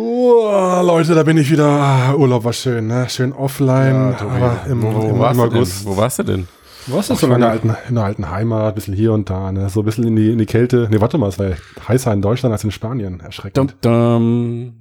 Oh, 0.00 0.80
Leute, 0.84 1.14
da 1.16 1.24
bin 1.24 1.36
ich 1.38 1.50
wieder. 1.50 2.14
Urlaub 2.16 2.44
war 2.44 2.52
schön, 2.52 2.86
ne? 2.86 3.08
Schön 3.08 3.32
offline, 3.32 4.14
Tobi, 4.16 4.30
aber 4.30 4.60
im, 4.70 4.80
wo, 4.82 4.94
wo, 4.94 5.08
im, 5.08 5.18
warst 5.18 5.40
im 5.40 5.44
du 5.44 5.48
denn? 5.50 5.56
August. 5.58 5.86
wo 5.86 5.96
warst 5.96 6.18
du 6.20 6.22
denn? 6.22 6.48
Was 6.86 7.10
Ach, 7.10 7.14
ist 7.14 7.22
ich 7.22 7.28
so 7.28 7.34
in 7.34 7.40
der 7.40 7.50
alten, 7.50 7.76
in 7.88 7.94
der 7.96 8.04
alten 8.04 8.30
Heimat, 8.30 8.68
ein 8.68 8.74
bisschen 8.76 8.94
hier 8.94 9.12
und 9.12 9.28
da, 9.28 9.50
ne? 9.50 9.68
So 9.70 9.80
ein 9.80 9.84
bisschen 9.84 10.04
in 10.04 10.14
die, 10.14 10.30
in 10.30 10.38
die 10.38 10.46
Kälte. 10.46 10.86
Ne, 10.88 11.00
warte 11.00 11.18
mal, 11.18 11.28
es 11.28 11.38
war 11.40 11.48
ja 11.48 11.56
heißer 11.88 12.12
in 12.12 12.22
Deutschland 12.22 12.52
als 12.52 12.62
in 12.62 12.70
Spanien. 12.70 13.18
Erschreckend. 13.18 13.74
Dum, 13.80 13.92
dum. 13.92 14.72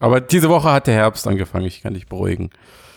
Aber 0.00 0.20
diese 0.20 0.48
Woche 0.48 0.72
hat 0.72 0.88
der 0.88 0.94
Herbst 0.94 1.28
angefangen, 1.28 1.64
ich 1.66 1.82
kann 1.82 1.94
dich 1.94 2.08
beruhigen. 2.08 2.50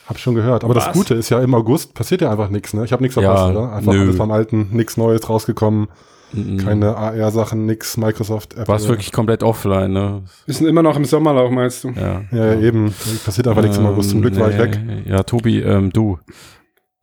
Hab 0.07 0.17
schon 0.17 0.33
gehört. 0.33 0.63
Aber 0.63 0.73
das 0.73 0.87
Was? 0.87 0.93
Gute 0.93 1.13
ist 1.13 1.29
ja, 1.29 1.39
im 1.39 1.53
August 1.53 1.93
passiert 1.93 2.21
ja 2.21 2.31
einfach 2.31 2.49
nichts, 2.49 2.73
ne? 2.73 2.83
Ich 2.83 2.91
habe 2.91 3.03
nichts 3.03 3.13
verpasst, 3.13 3.43
Ja, 3.43 3.51
oder? 3.51 3.73
Einfach 3.73 3.93
nö. 3.93 4.01
alles 4.01 4.17
beim 4.17 4.31
Alten, 4.31 4.69
nichts 4.71 4.97
Neues 4.97 5.29
rausgekommen, 5.29 5.87
Mhm. 6.31 6.57
keine 6.57 6.95
AR-Sachen, 6.95 7.65
nix, 7.65 7.97
Microsoft, 7.97 8.53
Apple. 8.53 8.67
Warst 8.67 8.87
wirklich 8.87 9.11
komplett 9.11 9.41
offline, 9.43 9.91
ne? 9.91 10.23
Wir 10.45 10.53
sind 10.53 10.67
immer 10.67 10.83
noch 10.83 10.95
im 10.95 11.05
Sommerlauf, 11.05 11.49
meinst 11.51 11.83
du? 11.83 11.89
Ja. 11.91 12.21
Ja, 12.31 12.53
ja, 12.53 12.59
eben. 12.59 12.93
Passiert 13.25 13.47
einfach 13.47 13.61
nichts 13.63 13.77
im 13.77 13.85
August. 13.87 14.11
Zum 14.11 14.21
Glück 14.21 14.37
war 14.39 14.49
ich 14.49 14.55
Ähm, 14.55 14.61
weg. 14.61 14.79
nee. 14.85 15.03
Ja, 15.09 15.23
Tobi, 15.23 15.59
ähm, 15.61 15.91
du. 15.91 16.19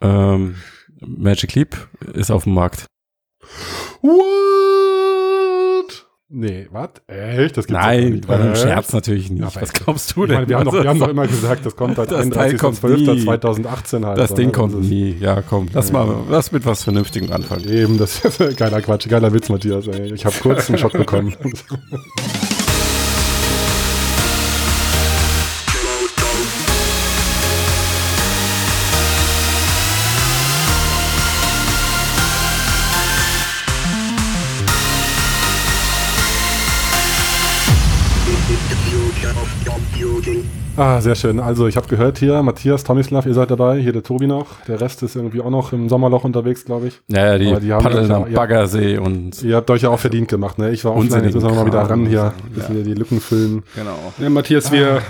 Ähm, 0.00 0.54
Magic 1.00 1.54
Leap 1.54 1.76
ist 2.14 2.30
auf 2.30 2.44
dem 2.44 2.54
Markt. 2.54 2.86
What? 4.02 4.95
Nee, 6.28 6.66
was? 6.72 6.88
Echt? 7.06 7.56
Das 7.56 7.68
gibt's 7.68 7.80
Nein, 7.84 8.10
nicht. 8.14 8.28
war 8.28 8.40
ein 8.40 8.50
Echt? 8.52 8.62
Scherz 8.62 8.92
natürlich 8.92 9.30
nicht. 9.30 9.42
Ja, 9.42 9.62
Was 9.62 9.72
glaubst 9.72 10.16
du 10.16 10.26
denn? 10.26 10.34
meine, 10.34 10.48
wir, 10.48 10.56
haben 10.58 10.64
doch, 10.64 10.72
Also, 10.72 10.82
wir 10.82 10.90
haben 10.90 10.98
doch 10.98 11.08
immer 11.08 11.26
gesagt, 11.28 11.64
das 11.64 11.76
kommt 11.76 11.98
halt 11.98 12.10
Das 12.10 12.28
Teil 12.30 12.56
kommt 12.56 12.82
nie. 12.82 13.06
31.12.2018 13.08 14.04
halt. 14.04 14.18
das 14.18 14.34
Ding 14.34 14.46
ne? 14.46 14.52
kommt 14.52 14.80
nie. 14.80 15.16
Ja, 15.20 15.40
komm, 15.42 15.68
lass 15.72 15.92
mal, 15.92 16.24
lass 16.28 16.50
mit 16.50 16.66
was 16.66 16.82
Vernünftigem 16.82 17.30
anfangen. 17.30 17.68
Eben, 17.68 17.96
das 17.96 18.24
ist 18.24 18.38
geiler 18.56 18.80
Quatsch, 18.82 19.08
geiler 19.08 19.32
Witz, 19.32 19.48
Matthias. 19.50 19.86
Ey. 19.86 20.14
Ich 20.14 20.26
habe 20.26 20.34
kurz 20.42 20.68
einen 20.68 20.78
Schock 20.78 20.92
bekommen. 20.94 21.32
Ah, 40.76 41.00
sehr 41.00 41.14
schön. 41.14 41.40
Also 41.40 41.66
ich 41.66 41.76
habe 41.76 41.88
gehört 41.88 42.18
hier, 42.18 42.42
Matthias, 42.42 42.84
Tomislav, 42.84 43.24
ihr 43.26 43.32
seid 43.34 43.50
dabei, 43.50 43.78
hier 43.80 43.92
der 43.92 44.02
Tobi 44.02 44.26
noch. 44.26 44.46
Der 44.68 44.80
Rest 44.80 45.02
ist 45.02 45.16
irgendwie 45.16 45.40
auch 45.40 45.50
noch 45.50 45.72
im 45.72 45.88
Sommerloch 45.88 46.24
unterwegs, 46.24 46.64
glaube 46.64 46.88
ich. 46.88 47.00
Ja, 47.08 47.32
ja, 47.32 47.38
die, 47.38 47.60
die 47.60 47.72
haben 47.72 47.82
paddeln 47.82 48.08
ja- 48.08 48.16
am 48.16 48.30
ja. 48.30 48.36
Baggersee 48.36 48.98
und 48.98 49.42
Ihr 49.42 49.56
habt 49.56 49.70
euch 49.70 49.82
ja 49.82 49.88
auch 49.88 49.98
verdient 49.98 50.28
gemacht, 50.28 50.58
ne? 50.58 50.70
Ich 50.70 50.84
war 50.84 50.92
offline, 50.92 51.04
Unsinnigen 51.06 51.32
jetzt 51.32 51.42
müssen 51.42 51.48
wir 51.56 51.62
mal 51.62 51.66
wieder 51.66 51.80
ran 51.82 52.06
hier, 52.06 52.18
Ja. 52.18 52.34
müssen 52.54 52.76
wir 52.76 52.84
die 52.84 52.94
Lücken 52.94 53.20
füllen. 53.20 53.62
genau. 53.74 53.96
Ja, 54.18 54.28
Matthias, 54.28 54.70
wir, 54.70 55.00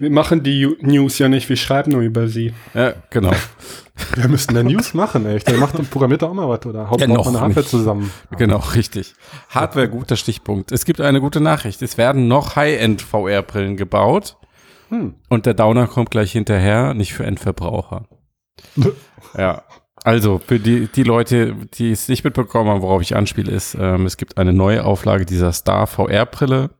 wir 0.00 0.10
machen 0.10 0.42
die 0.42 0.66
News 0.80 1.18
ja 1.18 1.28
nicht, 1.28 1.48
wir 1.50 1.56
schreiben 1.56 1.92
nur 1.92 2.00
über 2.00 2.26
sie. 2.26 2.54
Ja, 2.74 2.94
genau. 3.10 3.32
Wir 4.14 4.28
müssten 4.28 4.54
der 4.54 4.64
News 4.64 4.94
machen, 4.94 5.26
echt. 5.26 5.46
Der 5.46 5.58
macht 5.58 5.74
programmiert 5.90 6.22
da 6.22 6.28
auch 6.28 6.32
mal 6.32 6.48
was, 6.48 6.64
oder? 6.64 6.88
Haut 6.88 7.02
Ja, 7.02 7.06
noch 7.06 7.26
eine 7.26 7.38
Hardware 7.38 7.60
nicht. 7.60 7.68
zusammen. 7.68 8.10
Genau, 8.38 8.56
richtig. 8.74 9.12
Hardware, 9.50 9.90
guter 9.90 10.16
Stichpunkt. 10.16 10.72
Es 10.72 10.86
gibt 10.86 11.02
eine 11.02 11.20
gute 11.20 11.42
Nachricht. 11.42 11.82
Es 11.82 11.98
werden 11.98 12.26
noch 12.26 12.56
High-End 12.56 13.02
VR-Brillen 13.02 13.76
gebaut. 13.76 14.38
Hm. 14.88 15.16
Und 15.28 15.44
der 15.44 15.52
Downer 15.52 15.86
kommt 15.86 16.10
gleich 16.10 16.32
hinterher, 16.32 16.94
nicht 16.94 17.12
für 17.12 17.26
Endverbraucher. 17.26 18.06
ja. 19.36 19.64
Also, 20.02 20.40
für 20.44 20.58
die, 20.58 20.86
die 20.86 21.02
Leute, 21.02 21.54
die 21.74 21.92
es 21.92 22.08
nicht 22.08 22.24
mitbekommen 22.24 22.70
haben, 22.70 22.80
worauf 22.80 23.02
ich 23.02 23.16
anspiele, 23.16 23.52
ist, 23.52 23.76
ähm, 23.78 24.06
es 24.06 24.16
gibt 24.16 24.38
eine 24.38 24.54
neue 24.54 24.82
Auflage 24.86 25.26
dieser 25.26 25.52
Star 25.52 25.86
VR-Brille. 25.86 26.70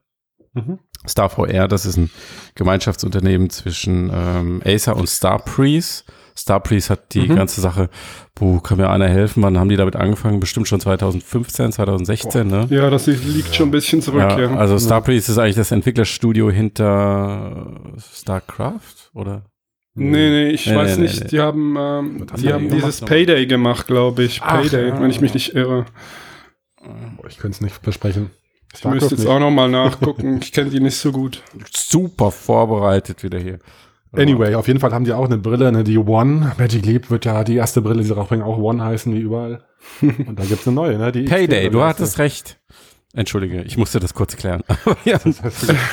Mhm. 0.53 0.79
Star 1.07 1.29
VR, 1.29 1.67
das 1.67 1.85
ist 1.85 1.97
ein 1.97 2.09
Gemeinschaftsunternehmen 2.55 3.49
zwischen 3.49 4.11
ähm, 4.13 4.61
Acer 4.65 4.95
und 4.95 5.07
Starpreeze. 5.07 6.03
Starpreeze 6.37 6.91
hat 6.91 7.13
die 7.13 7.27
Mhm. 7.27 7.35
ganze 7.35 7.59
Sache, 7.59 7.89
wo 8.37 8.59
kann 8.59 8.77
mir 8.77 8.89
einer 8.89 9.07
helfen? 9.09 9.43
Wann 9.43 9.57
haben 9.59 9.67
die 9.69 9.75
damit 9.75 9.95
angefangen? 9.95 10.39
Bestimmt 10.39 10.67
schon 10.67 10.79
2015, 10.79 11.71
2016, 11.73 12.47
ne? 12.47 12.67
Ja, 12.69 12.89
das 12.89 13.07
liegt 13.07 13.53
schon 13.55 13.67
ein 13.67 13.71
bisschen 13.71 14.01
zurück, 14.01 14.21
Ja, 14.21 14.39
ja. 14.39 14.55
also 14.55 14.79
Starpreeze 14.79 15.31
ist 15.31 15.37
eigentlich 15.37 15.55
das 15.57 15.71
Entwicklerstudio 15.71 16.49
hinter 16.51 17.93
StarCraft, 18.13 19.09
oder? 19.13 19.43
Nee, 19.93 20.29
nee, 20.29 20.49
ich 20.51 20.67
Nee, 20.67 20.75
weiß 20.75 20.97
nee, 20.97 21.03
nicht. 21.03 21.21
nee. 21.23 21.27
Die 21.27 21.39
haben, 21.41 21.75
ähm, 21.77 21.77
haben 22.31 22.41
die 22.41 22.53
haben 22.53 22.67
gemacht 22.69 22.75
dieses 22.83 23.01
nochmal? 23.01 23.17
Payday 23.17 23.45
gemacht, 23.47 23.87
glaube 23.87 24.23
ich. 24.23 24.41
Ach, 24.41 24.61
Payday, 24.61 24.87
ja. 24.89 25.01
wenn 25.01 25.09
ich 25.09 25.19
mich 25.19 25.33
nicht 25.33 25.53
irre. 25.53 25.85
Boah, 27.17 27.27
ich 27.27 27.37
könnte 27.37 27.55
es 27.55 27.61
nicht 27.61 27.75
versprechen. 27.83 28.31
Ich 28.73 28.85
müsste 28.85 29.15
jetzt 29.15 29.27
auch 29.27 29.39
nochmal 29.39 29.69
nachgucken. 29.69 30.39
Ich 30.41 30.51
kenne 30.51 30.69
die 30.69 30.79
nicht 30.79 30.97
so 30.97 31.11
gut. 31.11 31.41
Super 31.71 32.31
vorbereitet 32.31 33.23
wieder 33.23 33.39
hier. 33.39 33.59
Anyway, 34.13 34.55
auf 34.55 34.67
jeden 34.67 34.81
Fall 34.81 34.91
haben 34.91 35.05
die 35.05 35.13
auch 35.13 35.25
eine 35.25 35.37
Brille, 35.37 35.71
ne, 35.71 35.85
die 35.85 35.97
One. 35.97 36.53
Magic 36.57 36.85
Leap 36.85 37.09
wird 37.09 37.23
ja 37.23 37.45
die 37.45 37.55
erste 37.55 37.81
Brille, 37.81 38.01
die 38.01 38.07
sie 38.07 38.15
rausbringen, 38.15 38.45
auch 38.45 38.57
One 38.57 38.83
heißen, 38.83 39.13
wie 39.13 39.19
überall. 39.19 39.63
Und 40.01 40.37
da 40.37 40.43
gibt's 40.43 40.67
eine 40.67 40.75
neue, 40.75 40.97
ne? 40.97 41.11
Die 41.13 41.23
Payday, 41.23 41.69
du 41.69 41.81
hattest 41.81 42.19
recht. 42.19 42.59
Entschuldige, 43.13 43.61
ich 43.63 43.77
musste 43.77 43.99
das 43.99 44.13
kurz 44.13 44.37
klären. 44.37 44.63
ja. 45.05 45.19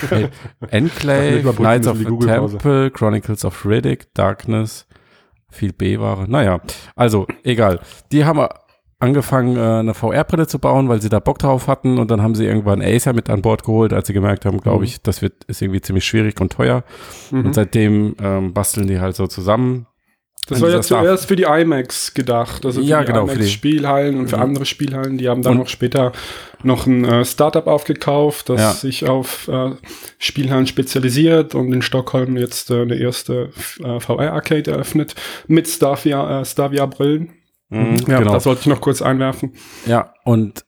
Hey, 0.08 0.28
Enclave, 0.70 1.52
Knights 1.54 1.86
of 1.88 1.98
the. 1.98 2.04
Temple, 2.04 2.90
Chronicles 2.90 3.44
of 3.44 3.64
Riddick, 3.64 4.12
Darkness, 4.14 4.86
viel 5.50 5.72
B-Ware. 5.72 6.28
Naja, 6.28 6.60
also 6.94 7.26
egal. 7.42 7.80
Die 8.12 8.24
haben 8.24 8.46
angefangen, 9.00 9.56
äh, 9.56 9.60
eine 9.60 9.94
VR-Brille 9.94 10.46
zu 10.46 10.58
bauen, 10.58 10.88
weil 10.88 11.00
sie 11.00 11.08
da 11.08 11.20
Bock 11.20 11.38
drauf 11.38 11.68
hatten 11.68 11.98
und 11.98 12.10
dann 12.10 12.20
haben 12.22 12.34
sie 12.34 12.44
irgendwann 12.46 12.82
Acer 12.82 13.12
mit 13.12 13.30
an 13.30 13.42
Bord 13.42 13.62
geholt, 13.64 13.92
als 13.92 14.06
sie 14.08 14.12
gemerkt 14.12 14.44
haben, 14.44 14.60
glaube 14.60 14.78
Mhm. 14.78 14.84
ich, 14.84 15.02
das 15.02 15.22
wird 15.22 15.44
ist 15.46 15.62
irgendwie 15.62 15.80
ziemlich 15.80 16.04
schwierig 16.04 16.40
und 16.40 16.52
teuer. 16.52 16.82
Mhm. 17.30 17.46
Und 17.46 17.54
seitdem 17.54 18.16
ähm, 18.20 18.52
basteln 18.52 18.86
die 18.88 19.00
halt 19.00 19.14
so 19.16 19.26
zusammen. 19.26 19.86
Das 20.48 20.62
war 20.62 20.70
ja 20.70 20.80
zuerst 20.80 21.26
für 21.26 21.36
die 21.36 21.42
IMAX 21.42 22.14
gedacht. 22.14 22.64
Also 22.64 22.80
für 22.80 22.86
Ja, 22.86 23.00
die 23.00 23.08
genau, 23.12 23.24
IMAX-Spielhallen 23.28 24.18
und 24.18 24.28
für 24.30 24.36
Mhm. 24.38 24.42
andere 24.42 24.64
Spielhallen. 24.64 25.18
Die 25.18 25.28
haben 25.28 25.42
dann 25.42 25.58
noch 25.58 25.68
später 25.68 26.12
noch 26.62 26.86
ein 26.86 27.04
äh, 27.04 27.22
Startup 27.26 27.66
aufgekauft, 27.66 28.48
das 28.48 28.60
Ja. 28.60 28.72
sich 28.72 29.06
auf 29.06 29.46
äh, 29.48 29.72
Spielhallen 30.18 30.66
spezialisiert 30.66 31.54
und 31.54 31.70
in 31.74 31.82
Stockholm 31.82 32.38
jetzt 32.38 32.70
äh, 32.70 32.80
eine 32.80 32.94
erste 32.96 33.50
äh, 33.84 34.00
VR-Arcade 34.00 34.70
eröffnet 34.70 35.14
mit 35.48 35.66
äh, 35.66 36.44
Starvia-Brillen. 36.44 37.28
Mhm, 37.70 37.96
Ja, 38.08 38.18
genau. 38.20 38.32
das 38.32 38.46
wollte 38.46 38.60
ich 38.62 38.66
noch 38.66 38.80
kurz 38.80 39.02
einwerfen. 39.02 39.52
Ja, 39.86 40.12
und 40.24 40.64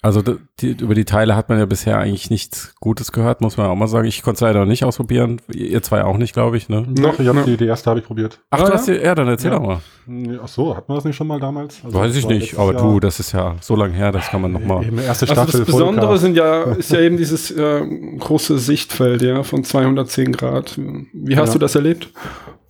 also 0.00 0.20
die, 0.60 0.72
über 0.72 0.94
die 0.94 1.06
Teile 1.06 1.34
hat 1.34 1.48
man 1.48 1.58
ja 1.58 1.64
bisher 1.64 1.98
eigentlich 1.98 2.28
nichts 2.28 2.74
Gutes 2.78 3.10
gehört, 3.10 3.40
muss 3.40 3.56
man 3.56 3.66
auch 3.68 3.74
mal 3.74 3.86
sagen. 3.88 4.06
Ich 4.06 4.22
konnte 4.22 4.36
es 4.36 4.40
leider 4.42 4.60
noch 4.60 4.66
nicht 4.66 4.84
ausprobieren. 4.84 5.40
Ihr 5.50 5.82
zwei 5.82 6.04
auch 6.04 6.18
nicht, 6.18 6.34
glaube 6.34 6.58
ich, 6.58 6.68
ne? 6.68 6.86
Doch, 6.90 7.18
ich 7.18 7.26
hab 7.26 7.34
Ja. 7.36 7.42
die, 7.42 7.56
die 7.56 7.64
erste 7.64 7.88
habe 7.88 8.00
ich 8.00 8.06
probiert. 8.06 8.38
Ach, 8.50 8.60
Ah, 8.60 8.66
du 8.66 8.72
hast 8.74 8.86
die, 8.86 8.92
ja, 8.92 9.14
dann 9.14 9.28
erzähl 9.28 9.50
Ja. 9.50 9.58
doch 9.58 9.66
mal. 9.66 10.38
Ach 10.44 10.48
so, 10.48 10.76
hat 10.76 10.88
man 10.90 10.96
das 10.98 11.06
nicht 11.06 11.16
schon 11.16 11.26
mal 11.26 11.40
damals? 11.40 11.80
Also, 11.82 11.98
Weiß 11.98 12.14
ich 12.16 12.28
nicht, 12.28 12.58
aber 12.58 12.74
Jahr. 12.74 12.82
du, 12.82 13.00
das 13.00 13.18
ist 13.18 13.32
ja 13.32 13.56
so 13.62 13.74
lange 13.76 13.94
her, 13.94 14.12
das 14.12 14.28
kann 14.28 14.42
man 14.42 14.52
noch 14.52 14.60
mal. 14.64 14.84
Eben 14.84 14.98
erste 14.98 15.26
Also 15.30 15.58
das 15.58 15.66
Besondere 15.66 16.18
sind 16.18 16.36
ja, 16.36 16.62
ist 16.74 16.92
ja 16.92 17.00
eben 17.00 17.16
dieses 17.16 17.50
äh, 17.50 17.80
große 18.18 18.58
Sichtfeld 18.58 19.22
ja, 19.22 19.42
von 19.42 19.64
210 19.64 20.32
Grad. 20.32 20.78
Wie 21.14 21.36
hast 21.38 21.48
Ja. 21.48 21.52
du 21.54 21.58
das 21.60 21.74
erlebt? 21.76 22.10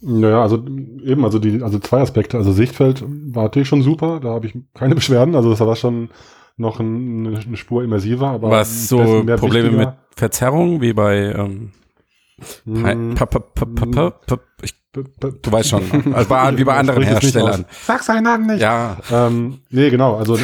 Naja, 0.05 0.43
also 0.43 0.57
eben, 1.05 1.25
also 1.25 1.39
die, 1.39 1.63
also 1.63 1.79
zwei 1.79 2.01
Aspekte. 2.01 2.37
Also 2.37 2.53
Sichtfeld 2.53 3.05
war 3.09 3.45
natürlich 3.45 3.69
schon 3.69 3.83
super, 3.83 4.21
da 4.21 4.31
habe 4.31 4.47
ich 4.47 4.55
keine 4.75 4.95
Beschwerden. 4.95 5.35
Also 5.35 5.51
das 5.51 5.61
war 5.61 5.77
schon 5.77 6.11
noch 6.57 6.79
ein, 6.79 7.27
eine 7.47 7.57
Spur 7.57 7.83
immersiver, 7.83 8.29
aber 8.29 8.51
Was 8.51 8.89
so 8.89 9.25
Probleme 9.37 9.71
mit. 9.71 9.89
Verzerrung, 10.15 10.81
wie 10.81 10.93
bei 10.93 11.33
ähm, 11.33 11.73
Hm, 12.65 13.15
Du 14.93 15.51
weißt 15.51 15.71
schon, 15.71 15.83
also 16.15 16.29
bei, 16.29 16.57
wie 16.57 16.63
bei 16.65 16.75
anderen 16.77 17.03
Herstellern. 17.03 17.65
Sag 17.83 18.03
seinen 18.05 18.25
Namen 18.25 18.47
nicht. 18.47 18.61
Ja, 18.61 18.97
Ähm, 19.11 19.59
nee, 19.71 19.91
genau. 19.91 20.17
Also 20.17 20.39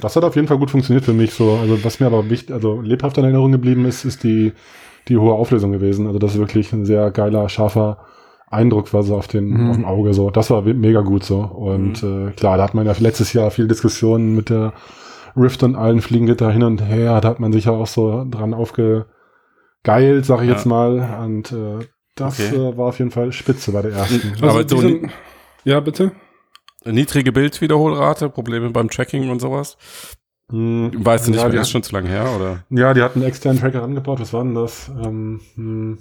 das 0.00 0.14
hat 0.14 0.22
auf 0.22 0.36
jeden 0.36 0.46
Fall 0.46 0.58
gut 0.58 0.70
funktioniert 0.70 1.04
für 1.04 1.12
mich. 1.12 1.34
So, 1.34 1.58
also 1.60 1.82
was 1.84 1.98
mir 1.98 2.06
aber 2.06 2.30
wichtig, 2.30 2.54
also 2.54 2.80
lebhaft 2.80 3.18
in 3.18 3.24
Erinnerung 3.24 3.50
geblieben 3.50 3.84
ist, 3.84 4.04
ist 4.04 4.22
die 4.22 4.52
die 5.08 5.16
hohe 5.16 5.34
Auflösung 5.34 5.72
gewesen. 5.72 6.06
Also 6.06 6.18
das 6.18 6.32
ist 6.32 6.38
wirklich 6.38 6.72
ein 6.72 6.84
sehr 6.84 7.10
geiler, 7.10 7.48
scharfer 7.48 7.98
Eindruck 8.48 8.92
war 8.94 9.02
so 9.02 9.16
auf, 9.16 9.26
den, 9.28 9.48
Mhm. 9.48 9.70
auf 9.70 9.76
dem 9.76 9.84
Auge. 9.84 10.14
So, 10.14 10.30
das 10.30 10.50
war 10.50 10.62
mega 10.62 11.00
gut 11.00 11.24
so. 11.24 11.40
Und 11.40 12.02
äh, 12.02 12.30
klar, 12.32 12.56
da 12.56 12.62
hat 12.64 12.74
man 12.74 12.86
ja 12.86 12.94
letztes 12.98 13.32
Jahr 13.32 13.50
viel 13.50 13.66
Diskussionen 13.68 14.34
mit 14.36 14.50
der 14.50 14.72
Rift 15.36 15.62
und 15.62 15.74
allen 15.76 16.00
Fliegengitter 16.00 16.50
hin 16.50 16.62
und 16.62 16.80
her. 16.82 17.20
Da 17.20 17.28
hat 17.28 17.40
man 17.40 17.52
sich 17.52 17.64
ja 17.66 17.72
auch 17.72 17.86
so 17.86 18.24
dran 18.30 18.54
aufgegeilt, 18.54 20.24
sag 20.24 20.40
ich 20.42 20.48
Ja. 20.48 20.52
jetzt 20.54 20.64
mal. 20.66 21.18
Und 21.24 21.52
äh, 21.52 21.86
das 22.14 22.40
Okay. 22.40 22.56
äh, 22.56 22.76
war 22.76 22.86
auf 22.86 22.98
jeden 22.98 23.10
Fall 23.10 23.32
spitze 23.32 23.72
bei 23.72 23.82
der 23.82 23.92
ersten. 23.92 24.32
Aber 24.42 24.52
so 24.52 24.76
diese- 24.76 24.86
ni- 24.86 25.08
ja, 25.64 25.80
bitte? 25.80 26.12
niedrige 26.84 27.32
Bildwiederholrate, 27.32 28.28
Probleme 28.30 28.70
beim 28.70 28.88
Tracking 28.88 29.28
und 29.28 29.40
sowas. 29.40 29.76
Hm, 30.48 30.92
Weißt 30.94 31.26
du 31.26 31.32
nicht, 31.32 31.38
ja, 31.40 31.44
mehr, 31.48 31.52
die, 31.56 31.58
ist 31.58 31.70
schon 31.70 31.82
zu 31.82 31.92
lange 31.92 32.08
her, 32.08 32.24
oder? 32.36 32.58
ja, 32.70 32.94
die 32.94 33.02
hatten 33.02 33.18
einen 33.18 33.28
externen 33.28 33.60
Tracker 33.60 33.82
angebaut. 33.82 34.20
Was 34.20 34.32
war 34.32 34.44
denn 34.44 34.54
das? 34.54 34.88
Ähm, 35.04 35.40
hm, 35.56 35.98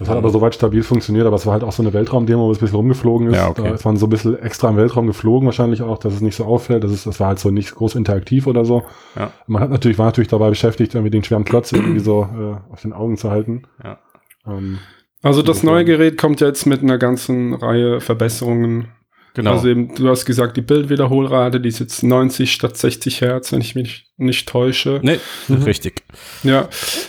das 0.00 0.08
hat 0.08 0.16
aber 0.16 0.30
soweit 0.30 0.52
stabil 0.56 0.82
funktioniert, 0.82 1.26
aber 1.26 1.36
es 1.36 1.46
war 1.46 1.52
halt 1.52 1.62
auch 1.62 1.70
so 1.70 1.80
eine 1.82 1.92
Weltraumdemo, 1.92 2.46
wo 2.48 2.50
es 2.50 2.58
ein 2.58 2.60
bisschen 2.62 2.76
rumgeflogen 2.76 3.28
ist. 3.28 3.36
Ja, 3.36 3.48
okay. 3.50 3.62
Da 3.62 3.70
ist 3.74 3.84
man 3.84 3.96
so 3.96 4.06
ein 4.06 4.10
bisschen 4.10 4.36
extra 4.36 4.68
im 4.68 4.76
Weltraum 4.76 5.06
geflogen, 5.06 5.46
wahrscheinlich 5.46 5.82
auch, 5.82 5.98
dass 5.98 6.12
es 6.12 6.20
nicht 6.22 6.34
so 6.34 6.44
auffällt. 6.44 6.82
Das, 6.82 6.90
ist, 6.90 7.06
das 7.06 7.20
war 7.20 7.28
halt 7.28 7.38
so 7.38 7.52
nicht 7.52 7.72
groß 7.76 7.94
interaktiv 7.94 8.48
oder 8.48 8.64
so. 8.64 8.82
Ja. 9.14 9.30
Man 9.46 9.62
hat 9.62 9.70
natürlich, 9.70 9.96
war 9.96 10.06
natürlich 10.06 10.28
dabei 10.28 10.48
beschäftigt, 10.48 10.94
irgendwie 10.96 11.10
den 11.12 11.22
schweren 11.22 11.44
Klotz 11.44 11.70
irgendwie 11.70 12.00
so 12.00 12.22
äh, 12.36 12.72
auf 12.72 12.82
den 12.82 12.92
Augen 12.92 13.16
zu 13.16 13.30
halten. 13.30 13.62
Ja. 13.84 13.98
Ähm, 14.44 14.80
Also 15.22 15.42
das 15.42 15.62
neue 15.62 15.84
Gerät 15.84 16.18
kommt 16.18 16.40
jetzt 16.40 16.66
mit 16.66 16.82
einer 16.82 16.98
ganzen 16.98 17.54
Reihe 17.54 18.00
Verbesserungen. 18.00 18.88
Genau. 19.34 19.52
Also 19.52 19.68
eben, 19.68 19.94
du 19.96 20.08
hast 20.08 20.24
gesagt, 20.26 20.56
die 20.56 20.60
Bildwiederholrate, 20.62 21.60
die 21.60 21.68
ist 21.68 21.80
jetzt 21.80 22.02
90 22.04 22.52
statt 22.52 22.76
60 22.76 23.20
Hertz, 23.20 23.50
wenn 23.52 23.60
ich 23.60 23.74
mich 23.74 24.06
nicht 24.16 24.48
täusche. 24.48 25.00
nee, 25.02 25.18
richtig. 25.48 26.02
Ja, 26.44 26.68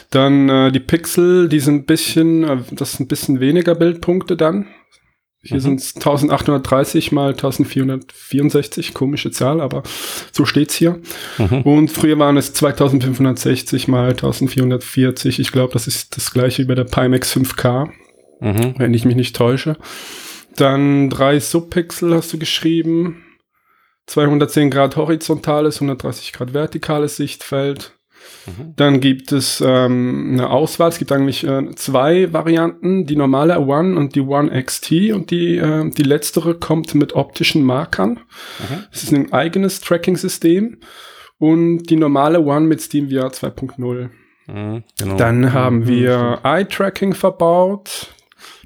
dann 0.10 0.50
äh, 0.50 0.72
die 0.72 0.80
Pixel, 0.80 1.48
die 1.50 1.60
sind 1.60 1.76
ein 1.76 1.86
bisschen, 1.86 2.44
äh, 2.44 2.58
das 2.72 2.94
sind 2.94 3.06
ein 3.06 3.08
bisschen 3.10 3.40
weniger 3.40 3.76
Bildpunkte 3.76 4.36
dann. 4.36 4.68
Hier 5.44 5.58
Mhm. 5.58 5.62
sind 5.62 5.80
es 5.82 5.96
1830 5.98 7.12
mal 7.12 7.36
1464, 7.36 8.96
komische 8.96 9.30
Zahl, 9.30 9.62
aber 9.62 9.84
so 10.32 10.46
steht's 10.46 10.74
hier. 10.76 11.00
Mhm. 11.38 11.62
Und 11.62 11.92
früher 11.92 12.18
waren 12.18 12.38
es 12.38 12.54
2560 12.54 13.88
mal 13.88 14.10
1440. 14.16 15.40
Ich 15.40 15.52
glaube, 15.52 15.74
das 15.74 15.86
ist 15.86 16.18
das 16.18 16.32
gleiche 16.32 16.64
wie 16.64 16.68
bei 16.68 16.76
der 16.76 16.86
Pimax 16.86 17.32
5K, 17.32 17.90
Mhm. 18.42 18.74
wenn 18.78 18.94
ich 18.96 19.06
mich 19.06 19.16
nicht 19.16 19.36
täusche. 19.36 19.78
Dann 20.56 21.10
drei 21.10 21.40
Subpixel 21.40 22.14
hast 22.14 22.34
du 22.34 22.40
geschrieben. 22.40 23.24
210 24.08 24.70
Grad 24.70 24.96
horizontales, 24.96 25.78
130 25.78 26.34
Grad 26.34 26.54
vertikales 26.54 27.18
Sichtfeld. 27.18 27.94
Mhm. 28.46 28.74
Dann 28.76 29.00
gibt 29.02 29.32
es 29.32 29.62
ähm, 29.66 30.30
eine 30.34 30.50
Auswahl. 30.50 30.90
Es 30.90 31.00
gibt 31.00 31.12
eigentlich 31.12 31.44
äh, 31.46 31.72
zwei 31.76 32.32
Varianten, 32.32 33.06
die 33.06 33.16
normale 33.16 33.60
One 33.60 33.98
und 33.98 34.16
die 34.16 34.22
One 34.22 34.52
XT 34.64 35.12
und 35.14 35.32
die, 35.32 35.58
äh, 35.58 35.90
die 35.90 36.04
letztere 36.04 36.56
kommt 36.56 36.94
mit 36.96 37.14
optischen 37.14 37.64
Markern. 37.64 38.12
Mhm. 38.60 38.84
Es 38.92 39.04
ist 39.04 39.14
ein 39.14 39.34
eigenes 39.34 39.82
Tracking-System 39.82 40.80
und 41.40 41.84
die 41.90 41.96
normale 41.96 42.42
One 42.42 42.68
mit 42.68 42.82
SteamVR 42.82 43.32
2.0. 43.32 44.10
Mhm. 44.48 44.84
Genau. 45.00 45.18
Dann 45.18 45.54
haben 45.54 45.80
Mhm, 45.80 45.88
wir 45.88 46.40
Eye-Tracking 46.44 47.14
verbaut, 47.14 48.14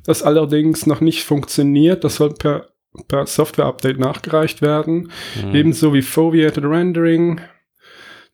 das 0.10 0.24
allerdings 0.24 0.88
noch 0.88 1.02
nicht 1.02 1.24
funktioniert. 1.24 2.04
Das 2.04 2.16
soll 2.16 2.34
per, 2.34 2.70
per 3.08 3.28
Software-Update 3.28 4.00
nachgereicht 4.00 4.60
werden. 4.60 5.12
Mhm. 5.46 5.56
Ebenso 5.56 5.94
wie 5.94 6.02
Foveated 6.02 6.64
Rendering. 6.66 7.42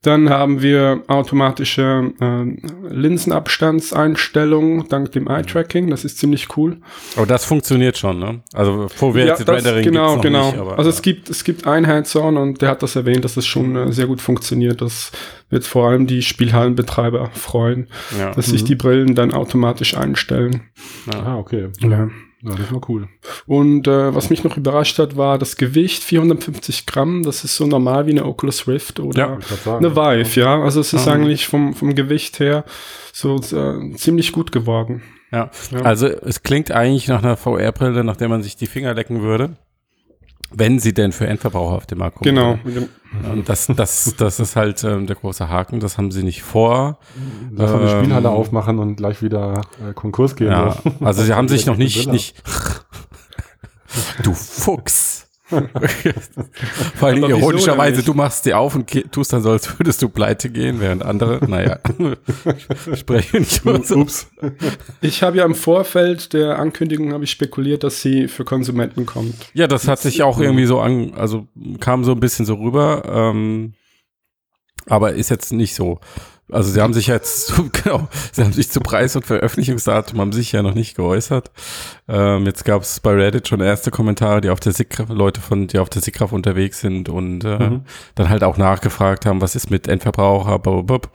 Dann 0.06 0.30
haben 0.30 0.62
wir 0.62 1.02
automatische 1.07 2.12
ähm, 2.22 2.57
Linsenabstandseinstellung 2.90 4.88
dank 4.88 5.12
dem 5.13 5.28
Eye-Tracking. 5.28 5.90
Das 5.90 6.06
ist 6.06 6.18
ziemlich 6.19 6.56
cool. 6.57 6.78
Aber 7.16 7.25
das 7.25 7.46
funktioniert 7.46 7.98
schon, 7.98 8.19
ne? 8.19 8.42
Also 8.54 8.88
Vorwärts 8.90 9.44
das- 9.44 9.56
Rendering 9.56 9.84
genau, 9.84 10.13
gibt's 10.13 10.16
noch 10.16 10.22
genau. 10.24 10.46
nicht, 10.52 10.60
aber 10.60 10.78
also 10.78 10.90
es 10.90 11.02
gibt, 11.02 11.30
es 11.30 11.44
gibt 11.44 11.66
einen 11.68 11.88
Hands-on 11.88 12.38
und 12.38 12.62
der 12.62 12.69
hat 12.69 12.84
das 12.84 12.96
erwähnt, 12.96 13.25
dass 13.25 13.36
es 13.38 13.46
schon 13.46 13.75
äh, 13.75 13.92
sehr 13.92 14.07
gut 14.07 14.22
funktioniert. 14.22 14.81
Das 14.81 15.12
wird 15.50 15.63
vor 15.66 15.90
allem 15.90 16.07
die 16.07 16.22
Spielhallenbetreiber 16.22 17.30
freuen, 17.34 17.88
ja. 18.18 18.31
dass 18.31 18.48
sich 18.48 18.62
Mhm. 18.63 18.68
die 18.68 18.75
Brillen 18.75 19.16
dann 19.16 19.34
automatisch 19.34 19.98
einstellen. 19.98 20.62
ah, 21.13 21.38
okay. 21.38 21.69
Ja. 21.80 22.10
Ja, 22.47 22.56
das 22.56 22.71
war 22.71 22.81
cool. 22.89 23.07
Und 23.47 23.88
äh, 23.88 24.13
was 24.13 24.30
mich 24.30 24.44
noch 24.44 24.56
überrascht 24.57 25.00
hat, 25.00 25.18
war 25.18 25.38
das 25.38 25.57
Gewicht, 25.57 26.03
450 26.03 26.86
Gramm. 26.86 27.24
Das 27.24 27.44
ist 27.44 27.56
so 27.56 27.65
normal 27.65 28.06
wie 28.07 28.12
eine 28.12 28.25
Oculus 28.25 28.68
Rift 28.68 29.00
oder 29.00 29.39
Ja, 29.65 29.74
eine 29.77 29.95
Vive, 29.95 30.39
ja. 30.39 30.62
Also 30.62 30.80
es 30.80 30.94
ist 30.94 31.07
Ah. 31.07 31.13
eigentlich 31.13 31.47
vom, 31.47 31.74
vom 31.74 31.95
Gewicht 31.95 32.39
her 32.39 32.63
so 33.12 33.38
äh, 33.38 33.94
ziemlich 33.95 34.31
gut 34.31 34.51
geworden. 34.51 35.01
Ja. 35.31 35.50
Ja. 35.71 35.81
Also 35.81 36.07
es 36.07 36.44
klingt 36.44 36.71
eigentlich 36.71 37.07
nach 37.07 37.24
einer 37.24 37.36
VR-Brille, 37.36 38.03
nach 38.03 38.15
der 38.15 38.30
man 38.30 38.44
sich 38.44 38.56
die 38.56 38.68
Finger 38.68 38.94
lecken 38.94 39.21
würde. 39.21 39.57
Wenn 40.51 40.80
sie 40.80 40.94
denn 40.94 41.12
für 41.12 41.27
Endverbraucher 41.27 41.75
auf 41.75 41.86
dem 41.88 41.97
Markt 41.97 42.18
kommen. 42.18 42.36
Genau. 42.36 42.59
würde. 42.63 42.88
Das, 43.46 43.68
das, 43.68 44.14
das 44.18 44.40
ist 44.40 44.56
halt 44.56 44.84
ähm, 44.84 45.08
der 45.08 45.16
große 45.16 45.50
Haken. 45.50 45.80
Das 45.80 45.98
haben 45.98 46.12
sie 46.12 46.24
nicht 46.24 46.44
vor. 46.44 47.00
Lass 47.52 47.72
mal 47.72 47.82
eine 47.82 47.92
Ähm, 47.92 48.00
Spielhalle 48.04 48.30
aufmachen 48.30 48.80
und 48.80 48.96
gleich 48.96 49.22
wieder 49.22 49.62
äh, 49.88 49.94
Konkurs 49.94 50.36
gehen. 50.36 50.52
Ja, 50.52 50.72
so. 50.84 51.06
also 51.06 51.24
sie 51.24 51.34
haben 51.34 51.48
sich 51.50 51.66
noch 51.66 51.76
Eine 51.76 51.84
nicht, 51.86 52.08
nicht. 52.12 52.36
Du 54.24 54.34
Fuchs. 54.34 55.15
Vor 56.95 57.07
allem 57.07 57.24
ironischerweise, 57.24 58.01
du 58.01 58.15
machst 58.15 58.45
sie 58.45 58.53
auf 58.53 58.74
und 58.74 58.89
tust 59.12 59.31
dann 59.31 59.44
so, 59.44 59.51
als 59.51 59.77
würdest 59.77 60.01
du 60.01 60.09
pleite 60.09 60.50
gehen, 60.50 60.80
während 60.80 61.03
andere, 61.03 61.47
naja, 61.47 61.80
spreche 62.95 63.38
nicht 63.38 63.62
über 63.62 63.83
so. 63.83 63.97
Ups. 63.97 64.27
Ich 65.01 65.21
habe 65.21 65.38
ja 65.38 65.45
im 65.45 65.53
Vorfeld 65.53 66.33
der 66.33 66.57
Ankündigung 66.57 67.13
habe 67.13 67.25
ich 67.25 67.31
spekuliert, 67.31 67.83
dass 67.83 68.01
sie 68.01 68.27
für 68.27 68.44
Konsumenten 68.44 69.06
kommt. 69.06 69.36
Ja, 69.53 69.68
das 69.68 69.88
hat 69.88 70.00
sich 70.00 70.24
auch 70.24 70.39
irgendwie 70.39 70.65
so 70.65 70.80
an, 70.80 71.13
also 71.13 71.47
kam 71.80 72.03
so 72.03 72.13
ein 72.13 72.19
bisschen 72.19 72.45
so 72.45 72.56
rüber, 72.56 73.03
ähm, 73.06 73.74
aber 74.88 75.13
ist 75.13 75.30
jetzt 75.30 75.53
nicht 75.53 75.75
so. 75.75 76.00
Also 76.51 76.69
sie 76.71 76.80
haben 76.81 76.94
sich 76.94 77.07
jetzt, 77.07 77.47
zu, 77.47 77.69
genau, 77.71 78.07
sie 78.31 78.44
haben 78.44 78.53
sich 78.53 78.69
zu 78.69 78.80
Preis 78.80 79.15
und 79.15 79.25
Veröffentlichungsdatum 79.25 80.19
haben 80.21 80.31
sich 80.31 80.51
ja 80.51 80.62
noch 80.62 80.75
nicht 80.75 80.95
geäußert. 80.95 81.51
Ähm, 82.07 82.45
jetzt 82.45 82.65
gab 82.65 82.83
es 82.83 83.00
bei 83.00 83.12
Reddit 83.13 83.47
schon 83.47 83.62
erste 83.62 83.89
Kommentare, 83.92 84.42
die 84.42 84.50
auf 84.51 84.59
der 84.59 84.71
Sigraf, 84.71 85.09
Leute 85.09 85.42
von, 85.42 85.68
die 85.68 85.80
auf 85.80 85.89
der 85.89 86.01
Sigraf 86.03 86.31
unterwegs 86.31 86.81
sind 86.81 87.09
und 87.09 87.44
äh, 87.44 87.57
Mhm. 87.57 87.81
dann 88.15 88.30
halt 88.30 88.44
auch 88.44 88.57
nachgefragt 88.57 89.25
haben, 89.25 89.42
was 89.42 89.56
ist 89.56 89.71
mit 89.71 89.88
Endverbraucher, 89.88 90.59
blablabla. 90.59 91.09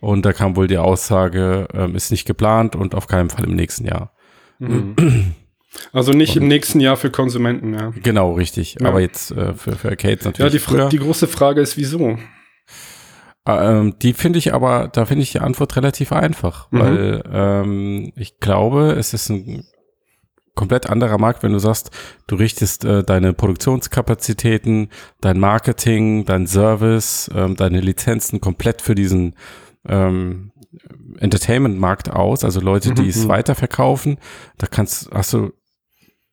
und 0.00 0.24
da 0.24 0.32
kam 0.32 0.54
wohl 0.54 0.68
die 0.68 0.78
Aussage, 0.78 1.66
ähm, 1.74 1.96
ist 1.96 2.10
nicht 2.12 2.24
geplant 2.24 2.76
und 2.76 2.94
auf 2.94 3.08
keinen 3.08 3.30
Fall 3.30 3.44
im 3.44 3.56
nächsten 3.56 3.84
Jahr. 3.84 4.12
Mhm. 4.60 5.34
Also 5.92 6.12
nicht 6.12 6.36
im 6.36 6.46
nächsten 6.48 6.80
Jahr 6.80 6.96
für 6.96 7.10
Konsumenten, 7.10 7.74
ja. 7.74 7.92
Genau, 8.02 8.32
richtig. 8.32 8.76
Ja. 8.80 8.88
Aber 8.88 9.00
jetzt 9.00 9.32
äh, 9.32 9.54
für, 9.54 9.72
für 9.76 9.88
Arcades 9.90 10.24
Ja, 10.24 10.30
natürlich 10.30 10.52
die, 10.52 10.58
früher. 10.60 10.78
Fra 10.82 10.88
die 10.88 10.98
große 10.98 11.26
Frage 11.28 11.60
ist, 11.60 11.76
wieso? 11.76 12.16
Ähm, 13.48 13.94
die 14.00 14.12
finde 14.12 14.38
ich 14.38 14.52
aber, 14.54 14.88
da 14.92 15.06
finde 15.06 15.22
ich 15.22 15.32
die 15.32 15.40
Antwort 15.40 15.76
relativ 15.76 16.12
einfach, 16.12 16.70
Mhm. 16.70 16.78
weil 16.80 17.22
ähm, 17.32 18.12
ich 18.16 18.38
glaube, 18.40 18.92
es 18.92 19.14
ist 19.14 19.28
ein 19.30 19.64
komplett 20.54 20.90
anderer 20.90 21.18
Markt, 21.18 21.42
wenn 21.44 21.52
du 21.52 21.60
sagst, 21.60 21.90
du 22.26 22.34
richtest 22.34 22.84
äh, 22.84 23.04
deine 23.04 23.32
Produktionskapazitäten, 23.32 24.88
dein 25.20 25.38
Marketing, 25.38 26.24
dein 26.24 26.46
Service, 26.48 27.30
ähm, 27.34 27.54
deine 27.56 27.80
Lizenzen 27.80 28.40
komplett 28.40 28.82
für 28.82 28.94
diesen 28.96 29.34
ähm, 29.88 30.50
Entertainment-Markt 31.18 32.10
aus, 32.10 32.44
also 32.44 32.60
Leute, 32.60 32.92
die 32.92 33.02
Mhm, 33.02 33.08
es 33.08 33.24
mhm. 33.24 33.28
weiterverkaufen. 33.28 34.18
Da 34.58 34.66
kannst, 34.66 35.10
hast 35.12 35.32
du 35.32 35.52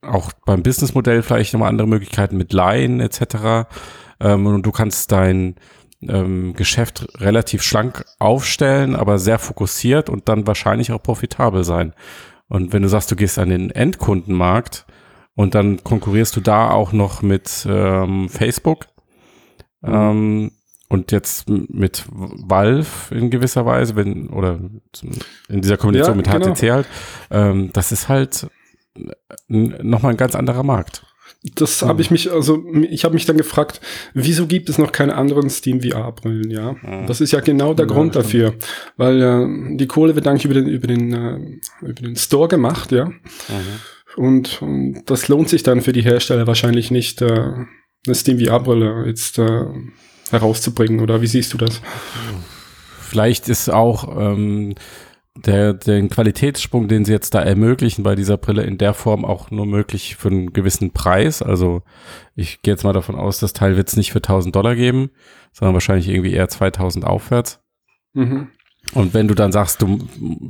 auch 0.02 0.32
beim 0.46 0.62
Businessmodell 0.64 1.22
vielleicht 1.24 1.54
nochmal 1.54 1.70
andere 1.70 1.88
Möglichkeiten 1.88 2.38
mit 2.38 2.54
Leihen 2.54 3.00
etc. 3.00 3.68
Ähm, 4.20 4.46
und 4.48 4.64
du 4.66 4.72
kannst 4.72 5.12
dein 5.12 5.56
ähm, 6.10 6.54
Geschäft 6.54 7.08
relativ 7.20 7.62
schlank 7.62 8.06
aufstellen, 8.20 8.96
aber 8.96 9.20
sehr 9.20 9.40
fokussiert 9.40 10.10
und 10.10 10.30
dann 10.30 10.48
wahrscheinlich 10.48 10.92
auch 10.92 11.02
profitabel 11.02 11.64
sein. 11.64 11.94
Und 12.48 12.74
wenn 12.74 12.84
du 12.84 12.90
sagst, 12.90 13.12
du 13.12 13.16
gehst 13.16 13.40
an 13.40 13.50
den 13.50 13.72
Endkundenmarkt 13.72 14.86
und 15.36 15.56
dann 15.56 15.84
konkurrierst 15.84 16.36
du 16.36 16.42
da 16.42 16.70
auch 16.72 16.92
noch 16.92 17.22
mit 17.22 17.66
ähm, 17.70 18.30
Facebook 18.30 18.88
ähm, 19.84 20.52
und 20.90 21.12
jetzt 21.12 21.50
mit 21.50 22.06
Valve 22.10 23.14
in 23.14 23.30
gewisser 23.30 23.66
Weise, 23.66 23.96
wenn 23.96 24.30
oder 24.30 24.60
in 25.50 25.62
dieser 25.62 25.78
Kombination 25.78 26.20
Ja, 26.24 26.32
mit 26.34 26.44
genau. 26.44 26.56
HTC 26.56 26.72
halt, 26.72 26.88
ähm, 27.32 27.72
das 27.74 27.92
ist 27.92 28.10
halt 28.10 28.48
nochmal 29.48 30.14
ein 30.14 30.18
ganz 30.18 30.36
anderer 30.36 30.64
Markt. 30.64 31.06
Das 31.54 31.84
Mhm. 31.84 31.88
habe 31.88 32.02
ich 32.02 32.10
mich, 32.10 32.32
also 32.32 32.64
ich 32.90 33.04
habe 33.06 33.14
mich 33.14 33.26
dann 33.26 33.38
gefragt, 33.38 33.80
wieso 34.16 34.48
gibt 34.48 34.68
es 34.70 34.78
noch 34.80 34.92
keine 34.92 35.16
anderen 35.16 35.50
Steam 35.52 35.82
VR-Brillen, 35.82 36.50
ja? 36.50 36.74
Mhm. 36.82 37.06
Das 37.06 37.22
ist 37.22 37.32
ja 37.34 37.40
genau 37.40 37.74
der 37.76 37.86
Ja, 37.86 37.94
Grund 37.94 38.16
dafür. 38.16 38.56
Weil 38.98 39.22
äh, 39.22 39.78
die 39.78 39.86
Kohle 39.88 40.16
wird 40.16 40.26
eigentlich 40.28 40.46
über 40.46 40.56
den, 40.56 40.68
über 40.68 40.88
den, 40.88 41.14
äh, 41.14 41.86
über 41.86 42.02
den 42.02 42.16
Store 42.16 42.48
gemacht, 42.48 42.92
ja. 42.92 43.12
Und, 44.16 44.62
und 44.62 45.04
das 45.06 45.28
lohnt 45.28 45.50
sich 45.50 45.62
dann 45.64 45.82
für 45.82 45.92
die 45.94 46.02
Hersteller 46.02 46.48
wahrscheinlich 46.48 46.90
nicht, 46.90 47.22
äh, 47.22 47.52
eine 48.08 48.16
Steam 48.16 48.40
VR-Brille 48.40 49.04
jetzt 49.06 49.38
äh, 49.40 49.66
herauszubringen. 50.32 51.00
Oder 51.00 51.22
wie 51.22 51.28
siehst 51.28 51.54
du 51.54 51.58
das? 51.58 51.82
Vielleicht 53.02 53.50
ist 53.50 53.70
auch 53.70 54.16
ähm, 54.20 54.76
der, 55.36 55.74
den 55.74 56.10
Qualitätssprung, 56.10 56.88
den 56.88 57.04
sie 57.04 57.12
jetzt 57.12 57.34
da 57.34 57.42
ermöglichen 57.42 58.04
bei 58.04 58.16
dieser 58.16 58.38
Brille 58.38 58.64
in 58.64 58.78
der 58.78 58.94
Form 58.94 59.26
auch 59.26 59.52
nur 59.52 59.66
möglich 59.66 60.16
für 60.16 60.30
einen 60.30 60.54
gewissen 60.54 60.92
Preis. 60.92 61.42
Also 61.42 61.84
ich 62.36 62.62
gehe 62.62 62.74
jetzt 62.74 62.84
mal 62.84 62.94
davon 62.94 63.16
aus, 63.16 63.40
das 63.40 63.54
Teil 63.54 63.76
wird 63.76 63.90
es 63.90 63.98
nicht 63.98 64.12
für 64.12 64.20
1000 64.20 64.56
Dollar 64.56 64.76
geben, 64.76 65.10
sondern 65.52 65.74
wahrscheinlich 65.74 66.08
irgendwie 66.08 66.34
eher 66.34 66.48
2000 66.48 67.06
aufwärts. 67.06 67.60
Mhm. 68.14 68.48
Und 68.94 69.14
wenn 69.14 69.28
du 69.28 69.34
dann 69.34 69.52
sagst, 69.52 69.82
du 69.82 70.08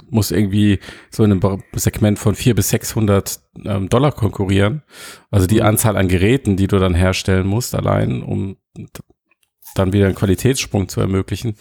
musst 0.10 0.32
irgendwie 0.32 0.80
so 1.10 1.24
in 1.24 1.32
einem 1.32 1.64
Segment 1.74 2.20
von 2.20 2.36
400 2.36 2.56
bis 2.56 2.70
600 2.70 3.40
ähm, 3.64 3.90
Dollar 3.90 4.12
konkurrieren, 4.12 4.84
also 5.32 5.48
die 5.48 5.62
Anzahl 5.62 5.96
an 5.96 6.10
Geräten, 6.10 6.58
die 6.58 6.68
du 6.68 6.78
dann 6.78 6.96
herstellen 6.96 7.48
musst, 7.48 7.76
allein, 7.76 8.22
um 8.22 8.58
dann 9.76 9.94
wieder 9.94 10.06
einen 10.06 10.16
Qualitätssprung 10.16 10.90
zu 10.90 11.00
ermöglichen, 11.00 11.56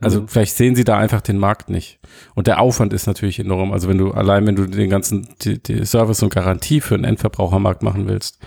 also 0.00 0.22
Mhm. 0.22 0.28
vielleicht 0.28 0.56
sehen 0.56 0.74
sie 0.76 0.84
da 0.84 0.98
einfach 0.98 1.20
den 1.20 1.38
Markt 1.38 1.68
nicht. 1.70 1.98
Und 2.34 2.46
der 2.46 2.60
Aufwand 2.60 2.92
ist 2.92 3.06
natürlich 3.06 3.38
enorm. 3.38 3.72
Also 3.72 3.88
wenn 3.88 3.98
du 3.98 4.12
allein, 4.12 4.46
wenn 4.46 4.56
du 4.56 4.66
den 4.66 4.90
ganzen 4.90 5.28
die, 5.42 5.62
die 5.62 5.84
Service 5.84 6.22
und 6.22 6.32
Garantie 6.32 6.80
für 6.80 6.94
einen 6.94 7.04
Endverbrauchermarkt 7.04 7.82
machen 7.82 8.06
willst, 8.06 8.38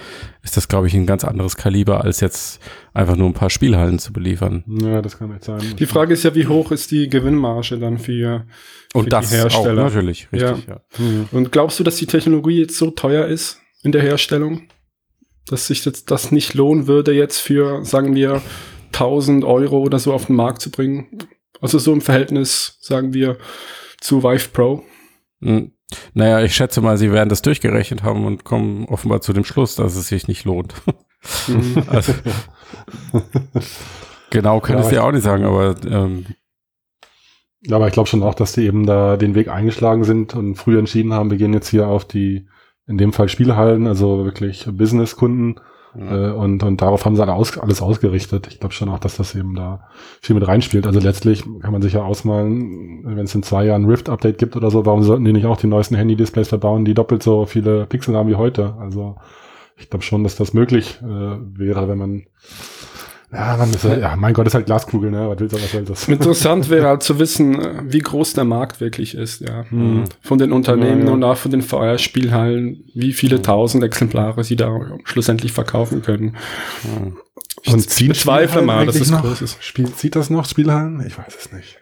ist 0.44 0.56
das, 0.58 0.68
glaube 0.68 0.88
ich, 0.88 0.94
ein 0.94 1.06
ganz 1.06 1.24
anderes 1.24 1.58
Kaliber, 1.58 2.04
als 2.04 2.20
jetzt 2.20 2.60
einfach 2.94 3.16
nur 3.16 3.28
ein 3.28 3.34
paar 3.34 3.50
Spielhallen 3.50 4.00
zu 4.00 4.14
beliefern. 4.14 4.64
Ja, 4.82 5.02
das 5.02 5.18
kann 5.18 5.30
nicht 5.30 5.44
sein. 5.44 5.62
Die 5.78 5.86
Frage 5.86 6.14
ist 6.14 6.24
ja, 6.24 6.34
wie 6.36 6.48
hoch 6.48 6.72
ist 6.72 6.92
die 6.92 7.10
Gewinnmarge 7.10 7.78
dann 7.80 7.98
für, 7.98 8.46
für 8.92 8.98
Und 8.98 9.12
das 9.12 9.30
die 9.30 9.36
Hersteller? 9.36 9.82
auch 9.86 9.88
natürlich, 9.90 10.28
richtig, 10.32 10.68
ja. 10.68 10.82
Mhm. 10.98 11.28
Und 11.32 11.52
glaubst 11.52 11.80
du, 11.80 11.84
dass 11.84 11.96
die 11.98 12.06
Technologie 12.06 12.60
jetzt 12.62 12.78
so 12.78 12.92
teuer 12.92 13.26
ist 13.26 13.60
in 13.84 13.92
der 13.92 14.02
Herstellung, 14.02 14.64
dass 15.48 15.68
sich 15.68 15.84
jetzt 15.86 16.10
das 16.12 16.32
nicht 16.32 16.54
lohnen 16.54 16.88
würde, 16.88 17.12
jetzt 17.14 17.40
für, 17.40 17.84
sagen 17.86 18.16
wir, 18.16 18.42
1000 18.96 19.44
Euro 19.44 19.80
oder 19.80 20.00
so 20.00 20.14
auf 20.14 20.26
den 20.26 20.36
Markt 20.36 20.62
zu 20.62 20.72
bringen? 20.72 21.08
Also 21.62 21.80
so 21.80 21.94
im 21.94 22.02
Verhältnis, 22.02 22.78
sagen 22.82 23.14
wir, 23.14 23.38
zu 24.00 24.24
Vive 24.24 24.50
Pro. 24.50 24.84
Hm. 25.42 25.72
Naja, 26.14 26.42
ich 26.42 26.56
schätze 26.56 26.82
mal, 26.82 26.98
sie 26.98 27.12
werden 27.12 27.30
das 27.30 27.42
durchgerechnet 27.42 28.04
haben 28.04 28.26
und 28.26 28.44
kommen 28.44 28.86
offenbar 28.86 29.22
zu 29.22 29.34
dem 29.34 29.44
Schluss, 29.44 29.76
dass 29.76 29.96
es 29.96 30.08
sich 30.08 30.28
nicht 30.28 30.46
lohnt. 30.46 30.74
Mhm. 31.48 31.84
Also, 31.88 32.14
genau 34.30 34.60
kann 34.60 34.78
Ja, 34.78 34.84
ich 34.84 34.90
dir 34.90 35.04
auch 35.04 35.12
nicht 35.12 35.24
sagen, 35.24 35.44
aber 35.44 35.76
ähm, 35.86 36.26
Ja, 37.62 37.78
aber 37.78 37.88
ich 37.88 37.94
glaube 37.94 38.10
schon 38.10 38.24
auch, 38.24 38.36
dass 38.36 38.54
die 38.54 38.66
eben 38.66 38.86
da 38.86 39.18
den 39.18 39.36
Weg 39.36 39.48
eingeschlagen 39.48 40.04
sind 40.04 40.36
und 40.36 40.56
früher 40.56 40.80
entschieden 40.80 41.14
haben, 41.14 41.32
wir 41.32 41.38
gehen 41.38 41.54
jetzt 41.54 41.70
hier 41.70 41.88
auf 41.88 42.06
die, 42.06 42.48
in 42.88 42.98
dem 42.98 43.14
Fall 43.14 43.30
Spielhallen, 43.30 43.88
also 43.88 44.24
wirklich 44.26 44.68
Businesskunden 44.72 45.60
äh, 45.98 46.32
und, 46.32 46.64
und 46.64 46.82
darauf 46.82 47.06
haben 47.06 47.16
sie 47.16 47.22
alle 47.22 47.34
aus, 47.34 47.58
alles 47.58 47.82
ausgerichtet. 47.82 48.48
Ich 48.48 48.60
glaube 48.60 48.74
schon 48.74 48.90
auch, 48.90 49.00
dass 49.00 49.18
das 49.18 49.36
eben 49.36 49.56
da 49.56 49.88
viel 50.22 50.36
mit 50.36 50.48
reinspielt. 50.48 50.88
Also 50.88 51.00
letztlich 51.00 51.44
kann 51.62 51.72
man 51.72 51.82
sich 51.82 51.94
ja 51.94 52.04
ausmalen, 52.04 53.04
wenn 53.06 53.26
es 53.26 53.36
in 53.36 53.44
zwei 53.44 53.66
Jahren 53.66 53.86
Rift-Update 53.86 54.38
gibt 54.38 54.56
oder 54.56 54.72
so, 54.72 54.86
warum 54.86 55.04
sollten 55.04 55.26
die 55.26 55.34
nicht 55.34 55.46
auch 55.46 55.58
die 55.58 55.68
neuesten 55.68 55.96
Handy-Displays 55.96 56.50
verbauen, 56.50 56.86
die 56.86 56.94
doppelt 56.94 57.24
so 57.24 57.46
viele 57.46 57.86
Pixel 57.86 58.16
haben 58.16 58.30
wie 58.30 58.36
heute? 58.36 58.76
Also 58.80 59.16
ich 59.78 59.90
glaube 59.90 60.04
schon, 60.04 60.24
dass 60.24 60.36
das 60.36 60.54
möglich 60.54 61.00
äh, 61.02 61.06
wäre, 61.06 61.88
wenn 61.88 61.98
man 61.98 62.24
ja, 63.36 63.58
man 63.58 63.70
ist, 63.72 63.84
halt- 63.84 64.02
ja, 64.02 64.16
mein 64.16 64.34
Gott, 64.34 64.48
ist 64.48 64.54
halt 64.56 64.66
Glaskugel, 64.66 65.12
ne? 65.12 65.30
Was 65.30 65.40
willst 65.40 65.56
du, 65.56 65.62
was 65.62 65.72
soll 65.72 65.84
das? 65.86 66.08
Interessant 66.08 66.70
wäre 66.70 66.88
halt 66.88 67.04
zu 67.04 67.20
wissen, 67.20 67.60
äh, 67.62 67.82
wie 67.86 68.00
groß 68.00 68.34
der 68.34 68.46
Markt 68.46 68.80
wirklich 68.82 69.14
ist, 69.16 69.42
ja. 69.42 69.66
Mhm. 69.70 70.06
Von 70.22 70.38
den 70.38 70.52
Unternehmen 70.52 71.02
Ja, 71.02 71.08
ja. 71.08 71.12
und 71.14 71.24
auch 71.24 71.38
von 71.38 71.52
den 71.52 71.62
VR-Spielhallen, 71.62 72.84
wie 72.94 73.14
viele 73.14 73.42
tausend 73.42 73.84
Exemplare 73.84 74.44
sie 74.44 74.56
da 74.56 74.72
schlussendlich 75.04 75.52
verkaufen 75.52 76.02
können. 76.02 76.36
hm. 76.82 77.18
Ich 77.64 77.74
Und 77.74 77.90
ziehen 77.90 78.10
bezweifle 78.10 78.62
mal, 78.62 78.86
dass 78.86 78.96
es 78.98 79.10
noch? 79.10 79.22
groß 79.24 79.42
ist. 79.42 79.64
Spiel, 79.64 79.92
zieht 79.92 80.16
das 80.16 80.30
noch 80.30 80.46
Spielhallen? 80.48 81.04
Ich 81.08 81.18
weiß 81.18 81.36
es 81.40 81.52
nicht. 81.52 81.80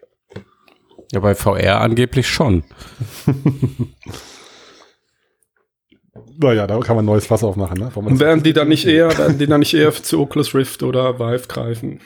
ja, 1.12 1.20
bei 1.20 1.36
VR 1.36 1.82
angeblich 1.82 2.28
schon. 2.30 2.64
Naja, 6.38 6.68
da 6.68 6.80
kann 6.80 6.96
man 6.96 7.04
ein 7.04 7.08
neues 7.08 7.26
Fass 7.26 7.44
aufmachen, 7.44 7.80
ne? 7.80 7.92
Und 7.96 8.20
werden 8.20 8.44
die 8.44 8.54
dann 8.54 8.68
nicht 8.68 8.86
eher, 8.86 9.18
werden 9.18 9.40
die 9.40 9.48
dann 9.48 9.60
nicht 9.62 9.74
eher 9.74 9.92
zu 9.92 10.20
Oculus 10.20 10.54
Rift 10.54 10.84
oder 10.84 11.20
Vive 11.20 11.48
greifen? 11.48 12.00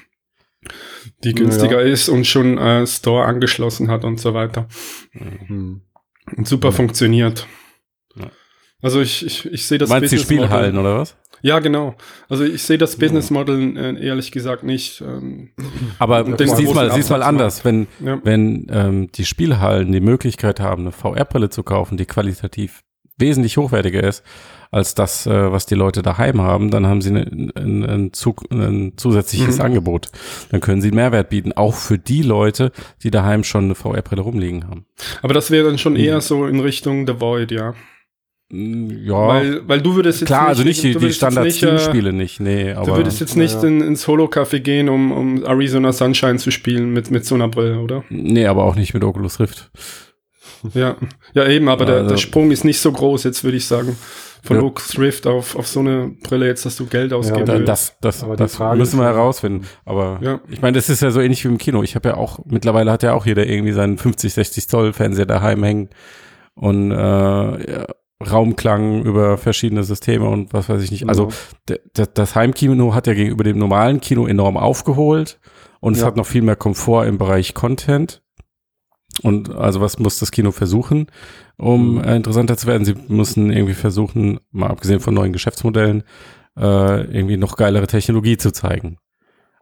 Die 1.23 1.33
günstiger 1.33 1.81
ist 1.81 2.09
und 2.09 2.25
schon 2.25 2.57
äh, 2.57 2.85
Store 2.87 3.25
angeschlossen 3.25 3.89
hat 3.89 4.03
und 4.03 4.19
so 4.19 4.33
weiter. 4.33 4.67
Hm. 5.11 5.81
Und 6.35 6.47
super 6.47 6.69
Ja. 6.69 6.71
funktioniert. 6.73 7.47
Ja. 8.15 8.29
Also 8.81 9.01
ich, 9.01 9.25
ich, 9.25 9.45
ich 9.45 9.65
sehe 9.65 9.77
das 9.77 9.89
Meinst 9.89 10.11
du 10.11 10.15
die 10.15 10.21
Business 10.21 10.29
Model- 10.39 10.45
Spielhallen 10.47 10.77
oder 10.77 10.97
was? 10.99 11.15
Ja, 11.41 11.59
genau. 11.59 11.95
Also 12.29 12.43
ich 12.43 12.63
sehe 12.63 12.77
das 12.77 12.95
Business 12.97 13.29
Model 13.29 13.77
äh, 13.77 14.05
ehrlich 14.05 14.31
gesagt 14.31 14.63
nicht. 14.63 15.01
Ähm, 15.01 15.51
Aber 15.99 16.25
sieh's 16.25 16.73
mal, 16.73 16.87
großen 16.87 16.91
sieh's 17.01 17.09
mal 17.09 17.21
Absatz 17.21 17.27
anders. 17.27 17.65
Wenn, 17.65 17.87
ja. 18.03 18.19
wenn 18.23 18.67
ähm, 18.71 19.11
die 19.13 19.25
Spielhallen 19.25 19.91
die 19.91 19.99
Möglichkeit 20.01 20.59
haben, 20.59 20.81
eine 20.83 20.91
VR-Brille 20.91 21.49
zu 21.49 21.63
kaufen, 21.63 21.95
die 21.97 22.05
qualitativ 22.05 22.81
wesentlich 23.17 23.57
hochwertiger 23.57 24.03
ist 24.03 24.23
als 24.69 24.95
das, 24.95 25.25
äh, 25.25 25.51
was 25.51 25.65
die 25.65 25.75
Leute 25.75 26.01
daheim 26.01 26.41
haben, 26.41 26.71
dann 26.71 26.85
haben 26.87 27.01
sie 27.01 27.11
ein, 27.11 27.51
ein, 27.55 27.85
ein, 27.85 28.13
Zug, 28.13 28.43
ein 28.51 28.93
zusätzliches 28.97 29.59
Mhm. 29.59 29.63
Angebot. 29.63 30.09
Dann 30.51 30.59
können 30.59 30.81
sie 30.81 30.89
einen 30.89 30.97
Mehrwert 30.97 31.29
bieten, 31.29 31.53
auch 31.53 31.73
für 31.73 31.97
die 31.97 32.21
Leute, 32.21 32.73
die 33.01 33.09
daheim 33.09 33.45
schon 33.45 33.63
eine 33.65 33.75
VR-Brille 33.75 34.21
rumliegen 34.21 34.67
haben. 34.67 34.85
Aber 35.21 35.33
das 35.33 35.51
wäre 35.51 35.67
dann 35.69 35.77
schon 35.77 35.93
Mhm. 35.93 35.99
eher 35.99 36.19
so 36.21 36.45
in 36.47 36.59
Richtung 36.59 37.07
The 37.07 37.13
Void, 37.21 37.51
ja. 37.51 37.75
Mm, 38.49 38.89
Ja, 39.05 39.27
Weil, 39.27 39.67
weil 39.67 39.81
du 39.81 39.95
würdest 39.95 40.19
jetzt 40.21 40.27
klar, 40.27 40.47
also 40.49 40.63
nicht 40.63 40.83
die, 40.83 40.91
die 40.91 40.97
nicht, 41.05 41.11
äh, 41.11 41.13
Standard-Steam-Spiele 41.13 42.11
nicht, 42.13 42.39
nee, 42.41 42.71
aber 42.73 42.85
Du 42.91 42.95
würdest 42.97 43.19
jetzt 43.21 43.35
nicht 43.37 43.55
Ja. 43.61 43.67
in, 43.67 43.81
ins 43.81 44.05
Holo-Café 44.07 44.59
gehen, 44.59 44.89
um, 44.89 45.11
um 45.13 45.45
Arizona 45.45 45.91
Sunshine 45.93 46.37
zu 46.39 46.51
spielen 46.51 46.91
mit, 46.91 47.09
mit 47.09 47.25
so 47.25 47.35
einer 47.35 47.47
Brille, 47.47 47.79
oder? 47.79 48.03
nee, 48.09 48.45
aber 48.47 48.63
auch 48.65 48.75
nicht 48.75 48.93
mit 48.93 49.03
Oculus 49.05 49.39
Rift. 49.39 49.69
Ja, 50.73 50.95
ja 51.33 51.47
eben, 51.47 51.67
aber 51.69 51.85
der, 51.85 51.95
Also- 51.97 52.09
der 52.09 52.17
Sprung 52.17 52.51
ist 52.51 52.63
nicht 52.65 52.79
so 52.79 52.91
groß, 52.91 53.23
jetzt 53.23 53.43
würde 53.43 53.57
ich 53.57 53.65
sagen. 53.65 53.97
Von 54.43 54.57
Ja. 54.57 54.63
Oculus 54.63 54.97
Rift 54.99 55.27
auf, 55.27 55.55
auf 55.57 55.67
so 55.67 55.79
eine 55.81 56.15
Brille 56.23 56.45
jetzt, 56.45 56.65
dass 56.65 56.77
du 56.77 56.85
Geld 56.85 57.11
ausgeben 57.11 57.47
Ja, 57.47 57.53
willst. 57.55 57.67
das 57.67 57.95
das, 57.99 58.23
Aber 58.23 58.35
das 58.37 58.55
Frage 58.55 58.77
müssen 58.77 58.97
wir 58.99 59.05
herausfinden. 59.05 59.65
Aber 59.83 60.19
Ja. 60.21 60.39
ich 60.47 60.61
meine, 60.61 60.75
das 60.77 60.89
ist 60.89 61.01
ja 61.01 61.09
so 61.11 61.19
ähnlich 61.19 61.43
wie 61.43 61.49
im 61.49 61.57
Kino. 61.57 61.83
Ich 61.83 61.95
habe 61.95 62.09
ja 62.09 62.15
auch, 62.17 62.39
mittlerweile 62.45 62.91
hat 62.91 63.03
ja 63.03 63.13
auch 63.13 63.25
jeder 63.25 63.45
irgendwie 63.45 63.73
seinen 63.73 63.97
50, 63.97 64.33
60 64.33 64.69
Zoll 64.69 64.93
Fernseher 64.93 65.25
daheim 65.25 65.63
hängen 65.63 65.89
und 66.55 66.91
äh, 66.91 66.95
ja, 66.95 67.85
Raumklang 68.31 69.03
über 69.03 69.37
verschiedene 69.37 69.83
Systeme 69.83 70.27
und 70.27 70.53
was 70.53 70.69
weiß 70.69 70.81
ich 70.81 70.91
nicht. 70.91 71.07
Also 71.09 71.29
d- 71.69 71.79
das 72.13 72.35
Heimkino 72.35 72.93
hat 72.95 73.05
ja 73.07 73.13
gegenüber 73.13 73.43
dem 73.43 73.57
normalen 73.59 74.01
Kino 74.01 74.25
enorm 74.27 74.57
aufgeholt 74.57 75.39
und 75.81 75.93
es 75.93 76.01
Ja. 76.01 76.07
hat 76.07 76.15
noch 76.17 76.25
viel 76.25 76.41
mehr 76.41 76.55
Komfort 76.55 77.05
im 77.05 77.17
Bereich 77.17 77.53
Content. 77.53 78.21
Und 79.23 79.49
also 79.55 79.81
was 79.81 79.97
muss 79.97 80.19
das 80.19 80.31
Kino 80.31 80.51
versuchen, 80.51 81.07
um 81.57 81.95
Mhm. 81.95 82.03
äh, 82.03 82.15
interessanter 82.17 82.55
zu 82.57 82.67
werden? 82.67 82.85
Sie 82.85 82.95
müssen 83.07 83.51
irgendwie 83.51 83.73
versuchen, 83.73 84.39
mal 84.51 84.69
abgesehen 84.69 84.99
von 84.99 85.13
neuen 85.13 85.33
Geschäftsmodellen, 85.33 86.03
äh, 86.57 87.01
irgendwie 87.01 87.37
noch 87.37 87.55
geilere 87.57 87.87
Technologie 87.87 88.37
zu 88.37 88.51
zeigen. 88.51 88.97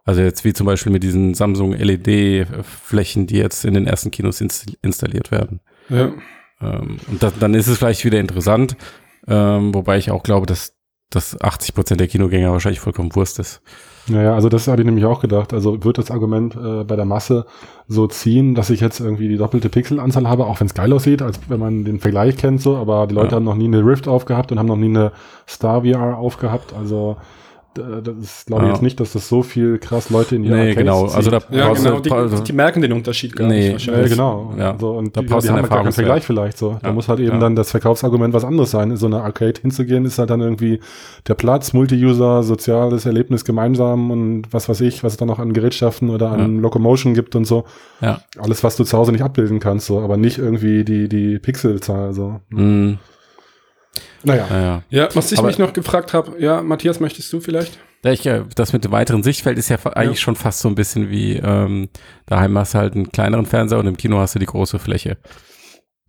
Also 0.04 0.22
jetzt 0.22 0.44
wie 0.46 0.54
zum 0.54 0.66
Beispiel 0.68 0.92
mit 0.92 1.04
diesen 1.04 1.34
Samsung 1.34 1.74
LED-Flächen, 1.74 3.28
die 3.28 3.38
jetzt 3.38 3.66
in 3.66 3.74
den 3.74 3.88
ersten 3.88 4.12
Kinos 4.12 4.42
inst 4.42 4.78
installiert 4.82 5.32
werden. 5.32 5.62
ja. 5.90 6.12
Ähm, 6.62 7.00
und 7.10 7.22
das, 7.22 7.34
dann 7.38 7.54
ist 7.54 7.68
es 7.68 7.78
vielleicht 7.78 8.06
wieder 8.06 8.18
interessant, 8.20 8.78
ähm, 9.28 9.74
wobei 9.76 9.98
ich 9.98 10.10
auch 10.10 10.24
glaube, 10.24 10.46
dass, 10.46 10.74
dass 11.10 11.40
80 11.42 11.76
Prozent 11.76 12.00
der 12.00 12.08
Kinogänger 12.08 12.52
wahrscheinlich 12.54 12.80
vollkommen 12.80 13.14
Wurst 13.14 13.40
ist. 13.40 13.62
Naja, 14.08 14.36
also 14.36 14.50
das 14.50 14.68
habe 14.68 14.82
ich 14.82 14.86
nämlich 14.86 15.06
auch 15.06 15.20
gedacht. 15.20 15.52
Also 15.54 15.84
wird 15.84 15.98
das 15.98 16.12
Argument 16.12 16.56
äh, 16.56 16.84
bei 16.84 16.96
der 16.96 17.06
Masse 17.06 17.46
so 17.88 18.06
ziehen, 18.08 18.54
dass 18.54 18.70
ich 18.70 18.80
jetzt 18.80 19.00
irgendwie 19.00 19.28
die 19.28 19.38
doppelte 19.38 19.68
Pixelanzahl 19.70 20.28
habe, 20.30 20.46
auch 20.46 20.60
wenn 20.60 20.68
es 20.68 20.74
geil 20.76 20.94
aussieht, 20.94 21.22
als 21.24 21.40
wenn 21.48 21.60
man 21.60 21.86
den 21.86 22.00
Vergleich 22.00 22.38
kennt, 22.38 22.62
so, 22.62 22.76
aber 22.78 23.08
die 23.08 23.16
Leute 23.16 23.30
Ja. 23.32 23.36
haben 23.38 23.46
noch 23.46 23.56
nie 23.56 23.66
eine 23.66 23.84
Rift 23.86 24.08
aufgehabt 24.08 24.52
und 24.52 24.60
haben 24.60 24.68
noch 24.68 24.76
nie 24.78 24.90
eine 24.90 25.12
Star 25.48 25.84
VR 25.84 26.18
aufgehabt. 26.18 26.74
Also 26.78 27.18
das 27.76 28.16
ist, 28.18 28.48
glaube 28.48 28.64
ich, 28.64 28.68
Ja. 28.68 28.74
jetzt 28.74 28.82
nicht, 28.82 29.00
dass 29.00 29.14
das 29.14 29.28
so 29.30 29.44
viel 29.44 29.78
krass 29.78 30.10
Leute 30.10 30.36
in 30.36 30.44
die 30.44 30.50
Nee, 30.50 30.56
Arcades 30.70 30.78
genau. 30.78 31.08
zieht. 31.08 31.16
Also 31.18 31.30
da 31.32 31.40
Ja, 31.52 31.74
genau, 31.74 32.00
du- 32.00 32.36
die, 32.38 32.44
die 32.44 32.54
merken 32.54 32.82
den 32.82 32.94
Unterschied 32.94 33.36
gar 33.36 33.48
Nee, 33.48 33.56
nicht 33.56 33.66
Ja, 33.68 33.74
wahrscheinlich. 33.94 34.12
genau. 34.12 34.54
Ja. 34.58 34.72
Also, 34.72 34.92
und 34.92 35.16
Da 35.16 35.22
die, 35.22 35.28
die 35.28 35.34
haben 35.34 35.44
einen 35.48 35.56
halt 35.62 35.70
gar 35.70 35.84
keinen. 35.84 35.92
Vergleich 35.94 36.24
vielleicht 36.24 36.58
so. 36.58 36.78
Da 36.82 36.88
Ja. 36.88 36.94
muss 36.94 37.08
halt 37.08 37.20
eben 37.20 37.34
Ja. 37.34 37.40
dann 37.40 37.56
das 37.56 37.72
Verkaufsargument 37.72 38.34
was 38.34 38.44
anderes 38.46 38.72
sein. 38.72 38.92
In 38.92 38.98
so 38.98 39.06
eine 39.06 39.22
Arcade 39.22 39.60
hinzugehen, 39.62 40.06
ist 40.06 40.18
halt 40.20 40.30
dann 40.30 40.42
irgendwie 40.42 40.80
der 41.28 41.36
Platz, 41.36 41.74
Multi-User, 41.74 42.44
soziales 42.44 43.06
Erlebnis 43.06 43.46
gemeinsam 43.46 44.12
und 44.12 44.44
was 44.52 44.68
weiß 44.70 44.82
ich, 44.82 45.04
was 45.04 45.14
es 45.14 45.18
dann 45.18 45.28
noch 45.28 45.40
an 45.40 45.54
Gerätschaften 45.54 46.10
oder 46.10 46.32
an 46.32 46.60
Locomotion 46.60 47.14
gibt 47.14 47.36
und 47.36 47.46
so. 47.46 47.66
Ja. 48.02 48.20
Alles, 48.38 48.64
was 48.64 48.76
du 48.76 48.84
zu 48.84 48.98
Hause 48.98 49.12
nicht 49.12 49.22
abbilden 49.24 49.60
kannst, 49.60 49.86
so, 49.88 50.00
aber 50.00 50.18
nicht 50.18 50.38
irgendwie 50.38 50.84
die, 50.84 51.08
die 51.10 51.40
Pixelzahl, 51.40 52.14
so. 52.14 52.40
Mm, 52.50 52.94
Naja. 54.24 54.48
naja. 54.50 54.84
Ja, 54.90 55.10
was 55.14 55.32
ich 55.32 55.40
Aber- 55.40 55.48
mich 55.48 55.58
noch 55.60 55.74
gefragt 55.74 56.14
habe, 56.14 56.40
ja, 56.40 56.62
Matthias, 56.62 57.00
möchtest 57.00 57.32
du 57.34 57.40
vielleicht? 57.40 57.80
Ja, 58.04 58.12
ich, 58.12 58.26
äh, 58.26 58.44
das 58.56 58.72
mit 58.74 58.84
dem 58.84 58.92
weiteren 58.92 59.24
Sichtfeld 59.24 59.58
ist 59.58 59.70
ja 59.70 59.78
fa- 59.78 59.92
eigentlich 59.92 60.20
schon 60.20 60.36
fast 60.36 60.60
so 60.60 60.68
ein 60.70 60.76
bisschen 60.76 61.10
wie, 61.10 61.38
ähm, 61.38 61.90
daheim 62.28 62.58
hast 62.58 62.74
du 62.74 62.78
halt 62.80 62.94
einen 62.96 63.12
kleineren 63.12 63.46
Fernseher 63.46 63.80
und 63.80 63.88
im 63.88 63.98
Kino 63.98 64.18
hast 64.20 64.36
du 64.36 64.40
die 64.40 64.46
große 64.46 64.78
Fläche. 64.80 65.18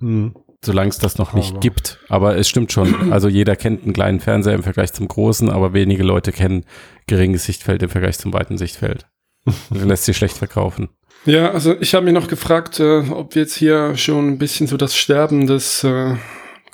Hm. 0.00 0.35
Solange 0.64 0.88
es 0.88 0.99
das 0.99 1.16
noch 1.19 1.33
nicht 1.33 1.52
Aber- 1.52 1.61
gibt. 1.61 1.99
Aber 2.09 2.37
es 2.37 2.49
stimmt 2.49 2.73
schon. 2.73 2.95
Also 3.12 3.28
jeder 3.28 3.57
kennt 3.57 3.85
einen 3.85 3.93
kleinen 3.93 4.21
Fernseher 4.21 4.55
im 4.55 4.62
Vergleich 4.62 4.93
zum 4.93 5.07
großen, 5.09 5.49
aber 5.50 5.73
wenige 5.75 6.02
Leute 6.02 6.33
kennen 6.33 6.64
geringes 7.07 7.45
Sichtfeld 7.45 7.83
im 7.83 7.88
Vergleich 7.90 8.19
zum 8.19 8.33
weiten 8.33 8.59
Sichtfeld. 8.59 9.07
Das 9.45 9.55
lässt 9.85 10.05
sich 10.05 10.16
schlecht 10.16 10.37
verkaufen. 10.37 10.88
Ja, 11.25 11.50
also 11.52 11.75
ich 11.81 11.95
habe 11.95 12.05
mich 12.05 12.14
noch 12.14 12.28
gefragt, 12.28 12.78
äh, 12.81 12.99
ob 13.11 13.35
wir 13.35 13.43
jetzt 13.43 13.55
hier 13.57 13.97
schon 13.97 14.28
ein 14.28 14.38
bisschen 14.38 14.66
so 14.66 14.76
das 14.76 14.97
Sterben 14.97 15.47
des 15.47 15.83
äh, 15.85 16.14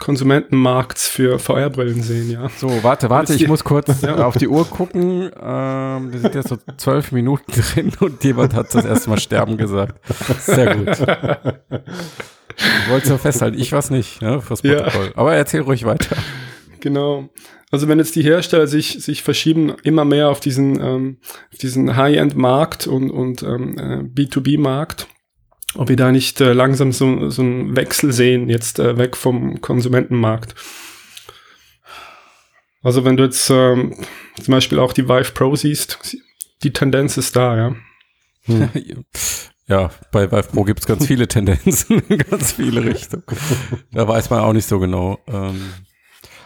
Konsumentenmarkts 0.02 1.06
für 1.06 1.38
VR-Brillen 1.38 2.02
sehen, 2.02 2.28
ja. 2.28 2.48
So, 2.58 2.68
warte, 2.82 3.08
warte, 3.08 3.34
ich 3.34 3.46
muss 3.46 3.62
kurz 3.62 4.02
Ja. 4.02 4.26
auf 4.26 4.36
die 4.36 4.48
Uhr 4.48 4.66
gucken. 4.66 5.30
Ähm, 5.40 6.12
wir 6.12 6.18
sind 6.18 6.34
jetzt 6.34 6.48
so 6.48 6.58
zwölf 6.76 7.12
Minuten 7.12 7.52
drin 7.74 7.92
und 8.00 8.22
jemand 8.24 8.52
hat 8.54 8.74
das 8.74 8.84
erste 8.84 9.10
Mal 9.10 9.20
sterben 9.20 9.56
gesagt. 9.56 10.04
Sehr 10.40 10.74
gut. 10.76 10.88
Ich 12.58 12.90
wollte 12.90 13.04
es 13.04 13.08
nur 13.08 13.18
festhalten, 13.18 13.58
ich 13.58 13.70
war's 13.72 13.90
nicht, 13.90 14.20
ne, 14.22 14.40
fürs 14.40 14.62
Ja. 14.62 14.82
Protokoll. 14.82 15.12
Aber 15.14 15.34
erzähl 15.34 15.60
ruhig 15.60 15.84
weiter. 15.84 16.16
Genau. 16.80 17.28
Also 17.70 17.86
wenn 17.88 17.98
jetzt 17.98 18.16
die 18.16 18.22
Hersteller 18.22 18.66
sich, 18.66 19.02
sich 19.02 19.22
verschieben 19.22 19.72
immer 19.84 20.04
mehr 20.04 20.28
auf 20.30 20.40
diesen, 20.40 20.80
ähm, 20.80 21.18
diesen 21.62 21.96
High-End-Markt 21.96 22.86
und, 22.88 23.10
und 23.10 23.42
ähm, 23.44 23.78
äh, 23.78 24.02
B2B-Markt, 24.02 25.06
ob 25.74 25.88
wir 25.88 25.96
da 25.96 26.12
nicht 26.12 26.40
äh, 26.40 26.52
langsam 26.52 26.92
so, 26.92 27.30
so 27.30 27.42
einen 27.42 27.76
Wechsel 27.76 28.12
sehen, 28.12 28.48
jetzt 28.48 28.78
äh, 28.78 28.96
weg 28.98 29.16
vom 29.16 29.60
Konsumentenmarkt. 29.60 30.54
Also 32.82 33.04
wenn 33.04 33.16
du 33.16 33.24
jetzt 33.24 33.48
ähm, 33.50 33.94
zum 34.40 34.52
Beispiel 34.52 34.78
auch 34.78 34.92
die 34.92 35.08
Vive 35.08 35.32
Pro 35.32 35.54
siehst, 35.54 36.16
die 36.62 36.72
Tendenz 36.72 37.16
ist 37.16 37.36
da, 37.36 37.56
ja. 37.56 37.76
Hm. 38.44 38.68
Ja, 39.68 39.90
bei 40.10 40.30
Vive 40.30 40.48
Pro 40.52 40.64
gibt 40.64 40.80
es 40.80 40.86
ganz 40.86 41.06
viele 41.06 41.28
Tendenzen 41.28 42.02
in 42.08 42.18
ganz 42.18 42.52
viele 42.52 42.84
Richtungen. 42.84 43.24
Da 43.92 44.06
weiß 44.06 44.28
man 44.28 44.40
auch 44.40 44.52
nicht 44.52 44.68
so 44.68 44.80
genau. 44.80 45.20
Ähm, 45.28 45.72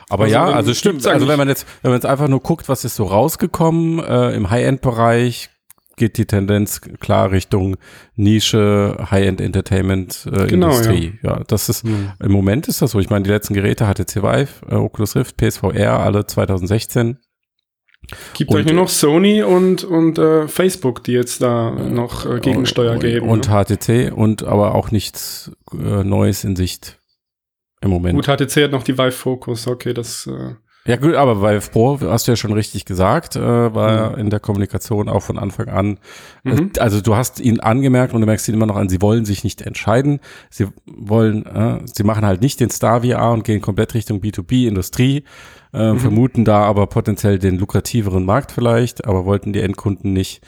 aber 0.08 0.24
also, 0.24 0.34
ja, 0.34 0.44
also 0.44 0.74
stimmt. 0.74 1.04
Also 1.06 1.26
wenn 1.26 1.38
man 1.38 1.48
jetzt, 1.48 1.66
wenn 1.82 1.90
man 1.90 1.98
jetzt 1.98 2.06
einfach 2.06 2.28
nur 2.28 2.40
guckt, 2.40 2.68
was 2.68 2.84
ist 2.84 2.94
so 2.94 3.04
rausgekommen 3.04 3.98
äh, 3.98 4.30
im 4.32 4.50
High-End-Bereich, 4.50 5.50
geht 5.96 6.18
die 6.18 6.26
Tendenz 6.26 6.80
klar 7.00 7.30
Richtung 7.30 7.76
Nische, 8.14 8.96
High-End 9.10 9.40
Entertainment 9.40 10.26
äh, 10.26 10.46
genau, 10.46 10.68
Industrie. 10.68 11.18
Ja. 11.22 11.38
ja. 11.38 11.44
das 11.46 11.68
ist 11.68 11.84
mhm. 11.84 12.12
im 12.20 12.32
Moment 12.32 12.68
ist 12.68 12.82
das 12.82 12.92
so. 12.92 13.00
Ich 13.00 13.10
meine, 13.10 13.24
die 13.24 13.30
letzten 13.30 13.54
Geräte 13.54 13.86
HTC 13.86 14.22
Vive, 14.22 14.48
äh, 14.70 14.74
Oculus 14.74 15.16
Rift, 15.16 15.36
PSVR, 15.36 16.00
alle 16.00 16.26
2016. 16.26 17.18
Gibt 18.34 18.54
euch 18.54 18.66
nur 18.66 18.74
noch 18.74 18.88
Sony 18.88 19.42
und, 19.42 19.82
und 19.82 20.18
äh, 20.18 20.46
Facebook, 20.46 21.02
die 21.02 21.12
jetzt 21.12 21.42
da 21.42 21.70
noch 21.70 22.24
äh, 22.24 22.38
Gegensteuer 22.38 22.92
und, 22.92 23.00
geben. 23.00 23.28
Und 23.28 23.48
ne? 23.48 23.64
HTC 23.64 24.12
und 24.14 24.44
aber 24.44 24.76
auch 24.76 24.92
nichts 24.92 25.50
äh, 25.72 26.04
Neues 26.04 26.44
in 26.44 26.54
Sicht 26.54 27.00
im 27.80 27.90
Moment. 27.90 28.14
Gut, 28.14 28.26
HTC 28.26 28.64
hat 28.64 28.70
noch 28.70 28.84
die 28.84 28.96
Vive 28.96 29.12
Focus, 29.12 29.66
okay, 29.66 29.92
das. 29.92 30.26
Äh 30.26 30.54
ja 30.86 30.96
gut, 30.96 31.14
aber 31.14 31.42
Vive 31.42 31.70
Pro, 31.70 31.98
hast 32.00 32.26
du 32.26 32.32
ja 32.32 32.36
schon 32.36 32.52
richtig 32.52 32.84
gesagt, 32.84 33.36
äh, 33.36 33.40
war 33.40 34.12
mhm. 34.12 34.18
in 34.18 34.30
der 34.30 34.40
Kommunikation 34.40 35.08
auch 35.08 35.22
von 35.22 35.38
Anfang 35.38 35.68
an. 35.68 35.98
Mhm. 36.44 36.72
Also 36.78 37.00
du 37.00 37.16
hast 37.16 37.40
ihn 37.40 37.60
angemerkt 37.60 38.14
und 38.14 38.20
du 38.20 38.26
merkst 38.26 38.48
ihn 38.48 38.54
immer 38.54 38.66
noch 38.66 38.76
an, 38.76 38.88
sie 38.88 39.02
wollen 39.02 39.24
sich 39.24 39.42
nicht 39.42 39.62
entscheiden. 39.62 40.20
Sie 40.50 40.68
wollen, 40.86 41.44
äh, 41.46 41.80
sie 41.92 42.04
machen 42.04 42.24
halt 42.24 42.40
nicht 42.40 42.60
den 42.60 42.70
Star 42.70 43.02
VR 43.02 43.32
und 43.32 43.44
gehen 43.44 43.60
komplett 43.60 43.94
Richtung 43.94 44.20
B2B-Industrie, 44.20 45.24
äh, 45.72 45.92
mhm. 45.92 45.98
vermuten 45.98 46.44
da 46.44 46.62
aber 46.62 46.86
potenziell 46.86 47.38
den 47.38 47.58
lukrativeren 47.58 48.24
Markt 48.24 48.52
vielleicht, 48.52 49.06
aber 49.06 49.24
wollten 49.24 49.52
die 49.52 49.60
Endkunden 49.60 50.12
nicht, 50.12 50.40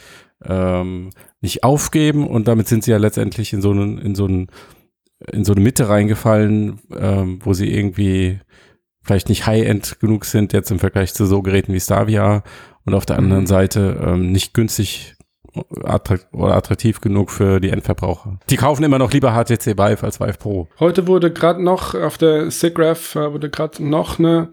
ähm, 0.45 1.11
nicht 1.40 1.64
aufgeben 1.64 2.26
und 2.26 2.47
damit 2.47 2.68
sind 2.68 2.85
sie 2.85 2.92
ja 2.92 2.99
letztendlich 2.99 3.52
in 3.52 3.61
so 3.61 3.71
einen, 3.71 3.99
in 3.99 4.14
so 4.14 4.26
einen, 4.26 4.49
in 5.33 5.45
so 5.45 5.52
eine 5.52 5.61
Mitte 5.61 5.88
reingefallen, 5.88 6.80
ähm, 6.97 7.40
wo 7.42 7.52
sie 7.52 7.73
irgendwie 7.73 8.38
vielleicht 9.09 9.31
nicht 9.31 9.47
High-End 9.47 10.00
genug 10.00 10.27
sind 10.27 10.53
jetzt 10.53 10.71
im 10.71 10.79
Vergleich 10.79 11.15
zu 11.15 11.25
so 11.25 11.43
Geräten 11.43 11.73
wie 11.73 11.81
Stavia 11.81 12.43
und 12.85 12.95
auf 12.95 13.07
der 13.07 13.17
anderen 13.17 13.43
mhm. 13.43 13.47
Seite 13.47 14.00
ähm, 14.05 14.31
nicht 14.33 14.53
günstig 14.53 15.17
attrakt 15.83 16.27
oder 16.33 16.55
attraktiv 16.55 17.00
genug 17.00 17.31
für 17.31 17.59
die 17.59 17.71
Endverbraucher. 17.71 18.38
Die 18.50 18.57
kaufen 18.57 18.85
immer 18.85 18.99
noch 18.99 19.11
lieber 19.11 19.33
HTC 19.33 19.79
Vive 19.79 20.03
als 20.03 20.21
Vive 20.21 20.38
Pro. 20.38 20.69
Heute 20.79 21.07
wurde 21.07 21.33
gerade 21.33 21.62
noch 21.62 21.95
auf 21.95 22.19
der 22.19 22.50
SIGGRAPH 22.50 23.17
äh, 23.17 23.33
wurde 23.33 23.49
gerade 23.49 23.83
noch 23.83 24.19
eine 24.19 24.50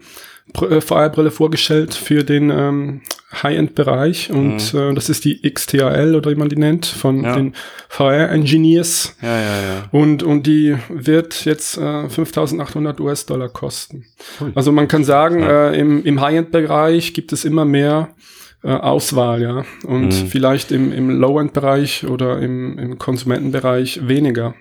VR-Brille 0.54 1.30
vorgestellt 1.30 1.94
für 1.94 2.24
den 2.24 2.50
ähm, 2.50 3.02
High-End-Bereich 3.42 4.30
und 4.30 4.72
mhm. 4.72 4.80
äh, 4.80 4.94
das 4.94 5.08
ist 5.08 5.24
die 5.24 5.42
XTAL 5.42 6.14
oder 6.14 6.30
wie 6.30 6.36
man 6.36 6.48
die 6.48 6.56
nennt 6.56 6.86
von 6.86 7.24
ja. 7.24 7.34
den 7.34 7.54
VR-Engineers. 7.88 9.16
Ja, 9.20 9.28
ja, 9.28 9.62
ja. 9.62 9.88
Und, 9.90 10.22
und 10.22 10.46
die 10.46 10.76
wird 10.88 11.44
jetzt 11.44 11.76
äh, 11.76 12.08
5800 12.08 13.00
US-Dollar 13.00 13.48
kosten. 13.48 14.06
Ui. 14.40 14.52
Also 14.54 14.72
man 14.72 14.88
kann 14.88 15.04
sagen, 15.04 15.40
ja. 15.40 15.70
äh, 15.70 15.80
im, 15.80 16.04
im 16.04 16.20
High-End-Bereich 16.20 17.12
gibt 17.12 17.32
es 17.32 17.44
immer 17.44 17.64
mehr 17.64 18.14
äh, 18.62 18.68
Auswahl, 18.68 19.42
ja. 19.42 19.64
Und 19.84 20.08
mhm. 20.08 20.26
vielleicht 20.28 20.72
im, 20.72 20.92
im 20.92 21.10
Low-End-Bereich 21.10 22.06
oder 22.06 22.40
im, 22.40 22.78
im 22.78 22.98
Konsumentenbereich 22.98 24.06
weniger. 24.08 24.54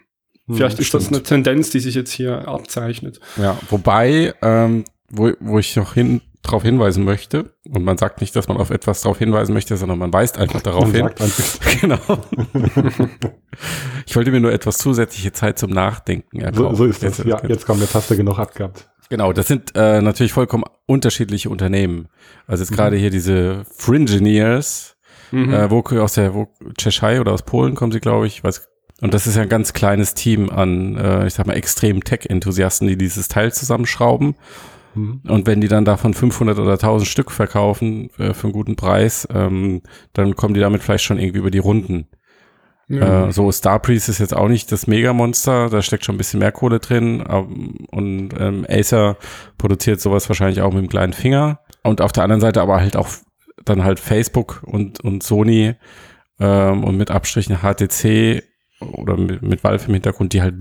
Mhm, 0.47 0.55
Vielleicht 0.55 0.79
ist 0.79 0.93
das 0.93 1.07
eine 1.07 1.23
Tendenz, 1.23 1.69
die 1.69 1.79
sich 1.79 1.95
jetzt 1.95 2.11
hier 2.11 2.47
abzeichnet. 2.47 3.19
Ja, 3.37 3.57
wobei 3.69 4.33
ähm, 4.41 4.83
wo, 5.17 5.31
wo 5.39 5.59
ich 5.59 5.75
noch 5.75 5.93
hin, 5.93 6.21
darauf 6.41 6.63
hinweisen 6.63 7.03
möchte, 7.03 7.53
und 7.69 7.83
man 7.83 7.97
sagt 7.97 8.21
nicht, 8.21 8.35
dass 8.35 8.47
man 8.47 8.57
auf 8.57 8.69
etwas 8.69 9.01
darauf 9.01 9.17
hinweisen 9.17 9.53
möchte, 9.53 9.77
sondern 9.77 9.97
man 9.97 10.13
weist 10.13 10.37
einfach 10.37 10.61
darauf 10.63 10.91
hin. 10.91 11.09
genau. 11.81 11.99
ich 14.05 14.15
wollte 14.15 14.31
mir 14.31 14.39
nur 14.39 14.53
etwas 14.53 14.77
zusätzliche 14.77 15.31
Zeit 15.31 15.57
zum 15.57 15.71
Nachdenken 15.71 16.39
erkaufen. 16.39 16.75
So, 16.75 16.83
so 16.83 16.85
ist 16.85 17.03
das. 17.03 17.17
Jetzt, 17.19 17.27
ja, 17.27 17.41
jetzt 17.47 17.65
kommt 17.65 17.81
der 17.81 17.89
Taste 17.89 18.15
genug 18.15 18.39
abgehabt. 18.39 18.89
Genau, 19.09 19.33
das 19.33 19.47
sind 19.47 19.75
äh, 19.75 20.01
natürlich 20.01 20.33
vollkommen 20.33 20.63
unterschiedliche 20.87 21.49
Unternehmen. 21.49 22.07
Also 22.47 22.63
jetzt 22.63 22.71
mhm. 22.71 22.75
gerade 22.75 22.97
hier 22.97 23.11
diese 23.11 23.65
Fringineers, 23.75 24.97
mhm. 25.31 25.53
äh, 25.53 25.69
wo 25.69 25.81
aus 25.99 26.13
der 26.13 26.33
wo, 26.33 26.47
Cheshire 26.77 27.21
oder 27.21 27.33
aus 27.33 27.43
Polen 27.43 27.75
kommen 27.75 27.91
sie, 27.91 27.99
glaube 27.99 28.27
ich, 28.27 28.43
weiß 28.43 28.67
und 29.01 29.13
das 29.13 29.27
ist 29.27 29.35
ja 29.35 29.41
ein 29.41 29.49
ganz 29.49 29.73
kleines 29.73 30.13
Team 30.13 30.49
an, 30.49 30.95
äh, 30.95 31.27
ich 31.27 31.33
sag 31.33 31.47
mal, 31.47 31.53
extremen 31.53 32.01
Tech-Enthusiasten, 32.01 32.87
die 32.87 32.97
dieses 32.97 33.27
Teil 33.27 33.51
zusammenschrauben 33.51 34.35
Mhm. 34.95 35.21
Und 35.27 35.47
wenn 35.47 35.61
die 35.61 35.67
dann 35.67 35.85
davon 35.85 36.13
500 36.13 36.57
oder 36.59 36.73
1000 36.73 37.07
Stück 37.07 37.31
verkaufen 37.31 38.09
äh, 38.17 38.33
für 38.33 38.45
einen 38.47 38.53
guten 38.53 38.75
Preis, 38.75 39.27
ähm, 39.33 39.81
dann 40.13 40.35
kommen 40.35 40.53
die 40.53 40.59
damit 40.59 40.81
vielleicht 40.81 41.03
schon 41.03 41.19
irgendwie 41.19 41.39
über 41.39 41.51
die 41.51 41.59
Runden. 41.59 42.07
Ja. 42.87 43.27
Äh, 43.27 43.31
so 43.31 43.51
Starpriest 43.51 44.09
ist 44.09 44.19
jetzt 44.19 44.35
auch 44.35 44.47
nicht 44.47 44.71
das 44.71 44.87
Mega-Monster, 44.87 45.69
da 45.69 45.81
steckt 45.81 46.05
schon 46.05 46.15
ein 46.15 46.19
bisschen 46.19 46.39
mehr 46.39 46.51
Kohle 46.51 46.79
drin. 46.79 47.23
Ähm, 47.27 47.87
und 47.91 48.29
ähm, 48.39 48.65
Acer 48.69 49.17
produziert 49.57 50.01
sowas 50.01 50.29
wahrscheinlich 50.29 50.61
auch 50.61 50.73
mit 50.73 50.83
dem 50.83 50.89
kleinen 50.89 51.13
Finger. 51.13 51.59
Und 51.83 52.01
auf 52.01 52.11
der 52.11 52.23
anderen 52.23 52.41
Seite 52.41 52.61
aber 52.61 52.79
halt 52.79 52.95
auch 52.95 53.09
dann 53.63 53.83
halt 53.83 53.99
Facebook 53.99 54.63
und, 54.65 55.03
und 55.03 55.23
Sony 55.23 55.75
ähm, 56.39 56.83
und 56.83 56.97
mit 56.97 57.11
Abstrichen 57.11 57.57
HTC 57.57 58.43
oder 58.79 59.17
mit, 59.17 59.41
mit 59.41 59.63
Valve 59.63 59.87
im 59.87 59.93
Hintergrund, 59.93 60.33
die 60.33 60.41
halt 60.41 60.55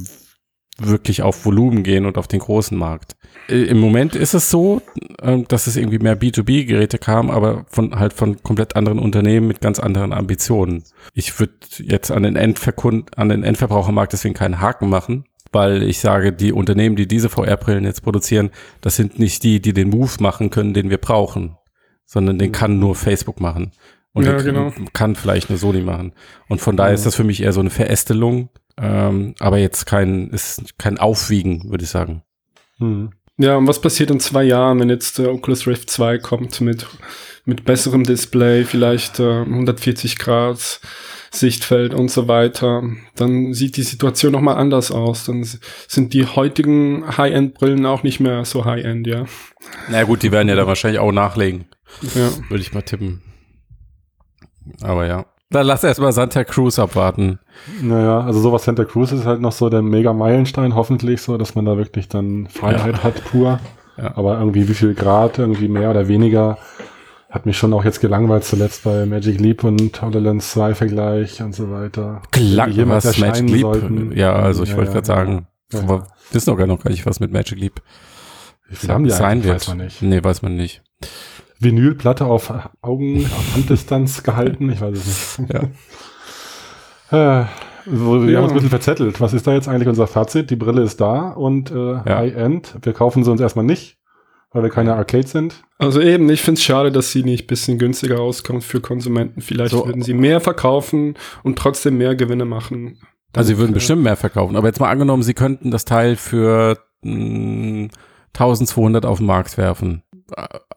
wirklich 0.79 1.23
auf 1.23 1.45
Volumen 1.45 1.83
gehen 1.83 2.07
und 2.07 2.19
auf 2.19 2.27
den 2.27 2.41
großen 2.41 2.77
Markt. 2.77 3.17
Äh, 3.49 3.65
Im 3.65 3.79
Moment 3.79 4.15
ist 4.17 4.35
es 4.35 4.51
so, 4.51 4.83
ähm, 5.23 5.47
dass 5.49 5.67
es 5.67 5.77
irgendwie 5.77 5.99
mehr 5.99 6.19
B2B-Geräte 6.19 6.99
kam, 6.99 7.31
aber 7.31 7.65
von 7.69 7.99
halt 7.99 8.13
von 8.13 8.43
komplett 8.43 8.77
anderen 8.77 8.99
Unternehmen 8.99 9.47
mit 9.47 9.61
ganz 9.61 9.79
anderen 9.79 10.13
Ambitionen. 10.13 10.85
Ich 11.13 11.39
würde 11.39 11.55
jetzt 11.79 12.11
an 12.11 12.25
den 12.25 12.37
Endverkund, 12.37 13.17
an 13.17 13.29
den 13.29 13.45
Endverbrauchermarkt 13.45 14.13
deswegen 14.13 14.35
keinen 14.35 14.61
Haken 14.61 14.89
machen, 14.89 15.25
weil 15.53 15.83
ich 15.83 16.01
sage, 16.01 16.33
die 16.33 16.53
Unternehmen, 16.53 16.97
die 16.97 17.07
diese 17.07 17.29
VR-Brillen 17.29 17.85
jetzt 17.85 18.03
produzieren, 18.03 18.51
das 18.81 18.97
sind 18.97 19.19
nicht 19.19 19.45
die, 19.45 19.61
die 19.61 19.73
den 19.73 19.91
Move 19.91 20.13
machen 20.21 20.51
können, 20.51 20.75
den 20.75 20.91
wir 20.91 20.99
brauchen, 20.99 21.57
sondern 22.05 22.39
den 22.39 22.53
kann 22.53 22.81
nur 22.81 22.97
Facebook 22.97 23.41
machen. 23.41 23.73
Und 24.13 24.27
ja, 24.27 24.41
genau. 24.41 24.73
kann 24.93 25.17
vielleicht 25.17 25.51
eine 25.51 25.59
Sony 25.59 25.81
machen. 25.81 26.13
Und 26.49 26.61
von 26.61 26.77
daher 26.77 26.95
ist 26.95 27.05
das 27.05 27.17
für 27.17 27.25
mich 27.25 27.43
eher 27.43 27.53
so 27.53 27.61
eine 27.61 27.71
Verästelung, 27.71 28.49
ähm, 28.81 29.35
aber 29.39 29.59
jetzt 29.59 29.87
kein, 29.87 30.31
ist 30.31 30.79
kein 30.79 30.99
Aufwiegen, 30.99 31.71
würde 31.71 31.85
ich 31.85 31.91
sagen. 31.91 32.23
Hm. 32.79 33.11
Ja, 33.37 33.57
und 33.57 33.67
was 33.67 33.81
passiert 33.81 34.11
in 34.11 34.21
zwei 34.21 34.45
Jahren, 34.45 34.79
wenn 34.79 34.91
jetzt 34.91 35.19
der 35.19 35.33
Oculus 35.33 35.67
Rift 35.67 35.91
2 35.91 36.19
kommt 36.19 36.61
mit, 36.61 36.87
mit 37.45 37.65
besserem 37.65 38.05
Display, 38.05 38.65
vielleicht 38.65 39.19
äh, 39.19 39.41
140 39.41 40.19
Grad 40.19 40.81
Sichtfeld 41.33 41.95
und 41.95 42.13
so 42.13 42.29
weiter, 42.29 42.85
dann 43.17 43.53
sieht 43.53 43.77
die 43.77 43.83
Situation 43.83 44.33
nochmal 44.33 44.57
anders 44.57 44.93
aus. 44.93 45.25
Dann 45.25 45.45
sind 45.89 46.15
die 46.15 46.27
heutigen 46.27 47.17
High-End-Brillen 47.17 47.85
auch 47.87 48.05
nicht 48.05 48.21
mehr 48.21 48.45
so 48.45 48.65
High-End, 48.65 49.07
ja. 49.09 49.25
Na 49.89 50.05
gut, 50.05 50.23
die 50.23 50.31
werden 50.31 50.49
ja 50.49 50.55
da 50.55 50.69
wahrscheinlich 50.69 51.01
auch 51.01 51.11
nachlegen. 51.11 51.67
Ja. 52.15 52.31
Würde 52.49 52.63
ich 52.63 52.73
mal 52.73 52.83
tippen. 52.83 53.23
Aber 54.81 55.07
ja. 55.07 55.27
Dann 55.55 55.69
lass 55.69 55.85
erstmal 55.85 56.13
Santa 56.13 56.43
Cruz 56.43 56.81
abwarten. 56.81 57.39
Naja, 57.81 58.23
also 58.23 58.41
sowas 58.41 58.65
Santa 58.65 58.85
Cruz 58.85 59.13
ist 59.13 59.25
halt 59.25 59.41
noch 59.41 59.53
so 59.53 59.69
der 59.69 59.83
Mega-Meilenstein, 59.83 60.75
hoffentlich 60.75 61.23
so, 61.23 61.39
dass 61.39 61.55
man 61.55 61.65
da 61.65 61.77
wirklich 61.77 62.09
dann 62.09 62.49
Freiheit 62.49 62.97
ja. 62.97 63.03
hat 63.05 63.25
pur. 63.25 63.61
Ja. 63.97 64.17
Aber 64.17 64.41
irgendwie 64.41 64.69
wie 64.69 64.75
viel 64.75 64.95
Grad, 64.95 65.39
irgendwie 65.39 65.69
mehr 65.69 65.91
oder 65.91 66.09
weniger, 66.09 66.59
hat 67.31 67.47
mich 67.47 67.57
schon 67.57 67.73
auch 67.73 67.85
jetzt 67.85 68.01
gelangweilt 68.01 68.43
zuletzt 68.43 68.83
bei 68.83 69.07
Magic 69.07 69.39
Leap 69.39 69.63
und 69.63 70.03
HoloLens 70.03 70.51
2 70.51 70.75
Vergleich 70.75 71.41
und 71.41 71.55
so 71.55 71.71
weiter. 71.71 72.23
Klang, 72.33 72.77
was 72.89 73.17
Magic 73.19 73.49
Leap? 73.49 73.61
Sollten. 73.61 74.11
Ja, 74.17 74.35
also 74.35 74.65
ich 74.65 74.71
ja, 74.71 74.77
wollte 74.77 74.91
gerade 74.91 75.07
sagen, 75.07 75.47
ja. 75.73 75.89
wir 75.89 76.07
wissen 76.33 76.51
doch 76.51 76.57
gar 76.57 76.67
noch 76.67 76.83
gar 76.83 76.91
nicht, 76.91 77.07
was 77.07 77.21
mit 77.21 77.33
Magic 77.33 77.61
Leap 77.61 77.81
haben 78.89 79.05
die 79.05 79.11
sein 79.11 79.45
wird. 79.45 79.55
Weiß 79.61 79.69
man 79.69 79.79
nicht. 79.79 80.03
Nee, 80.03 80.25
weiß 80.25 80.43
man 80.43 80.57
nicht. 80.57 80.83
Vinylplatte 81.59 82.27
auf 82.27 82.53
Augen, 82.83 83.25
auf 83.25 83.55
Handdistanz 83.55 84.23
gehalten, 84.23 84.71
ich 84.71 84.81
weiß 84.81 84.97
es 84.97 85.39
nicht. 85.39 85.53
Ja. 87.13 87.43
äh, 87.43 87.47
so, 87.87 88.23
wir 88.23 88.31
ja. 88.31 88.39
haben 88.39 88.45
uns 88.45 88.53
ein 88.53 88.55
bisschen 88.55 88.71
verzettelt. 88.71 89.21
Was 89.21 89.35
ist 89.35 89.47
da 89.47 89.53
jetzt 89.53 89.69
eigentlich 89.69 89.89
unser 89.89 90.07
Fazit? 90.07 90.51
Die 90.51 90.57
Brille 90.57 90.83
ist 90.83 91.01
da 91.01 91.31
und 91.31 91.71
äh, 91.71 91.93
ja. 91.93 92.05
High-End. 92.07 92.77
Wir 92.83 92.93
kaufen 92.93 93.25
sie 93.25 93.31
uns 93.31 93.41
erstmal 93.41 93.65
nicht, 93.65 93.99
weil 94.53 94.63
wir 94.63 94.71
keine 94.71 94.95
Arcade 94.95 95.27
sind. 95.27 95.63
Also 95.79 96.01
eben, 96.01 96.29
ich 96.31 96.41
finde 96.41 96.59
es 96.59 96.65
schade, 96.65 96.91
dass 96.91 97.13
sie 97.13 97.23
nicht 97.23 97.45
ein 97.45 97.47
bisschen 97.47 97.79
günstiger 97.79 98.17
rauskommt 98.17 98.65
für 98.65 98.81
Konsumenten. 98.81 99.43
Vielleicht 99.43 99.73
so. 99.73 99.87
würden 99.87 100.03
sie 100.03 100.15
mehr 100.15 100.41
verkaufen 100.41 101.15
und 101.43 101.59
trotzdem 101.59 101.99
mehr 101.99 102.15
Gewinne 102.15 102.47
machen. 102.47 102.99
Also 103.35 103.49
sie 103.49 103.59
würden 103.59 103.73
äh, 103.73 103.75
bestimmt 103.75 104.03
mehr 104.03 104.17
verkaufen. 104.17 104.57
Aber 104.57 104.69
jetzt 104.69 104.81
mal 104.81 104.91
angenommen, 104.91 105.23
sie 105.23 105.35
könnten 105.35 105.71
das 105.71 105.85
Teil 105.85 106.17
für 106.17 106.79
mh, 107.03 107.13
hm, 107.13 107.91
1200 108.33 109.05
auf 109.05 109.19
den 109.19 109.27
Markt 109.27 109.59
werfen 109.59 110.03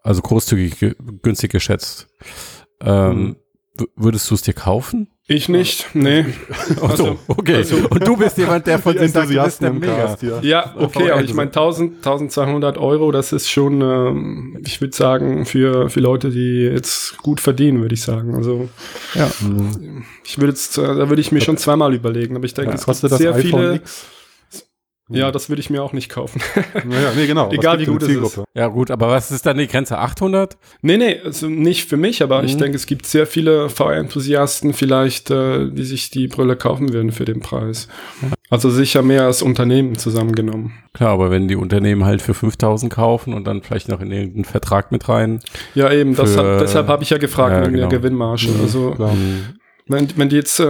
also 0.08 0.22
großzügig 0.22 0.80
ge- 0.80 0.96
günstig 1.22 1.52
geschätzt. 1.52 2.08
Ähm, 2.82 3.36
w- 3.78 3.86
würdest 3.96 4.30
du 4.32 4.36
es 4.36 4.42
dir 4.42 4.54
kaufen? 4.54 5.08
Ich 5.30 5.50
nicht, 5.50 5.88
nee. 5.94 6.24
Ach 6.50 6.66
so, 6.76 6.84
Also- 6.86 7.20
okay. 7.28 7.56
also- 7.56 7.76
Und 7.90 8.08
du 8.08 8.16
bist 8.16 8.38
jemand, 8.38 8.66
der 8.66 8.80
von 8.86 8.96
Enthusiasten 8.96 9.68
im 9.68 9.80
Mega. 9.80 9.96
Cast 9.96 10.22
hier. 10.22 10.40
Ja, 10.42 10.74
okay, 10.78 11.12
aber 11.12 11.22
ich 11.24 11.34
meine 11.34 11.50
1000, 11.50 11.98
1200 11.98 12.78
Euro, 12.78 13.12
das 13.12 13.34
ist 13.34 13.50
schon, 13.50 13.82
ähm, 13.82 14.60
ich 14.66 14.80
würde 14.80 14.96
sagen, 14.96 15.46
für, 15.46 15.90
für 15.90 16.00
Leute, 16.00 16.30
die 16.30 16.62
jetzt 16.72 17.18
gut 17.18 17.42
verdienen, 17.42 17.82
würde 17.82 17.94
ich 17.96 18.02
sagen. 18.04 18.36
Also 18.36 18.70
Ja. 19.16 19.30
Mhm. 19.42 20.06
ich 20.24 20.38
würde 20.38 20.52
jetzt, 20.54 20.78
äh, 20.78 20.82
da 20.84 21.10
würde 21.10 21.20
ich 21.22 21.34
mir 21.34 21.42
schon 21.42 21.58
zweimal 21.58 21.94
überlegen, 21.94 22.36
aber 22.38 22.46
ich 22.46 22.54
denke, 22.54 22.72
Ja, 22.72 22.76
es 22.78 22.86
kostet 22.86 23.10
gibt 23.10 23.20
das 23.20 23.20
sehr 23.20 23.36
iPhone 23.36 23.62
viele. 23.62 23.76
X? 23.76 24.06
Ja, 25.10 25.32
das 25.32 25.48
würde 25.50 25.62
ich 25.62 25.70
mir 25.70 25.82
auch 25.82 25.94
nicht 25.94 26.10
kaufen. 26.10 26.42
Naja, 26.86 27.12
nee, 27.16 27.28
genau. 27.28 27.50
Egal, 27.52 27.80
wie 27.80 27.86
gut 27.86 28.04
es 28.04 28.10
ist. 28.10 28.42
Ja, 28.54 28.68
gut, 28.68 28.92
aber 28.92 29.08
was 29.08 29.32
ist 29.32 29.46
dann 29.46 29.58
die 29.58 29.68
Grenze? 29.68 29.98
800? 29.98 30.58
nee, 30.82 30.98
nee, 30.98 31.20
also 31.24 31.48
nicht 31.48 31.88
für 31.88 31.96
mich, 31.98 32.22
aber 32.22 32.44
ich 32.44 32.56
Mhm. 32.56 32.60
denke, 32.60 32.76
es 32.76 32.86
gibt 32.88 33.06
sehr 33.06 33.26
viele 33.26 33.70
VR-Enthusiasten 33.70 34.74
vielleicht, 34.74 35.32
äh, 35.32 35.70
die 35.70 35.84
sich 35.84 36.10
die 36.10 36.28
Brille 36.28 36.56
kaufen 36.56 36.92
würden 36.94 37.12
für 37.12 37.26
den 37.26 37.40
Preis. 37.40 37.88
Also 38.50 38.70
sicher 38.70 39.02
mehr 39.02 39.24
als 39.24 39.42
Unternehmen 39.42 39.98
zusammengenommen. 39.98 40.74
Klar, 40.94 41.12
aber 41.12 41.32
wenn 41.32 41.48
die 41.48 41.56
Unternehmen 41.56 42.06
halt 42.06 42.22
für 42.22 42.34
5000 42.34 42.92
kaufen 42.94 43.34
und 43.34 43.46
dann 43.46 43.62
vielleicht 43.62 43.90
noch 43.90 44.02
in 44.02 44.12
irgendeinen 44.12 44.46
Vertrag 44.46 44.92
mit 44.92 45.08
rein. 45.10 45.40
Ja, 45.76 45.92
eben, 45.92 46.16
das 46.16 46.34
Für- 46.34 46.54
hat, 46.56 46.62
deshalb 46.62 46.88
habe 46.88 47.04
ich 47.04 47.10
ja 47.10 47.18
gefragt 47.18 47.54
Ja, 47.56 47.62
wegen 47.62 47.74
genau. 47.76 47.88
der 47.90 48.00
Gewinnmarge. 48.00 48.48
Mhm, 48.50 48.62
Also 48.62 48.92
klar. 48.92 49.14
Wenn, 49.88 50.18
wenn 50.18 50.30
die 50.30 50.36
jetzt 50.36 50.60
äh, 50.60 50.66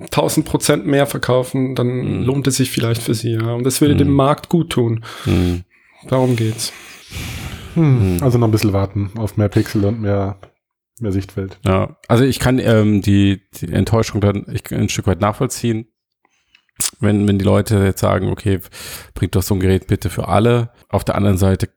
1000 0.00 0.46
Prozent 0.46 0.86
mehr 0.86 1.06
verkaufen, 1.06 1.74
dann 1.74 1.86
Mhm. 1.88 2.22
lohnt 2.24 2.46
es 2.46 2.56
sich 2.56 2.70
vielleicht 2.70 3.02
für 3.02 3.14
sie, 3.14 3.32
ja. 3.32 3.54
Und 3.54 3.64
das 3.64 3.80
würde 3.80 3.94
Mhm. 3.94 3.98
dem 3.98 4.12
Markt 4.12 4.48
gut 4.48 4.70
tun. 4.70 5.04
Hm. 5.24 5.64
Darum 6.08 6.36
geht's. 6.36 6.72
Hm. 7.74 8.16
Mhm. 8.16 8.22
Also 8.22 8.38
noch 8.38 8.48
ein 8.48 8.52
bisschen 8.52 8.72
warten 8.72 9.10
auf 9.16 9.36
mehr 9.36 9.48
Pixel 9.48 9.84
und 9.84 10.00
mehr, 10.00 10.38
mehr 11.00 11.12
Sichtfeld. 11.12 11.58
Ja, 11.64 11.96
also 12.08 12.24
ich 12.24 12.38
kann 12.38 12.58
ähm, 12.58 13.00
die, 13.02 13.42
die 13.60 13.72
Enttäuschung 13.72 14.20
dann 14.20 14.46
ich, 14.52 14.70
ein 14.72 14.88
Stück 14.88 15.06
weit 15.06 15.20
nachvollziehen. 15.20 15.86
Wenn, 16.98 17.28
wenn 17.28 17.38
die 17.38 17.44
Leute 17.44 17.84
jetzt 17.84 18.00
sagen, 18.00 18.28
okay, 18.28 18.60
bringt 19.14 19.34
doch 19.36 19.42
so 19.42 19.54
ein 19.54 19.60
Gerät 19.60 19.86
bitte 19.86 20.08
für 20.10 20.28
alle. 20.28 20.70
Auf 20.88 21.04
der 21.04 21.14
anderen 21.14 21.36
Seite 21.36 21.68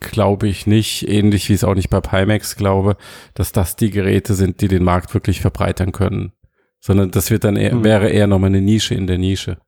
glaube 0.00 0.48
ich 0.48 0.66
nicht, 0.66 1.08
ähnlich 1.08 1.48
wie 1.48 1.52
es 1.54 1.64
auch 1.64 1.74
nicht 1.74 1.90
bei 1.90 2.00
Pimax 2.00 2.56
glaube, 2.56 2.96
dass 3.34 3.52
das 3.52 3.76
die 3.76 3.90
Geräte 3.90 4.34
sind, 4.34 4.60
die 4.60 4.68
den 4.68 4.84
Markt 4.84 5.12
wirklich 5.14 5.40
verbreitern 5.40 5.92
können. 5.92 6.32
Sondern 6.80 7.10
das 7.10 7.30
wird 7.30 7.44
dann 7.44 7.56
eher, 7.56 7.72
Hm. 7.72 7.84
wäre 7.84 8.08
eher 8.08 8.26
nochmal 8.26 8.48
eine 8.48 8.60
Nische 8.60 8.94
in 8.94 9.06
der 9.06 9.18
Nische. 9.18 9.58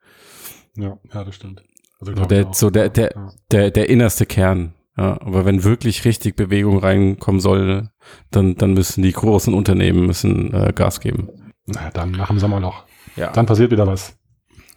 Ja, 0.77 0.97
ja, 1.13 1.25
das 1.25 1.35
stimmt. 1.35 1.63
Also 2.01 2.15
So 2.17 2.25
der- 2.25 2.49
so 2.53 2.71
der- 2.71 2.89
der- 2.89 3.13
Ja. 3.15 3.31
Der, 3.51 3.71
der 3.71 3.89
innerste 3.91 4.27
Kern. 4.27 4.75
Ja, 4.97 5.21
aber 5.21 5.45
wenn 5.45 5.65
wirklich 5.65 6.05
richtig 6.05 6.37
Bewegung 6.37 6.79
reinkommen 6.79 7.41
soll, 7.41 7.89
dann, 8.31 8.57
dann 8.57 8.75
müssen 8.75 9.03
die 9.03 9.13
großen 9.13 9.55
Unternehmen 9.55 10.07
müssen 10.07 10.53
äh, 10.53 10.73
Gas 10.75 11.01
geben. 11.01 11.29
Na, 11.67 11.91
dann 11.91 12.11
nach 12.13 12.29
dem 12.29 12.39
Sommerloch. 12.39 12.85
Ja. 13.17 13.31
Dann 13.33 13.47
passiert 13.47 13.71
wieder 13.71 13.87
was. 13.87 14.17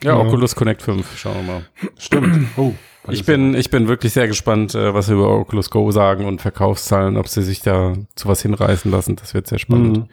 Ja, 0.03 0.11
Ja. 0.11 0.17
Oculus 0.19 0.55
Connect 0.55 0.81
5, 0.81 1.17
schauen 1.17 1.35
wir 1.45 1.53
mal. 1.53 1.65
Stimmt. 1.97 2.47
Oh. 2.57 2.73
Ich 3.09 3.25
bin, 3.25 3.53
ich 3.55 3.69
bin 3.69 3.87
wirklich 3.87 4.13
sehr 4.13 4.27
gespannt, 4.27 4.75
äh, 4.75 4.93
was 4.93 5.07
sie 5.07 5.13
über 5.13 5.29
Oculus 5.29 5.69
Go 5.69 5.91
sagen 5.91 6.25
und 6.25 6.41
Verkaufszahlen, 6.41 7.17
ob 7.17 7.27
sie 7.27 7.41
sich 7.43 7.61
da 7.61 7.93
zu 8.15 8.27
was 8.27 8.41
hinreißen 8.41 8.89
lassen. 8.91 9.15
Das 9.17 9.33
wird 9.33 9.47
sehr 9.47 9.59
spannend. 9.59 9.97
Mhm. 9.97 10.05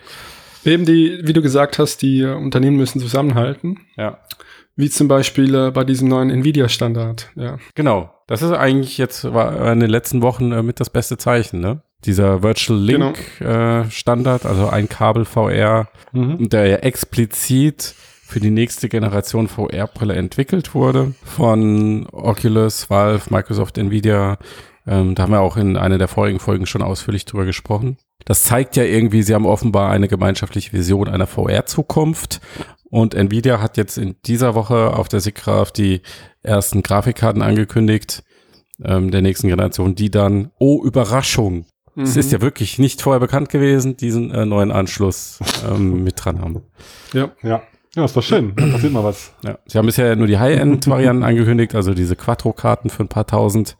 Eben 0.64 0.84
die, 0.84 1.20
wie 1.22 1.32
du 1.32 1.40
gesagt 1.40 1.78
hast, 1.78 2.02
die 2.02 2.20
äh, 2.22 2.34
Unternehmen 2.34 2.76
müssen 2.76 3.00
zusammenhalten. 3.00 3.78
Ja, 3.96 4.18
Wie 4.76 4.90
zum 4.90 5.08
Beispiel 5.08 5.54
äh, 5.54 5.70
bei 5.70 5.84
diesem 5.84 6.08
neuen 6.08 6.30
Nvidia-Standard. 6.30 7.30
Ja. 7.36 7.58
genau. 7.74 8.10
Das 8.26 8.42
ist 8.42 8.52
eigentlich 8.52 8.96
jetzt 8.98 9.24
war 9.34 9.72
in 9.72 9.80
den 9.80 9.90
letzten 9.90 10.22
Wochen 10.22 10.48
mit 10.64 10.78
das 10.78 10.88
beste 10.90 11.18
Zeichen, 11.18 11.58
ne? 11.60 11.82
Dieser 12.04 12.42
Virtual 12.44 12.78
Link 12.78 13.40
äh, 13.40 13.90
Standard, 13.90 14.46
also 14.46 14.68
ein 14.68 14.88
Kabel 14.88 15.24
VR, 15.24 15.88
Mhm. 16.12 16.48
der 16.48 16.66
ja 16.66 16.76
explizit 16.76 17.94
für 18.30 18.40
die 18.40 18.50
nächste 18.50 18.88
Generation 18.88 19.48
VR-Brille 19.48 20.14
entwickelt 20.14 20.74
wurde 20.74 21.14
von 21.24 22.06
Oculus, 22.12 22.88
Valve, 22.88 23.24
Microsoft, 23.34 23.76
Nvidia. 23.76 24.38
Ähm, 24.86 25.14
da 25.14 25.24
haben 25.24 25.32
wir 25.32 25.40
auch 25.40 25.56
in 25.56 25.76
einer 25.76 25.98
der 25.98 26.08
vorigen 26.08 26.38
Folgen 26.38 26.66
schon 26.66 26.82
ausführlich 26.82 27.24
drüber 27.24 27.44
gesprochen. 27.44 27.96
Das 28.24 28.44
zeigt 28.44 28.76
ja 28.76 28.84
irgendwie, 28.84 29.22
sie 29.22 29.34
haben 29.34 29.46
offenbar 29.46 29.90
eine 29.90 30.08
gemeinschaftliche 30.08 30.72
Vision 30.72 31.08
einer 31.08 31.26
VR-Zukunft. 31.26 32.40
Und 32.88 33.14
Nvidia 33.14 33.60
hat 33.60 33.76
jetzt 33.76 33.98
in 33.98 34.16
dieser 34.26 34.54
Woche 34.54 34.96
auf 34.96 35.08
der 35.08 35.20
SIGGRAPH 35.20 35.72
die 35.72 36.02
ersten 36.42 36.82
Grafikkarten 36.82 37.42
angekündigt, 37.42 38.22
ähm, 38.84 39.10
der 39.10 39.22
nächsten 39.22 39.48
Generation, 39.48 39.94
die 39.94 40.10
dann, 40.10 40.50
oh, 40.58 40.82
Überraschung, 40.84 41.66
es 41.96 42.14
Mhm. 42.14 42.20
ist 42.20 42.32
ja 42.32 42.40
wirklich 42.40 42.78
nicht 42.78 43.02
vorher 43.02 43.20
bekannt 43.20 43.48
gewesen, 43.48 43.96
diesen 43.96 44.30
äh, 44.30 44.46
neuen 44.46 44.70
Anschluss 44.70 45.40
ähm, 45.68 46.04
mit 46.04 46.24
dran 46.24 46.40
haben. 46.40 46.62
Ja. 47.12 47.30
Ja, 47.42 47.62
ist 47.96 48.16
doch 48.16 48.22
schön. 48.22 48.52
Da 48.56 48.66
passiert 48.66 48.92
mal 48.92 49.02
was. 49.04 49.32
Ja. 49.44 49.58
Sie 49.66 49.76
haben 49.78 49.86
bisher 49.86 50.14
nur 50.16 50.26
die 50.28 50.38
High-End-Varianten 50.38 51.22
angekündigt, 51.24 51.74
also 51.74 51.92
diese 51.94 52.16
Quattro-Karten 52.16 52.90
für 52.90 53.02
ein 53.04 53.08
paar 53.08 53.26
tausend 53.26 53.76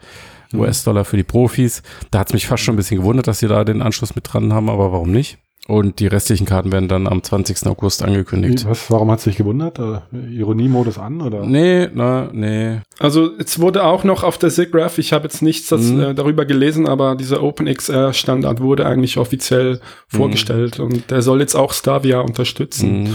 Mhm. 0.52 0.60
US-Dollar 0.62 1.04
für 1.04 1.16
die 1.16 1.22
Profis. 1.22 1.80
Da 2.10 2.18
hat 2.18 2.26
es 2.26 2.32
mich 2.32 2.48
fast 2.48 2.64
schon 2.64 2.74
ein 2.74 2.76
bisschen 2.76 2.96
gewundert, 2.98 3.28
dass 3.28 3.38
sie 3.38 3.46
da 3.46 3.62
den 3.62 3.82
Anschluss 3.82 4.16
mit 4.16 4.24
dran 4.32 4.52
haben, 4.52 4.68
aber 4.68 4.90
warum 4.90 5.12
nicht? 5.12 5.38
Und 5.68 6.00
die 6.00 6.08
restlichen 6.08 6.44
Karten 6.44 6.72
werden 6.72 6.88
dann 6.88 7.06
am 7.06 7.22
20. 7.22 7.68
August 7.68 8.02
angekündigt. 8.02 8.66
Was, 8.68 8.90
warum 8.90 9.12
hat 9.12 9.20
sich 9.20 9.36
gewundert? 9.36 9.78
Äh, 9.78 10.00
Ironiemodus 10.34 10.98
an 10.98 11.20
oder? 11.20 11.46
Nee, 11.46 11.86
na, 11.94 12.30
nee. 12.32 12.80
Also 12.98 13.30
es 13.38 13.60
wurde 13.60 13.84
auch 13.84 14.02
noch 14.02 14.24
auf 14.24 14.38
der 14.38 14.50
SIGGRAPH, 14.50 14.98
ich 14.98 15.12
habe 15.12 15.24
jetzt 15.28 15.40
nichts 15.40 15.68
das, 15.68 15.82
Mhm. 15.82 16.00
äh, 16.00 16.14
darüber 16.14 16.44
gelesen, 16.46 16.88
aber 16.88 17.14
dieser 17.14 17.44
OpenXR-Standard 17.44 18.60
wurde 18.60 18.86
eigentlich 18.86 19.18
offiziell 19.18 19.74
Mhm. 19.74 20.16
vorgestellt 20.16 20.80
und 20.80 21.12
der 21.12 21.22
soll 21.22 21.38
jetzt 21.40 21.54
auch 21.54 21.72
Stavia 21.72 22.18
unterstützen. 22.20 23.02
Mhm. 23.04 23.14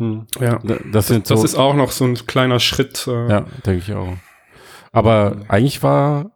Hm. 0.00 0.26
Ja. 0.40 0.58
Da- 0.64 0.78
Das 0.92 1.06
sind 1.08 1.26
so, 1.26 1.34
Das 1.34 1.44
ist 1.44 1.54
auch 1.56 1.74
noch 1.74 1.92
so 1.92 2.04
ein 2.04 2.14
kleiner 2.26 2.58
Schritt. 2.58 3.06
Äh, 3.06 3.28
ja, 3.30 3.40
denke 3.64 3.78
ich 3.86 3.94
auch. 3.94 4.14
Aber 4.92 5.36
eigentlich 5.48 5.82
war, 5.82 6.32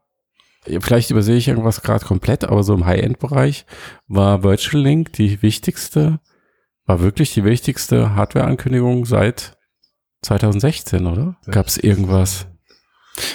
vielleicht 0.80 1.10
übersehe 1.10 1.36
ich 1.36 1.48
irgendwas 1.48 1.82
gerade 1.82 2.04
komplett, 2.04 2.44
aber 2.44 2.62
so 2.62 2.74
im 2.74 2.86
High-End-Bereich 2.86 3.66
war 4.06 4.42
Virtual 4.44 4.82
Link 4.82 5.12
die 5.14 5.42
wichtigste, 5.42 6.20
war 6.86 7.00
wirklich 7.00 7.34
die 7.34 7.44
wichtigste 7.44 8.14
Hardware-Ankündigung 8.14 9.06
seit 9.06 9.56
2016, 10.22 11.06
oder? 11.06 11.36
Gab 11.50 11.66
es 11.66 11.76
irgendwas? 11.78 12.46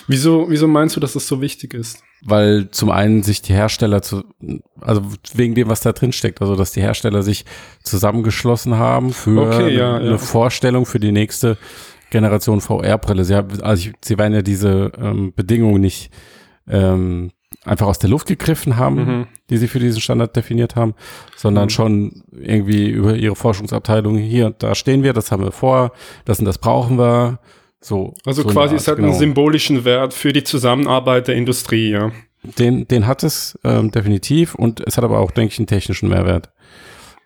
Wieso, 0.07 0.49
wieso 0.49 0.67
meinst 0.67 0.95
du, 0.95 0.99
dass 0.99 1.13
das 1.13 1.27
so 1.27 1.39
wichtig 1.41 1.73
ist? 1.73 2.01
Weil 2.21 2.69
zum 2.71 2.89
einen 2.91 3.23
sich 3.23 3.41
die 3.41 3.53
Hersteller 3.53 4.01
zu, 4.01 4.23
also 4.81 5.01
wegen 5.33 5.55
dem, 5.55 5.69
was 5.69 5.79
da 5.81 5.93
drin 5.93 6.11
steckt, 6.11 6.41
also 6.41 6.55
dass 6.55 6.71
die 6.73 6.81
Hersteller 6.81 7.23
sich 7.23 7.45
zusammengeschlossen 7.83 8.75
haben 8.77 9.13
für 9.13 9.41
Okay, 9.47 9.75
ja, 9.77 9.95
eine 9.95 10.11
ja. 10.11 10.17
Vorstellung 10.17 10.85
für 10.85 10.99
die 10.99 11.13
nächste 11.13 11.57
Generation 12.09 12.59
VR-Brille. 12.59 13.23
Sie 13.23 13.35
haben, 13.35 13.61
also 13.61 13.87
ich, 13.89 13.93
sie 14.03 14.17
werden 14.17 14.33
ja 14.33 14.41
diese 14.41 14.91
ähm, 14.99 15.31
Bedingungen 15.35 15.79
nicht 15.79 16.11
ähm, 16.67 17.31
einfach 17.63 17.87
aus 17.87 17.99
der 17.99 18.09
Luft 18.09 18.27
gegriffen 18.27 18.75
haben, 18.77 18.95
Mhm. 18.95 19.27
die 19.49 19.57
sie 19.57 19.67
für 19.67 19.79
diesen 19.79 20.01
Standard 20.01 20.35
definiert 20.35 20.75
haben, 20.75 20.95
sondern 21.37 21.65
Mhm. 21.65 21.69
schon 21.69 22.23
irgendwie 22.31 22.89
über 22.89 23.15
ihre 23.15 23.35
Forschungsabteilung 23.35 24.17
hier, 24.17 24.53
da 24.57 24.75
stehen 24.75 25.03
wir, 25.03 25.13
das 25.13 25.31
haben 25.31 25.43
wir 25.43 25.51
vor, 25.51 25.91
das 26.25 26.39
und 26.39 26.45
das 26.45 26.57
brauchen 26.57 26.97
wir. 26.97 27.39
So, 27.81 28.13
Also 28.25 28.41
so 28.43 28.49
quasi 28.49 28.73
Art, 28.73 28.81
es 28.81 28.87
hat 28.87 28.97
genau. 28.97 29.09
einen 29.09 29.17
symbolischen 29.17 29.85
Wert 29.85 30.13
für 30.13 30.33
die 30.33 30.43
Zusammenarbeit 30.43 31.27
der 31.27 31.35
Industrie, 31.35 31.91
ja. 31.91 32.11
Den, 32.57 32.87
den 32.87 33.05
hat 33.07 33.23
es 33.23 33.57
ähm, 33.63 33.91
definitiv 33.91 34.55
und 34.55 34.81
es 34.85 34.97
hat 34.97 35.03
aber 35.03 35.19
auch, 35.19 35.31
denke 35.31 35.53
ich, 35.53 35.59
einen 35.59 35.67
technischen 35.67 36.09
Mehrwert 36.09 36.51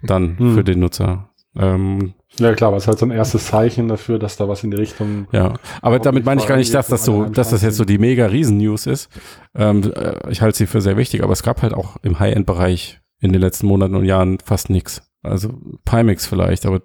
dann 0.01 0.37
Hm. 0.37 0.55
für 0.55 0.63
den 0.63 0.79
Nutzer. 0.79 1.29
Ähm, 1.55 2.13
Ja, 2.39 2.53
klar, 2.53 2.69
aber 2.69 2.77
es 2.77 2.83
ist 2.83 2.87
halt 2.87 2.97
so 2.99 3.05
ein 3.05 3.11
erstes 3.11 3.45
Zeichen 3.45 3.87
dafür, 3.87 4.17
dass 4.17 4.37
da 4.37 4.47
was 4.49 4.63
in 4.63 4.71
die 4.71 4.77
Richtung. 4.77 5.27
ja, 5.31 5.53
aber 5.83 5.99
damit 5.99 6.25
meine 6.25 6.41
ich 6.41 6.47
gar 6.47 6.57
nicht, 6.57 6.73
dass 6.73 6.87
das 6.87 7.05
so, 7.05 7.25
dass 7.25 7.51
das 7.51 7.61
jetzt 7.61 7.77
so 7.77 7.85
die 7.85 7.99
mega 7.99 8.25
Riesen-News 8.25 8.87
ist. 8.87 9.09
Ähm, 9.55 9.91
äh, 9.95 10.31
ich 10.31 10.41
halte 10.41 10.57
sie 10.57 10.65
für 10.67 10.81
sehr 10.81 10.97
wichtig, 10.97 11.23
aber 11.23 11.33
es 11.33 11.43
gab 11.43 11.61
halt 11.61 11.73
auch 11.75 11.97
im 12.01 12.19
High-End-Bereich 12.19 12.99
in 13.21 13.31
den 13.31 13.39
letzten 13.41 13.67
Monaten 13.67 13.95
und 13.95 14.05
Jahren 14.05 14.39
fast 14.43 14.69
nichts. 14.71 15.03
Also 15.23 15.53
Pimax 15.85 16.25
vielleicht, 16.25 16.65
aber 16.65 16.81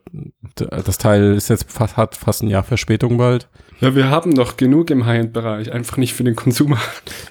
das 0.55 0.97
Teil 0.99 1.35
ist 1.35 1.49
jetzt 1.51 1.71
fast, 1.71 1.97
hat 1.97 2.15
fast 2.15 2.43
ein 2.43 2.49
Jahr 2.49 2.63
Verspätung 2.63 3.19
bald. 3.19 3.49
Ja, 3.81 3.95
wir 3.97 4.11
haben 4.11 4.35
doch 4.35 4.57
genug 4.57 4.91
im 4.91 5.07
High-End-Bereich, 5.07 5.73
einfach 5.73 5.97
nicht 5.97 6.15
für 6.15 6.25
den 6.25 6.37
Konsumer. 6.37 6.79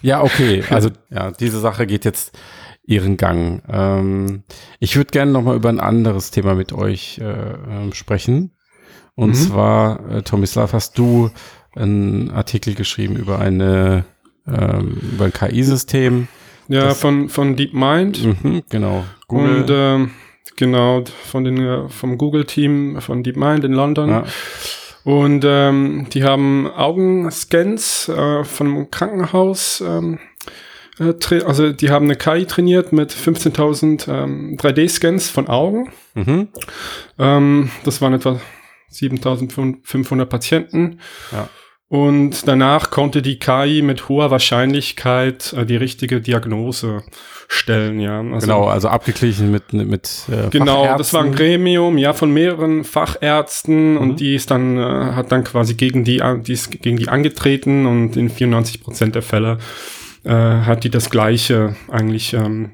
Ja, 0.01 0.21
okay. 0.21 0.63
Also 0.69 0.89
ja, 1.09 1.31
diese 1.31 1.59
Sache 1.59 1.87
geht 1.87 2.03
jetzt 2.05 2.37
ihren 2.85 3.17
Gang. 3.17 3.63
Ähm, 3.69 4.43
ich 4.79 4.95
würde 4.97 5.11
gerne 5.11 5.31
noch 5.31 5.41
mal 5.43 5.55
über 5.55 5.69
ein 5.69 5.79
anderes 5.79 6.31
Thema 6.31 6.55
mit 6.55 6.73
euch 6.73 7.19
äh, 7.19 7.23
ähm, 7.23 7.93
sprechen. 7.93 8.51
Und 9.15 9.29
Mhm. 9.29 9.33
zwar, 9.35 10.09
äh, 10.11 10.21
Tomislav, 10.23 10.73
hast 10.73 10.97
du 10.97 11.31
einen 11.75 12.31
Artikel 12.31 12.75
geschrieben 12.75 13.15
über 13.15 13.39
eine 13.39 14.05
ähm, 14.47 14.97
über 15.13 15.25
ein 15.25 15.33
KI-System. 15.33 16.27
Ja, 16.69 16.81
Das- 16.85 16.99
von, 16.99 17.27
von 17.29 17.55
DeepMind. 17.55 18.43
Mhm, 18.43 18.63
genau. 18.69 19.03
Und 19.27 19.65
ähm, 19.69 20.11
genau, 20.57 21.03
von 21.23 21.45
den, 21.45 21.57
äh, 21.57 21.87
vom 21.87 22.17
Google-Team 22.17 22.99
von 22.99 23.23
DeepMind 23.23 23.63
in 23.63 23.71
London. 23.71 24.09
ja, 24.09 24.25
Und 25.05 25.45
ähm, 25.47 26.07
die 26.11 26.23
haben 26.23 26.69
Augenscans 26.69 28.09
äh, 28.09 28.43
von 28.43 28.67
einem 28.67 28.91
Krankenhaus 28.91 29.81
ähm, 29.81 30.19
äh, 30.99 31.13
also 31.45 31.71
die 31.71 31.89
haben 31.89 32.05
eine 32.05 32.15
KI 32.15 32.45
trainiert 32.45 32.91
mit 32.91 33.13
15.000 33.13 34.11
ähm, 34.11 34.57
3D-Scans 34.57 35.29
von 35.29 35.47
Augen. 35.47 35.91
Mhm. 36.15 36.49
Ähm, 37.19 37.71
das 37.83 38.01
waren 38.01 38.13
etwa 38.13 38.39
7.500 38.91 40.25
Patienten. 40.25 40.99
Ja. 41.31 41.49
Und 41.89 42.45
danach 42.49 42.89
konnte 42.91 43.21
die 43.21 43.39
KI 43.39 43.81
mit 43.81 44.09
hoher 44.09 44.29
Wahrscheinlichkeit 44.29 45.53
äh, 45.53 45.65
die 45.65 45.77
richtige 45.77 46.19
Diagnose 46.19 47.03
stellen, 47.47 48.01
ja. 48.01 48.19
Also, 48.19 48.45
genau, 48.45 48.65
also 48.65 48.89
abgeglichen 48.89 49.51
mit, 49.51 49.71
mit 49.71 50.23
äh, 50.29 50.49
Genau, 50.49 50.97
das 50.97 51.13
war 51.13 51.21
ein 51.21 51.27
Fachärzten. 51.27 51.45
Gremium, 51.45 51.97
ja, 51.97 52.11
von 52.11 52.31
mehreren 52.33 52.83
Fachärzten 52.83 53.93
Mhm. 53.93 53.97
und 53.99 54.19
die 54.19 54.35
ist 54.35 54.51
dann, 54.51 54.77
äh, 54.77 54.81
hat 54.81 55.31
dann 55.31 55.45
quasi 55.45 55.75
gegen 55.75 56.03
die, 56.03 56.21
an- 56.21 56.43
die 56.43 56.51
ist 56.53 56.71
gegen 56.81 56.97
die 56.97 57.07
angetreten 57.07 57.85
und 57.85 58.17
in 58.17 58.29
94 58.29 58.83
Prozent 58.83 59.15
der 59.15 59.21
Fälle 59.21 59.57
äh, 60.25 60.31
hat 60.33 60.83
die 60.83 60.89
das 60.89 61.09
Gleiche 61.09 61.77
eigentlich 61.89 62.33
ähm, 62.33 62.71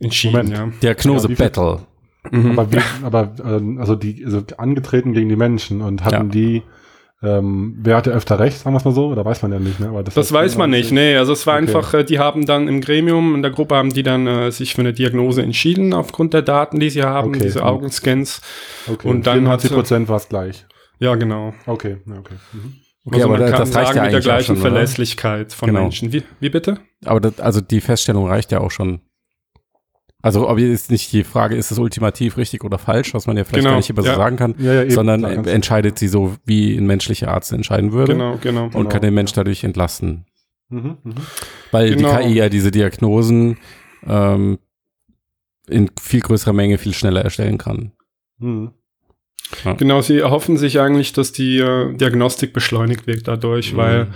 entschieden, 0.00 0.38
Moment. 0.48 0.50
ja. 0.56 0.68
Diagnose 0.82 1.28
Ja, 1.28 1.34
Battle. 1.36 1.80
Mhm. 2.32 2.50
Aber, 2.58 2.72
wie, 2.72 2.78
aber 3.04 3.32
ähm, 3.44 3.78
also 3.78 3.94
die 3.94 4.24
also 4.24 4.42
angetreten 4.58 5.12
gegen 5.12 5.28
die 5.28 5.36
Menschen 5.36 5.82
und 5.82 6.04
hatten 6.04 6.14
Ja. 6.16 6.22
die, 6.32 6.62
ähm, 7.22 7.76
wer 7.82 7.96
hatte 7.96 8.10
öfter 8.12 8.38
recht, 8.38 8.58
sagen 8.58 8.74
wir 8.74 8.78
es 8.78 8.84
mal 8.84 8.92
so, 8.92 9.06
oder 9.08 9.24
weiß 9.24 9.40
man 9.42 9.52
ja 9.52 9.58
nicht, 9.58 9.80
ne? 9.80 9.88
Aber 9.88 10.02
Das 10.02 10.16
heißt, 10.16 10.32
weiß 10.32 10.56
man 10.58 10.70
nicht, 10.70 10.92
nee, 10.92 11.16
also 11.16 11.32
es 11.32 11.46
war 11.46 11.54
Okay. 11.54 11.62
einfach, 11.66 11.94
äh, 11.94 12.04
die 12.04 12.18
haben 12.18 12.44
dann 12.44 12.68
im 12.68 12.80
Gremium, 12.82 13.34
in 13.34 13.42
der 13.42 13.50
Gruppe 13.50 13.74
haben 13.74 13.92
die 13.92 14.02
dann 14.02 14.26
äh, 14.26 14.52
sich 14.52 14.74
für 14.74 14.82
eine 14.82 14.92
Diagnose 14.92 15.42
entschieden 15.42 15.94
aufgrund 15.94 16.34
der 16.34 16.42
Daten, 16.42 16.78
die 16.78 16.90
sie 16.90 17.02
haben, 17.04 17.28
Okay, 17.30 17.40
diese. 17.44 17.64
Augenscans. 17.64 18.42
Okay. 18.86 19.08
und 19.08 19.26
dann 19.26 19.48
hat 19.48 19.62
94 19.62 19.68
sie- 19.70 19.74
Prozent 19.74 20.08
war 20.08 20.16
es 20.16 20.28
gleich. 20.28 20.66
Ja, 20.98 21.14
genau. 21.14 21.54
Okay, 21.66 21.98
ja, 22.06 22.18
okay. 22.18 22.34
Mhm. 22.52 22.74
Okay, 23.06 23.22
aber 23.22 23.38
da- 23.38 23.50
das 23.50 23.74
reicht 23.74 23.94
ja 23.94 24.02
mit 24.02 24.12
der 24.12 24.20
gleichen 24.20 24.56
schon? 24.56 24.56
Verlässlichkeit 24.56 25.52
von 25.52 25.68
Genau. 25.68 25.82
Menschen. 25.82 26.12
Wie, 26.12 26.22
wie 26.40 26.50
bitte? 26.50 26.78
Aber 27.04 27.20
das, 27.20 27.38
also 27.40 27.60
die 27.60 27.80
Feststellung 27.80 28.26
reicht 28.28 28.50
ja 28.52 28.60
auch 28.60 28.70
schon. 28.70 29.00
Also 30.22 30.48
ob 30.48 30.58
jetzt 30.58 30.90
nicht 30.90 31.12
die 31.12 31.24
Frage, 31.24 31.54
ist 31.56 31.70
es 31.70 31.78
ultimativ 31.78 32.36
richtig 32.36 32.64
oder 32.64 32.78
falsch, 32.78 33.14
was 33.14 33.26
man 33.26 33.36
ja 33.36 33.44
vielleicht 33.44 33.60
Genau, 33.62 33.70
gar 33.70 33.76
nicht 33.76 33.90
immer 33.90 34.02
ja. 34.02 34.12
so 34.14 34.16
sagen 34.18 34.36
kann, 34.36 34.54
Ja, 34.58 34.72
ja, 34.72 34.82
eben, 34.82 34.90
sondern 34.90 35.22
entscheidet 35.46 35.98
sie 35.98 36.08
so, 36.08 36.34
wie 36.44 36.76
ein 36.76 36.86
menschlicher 36.86 37.28
Arzt 37.28 37.52
entscheiden 37.52 37.92
würde 37.92 38.12
Genau, 38.14 38.36
genau. 38.40 38.64
und 38.64 38.72
Genau, 38.72 38.88
kann 38.88 39.02
den 39.02 39.14
Mensch 39.14 39.32
dadurch 39.34 39.62
entlasten. 39.62 40.24
Mhm, 40.68 40.96
mhm. 41.04 41.14
Weil 41.70 41.94
Genau. 41.94 42.16
die 42.18 42.24
KI 42.28 42.34
ja 42.34 42.48
diese 42.48 42.70
Diagnosen 42.72 43.58
ähm, 44.06 44.58
in 45.68 45.90
viel 46.00 46.20
größerer 46.20 46.52
Menge 46.52 46.78
viel 46.78 46.94
schneller 46.94 47.22
erstellen 47.22 47.58
kann. 47.58 47.92
Mhm. 48.38 48.72
Genau, 49.78 50.00
sie 50.00 50.18
erhoffen 50.18 50.56
sich 50.56 50.80
eigentlich, 50.80 51.12
dass 51.12 51.30
die 51.30 51.58
äh, 51.58 51.94
Diagnostik 51.94 52.52
beschleunigt 52.52 53.06
wird 53.06 53.28
dadurch, 53.28 53.72
Mhm. 53.72 53.76
weil 53.76 54.06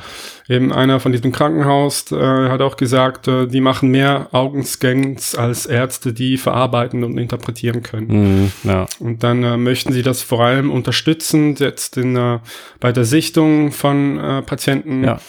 eben 0.48 0.72
einer 0.72 0.98
von 0.98 1.12
diesem 1.12 1.30
Krankenhaus 1.30 2.10
äh, 2.10 2.16
hat 2.48 2.60
auch 2.60 2.76
gesagt, 2.76 3.28
äh, 3.28 3.46
die 3.46 3.60
machen 3.60 3.90
mehr 3.90 4.26
Augenscans 4.32 5.36
als 5.36 5.66
Ärzte, 5.66 6.12
die 6.12 6.36
verarbeiten 6.36 7.04
und 7.04 7.16
interpretieren 7.16 7.84
können. 7.84 8.08
Mhm, 8.08 8.52
ja. 8.68 8.86
Und 8.98 9.22
dann 9.22 9.44
äh, 9.44 9.56
möchten 9.56 9.92
sie 9.92 10.02
das 10.02 10.20
vor 10.20 10.42
allem 10.44 10.70
unterstützend 10.72 11.60
jetzt 11.60 11.96
in, 11.96 12.16
äh, 12.16 12.40
bei 12.80 12.90
der 12.90 13.04
Sichtung 13.04 13.70
von 13.70 14.18
äh, 14.18 14.42
Patienten 14.42 15.04
Ja. 15.04 15.20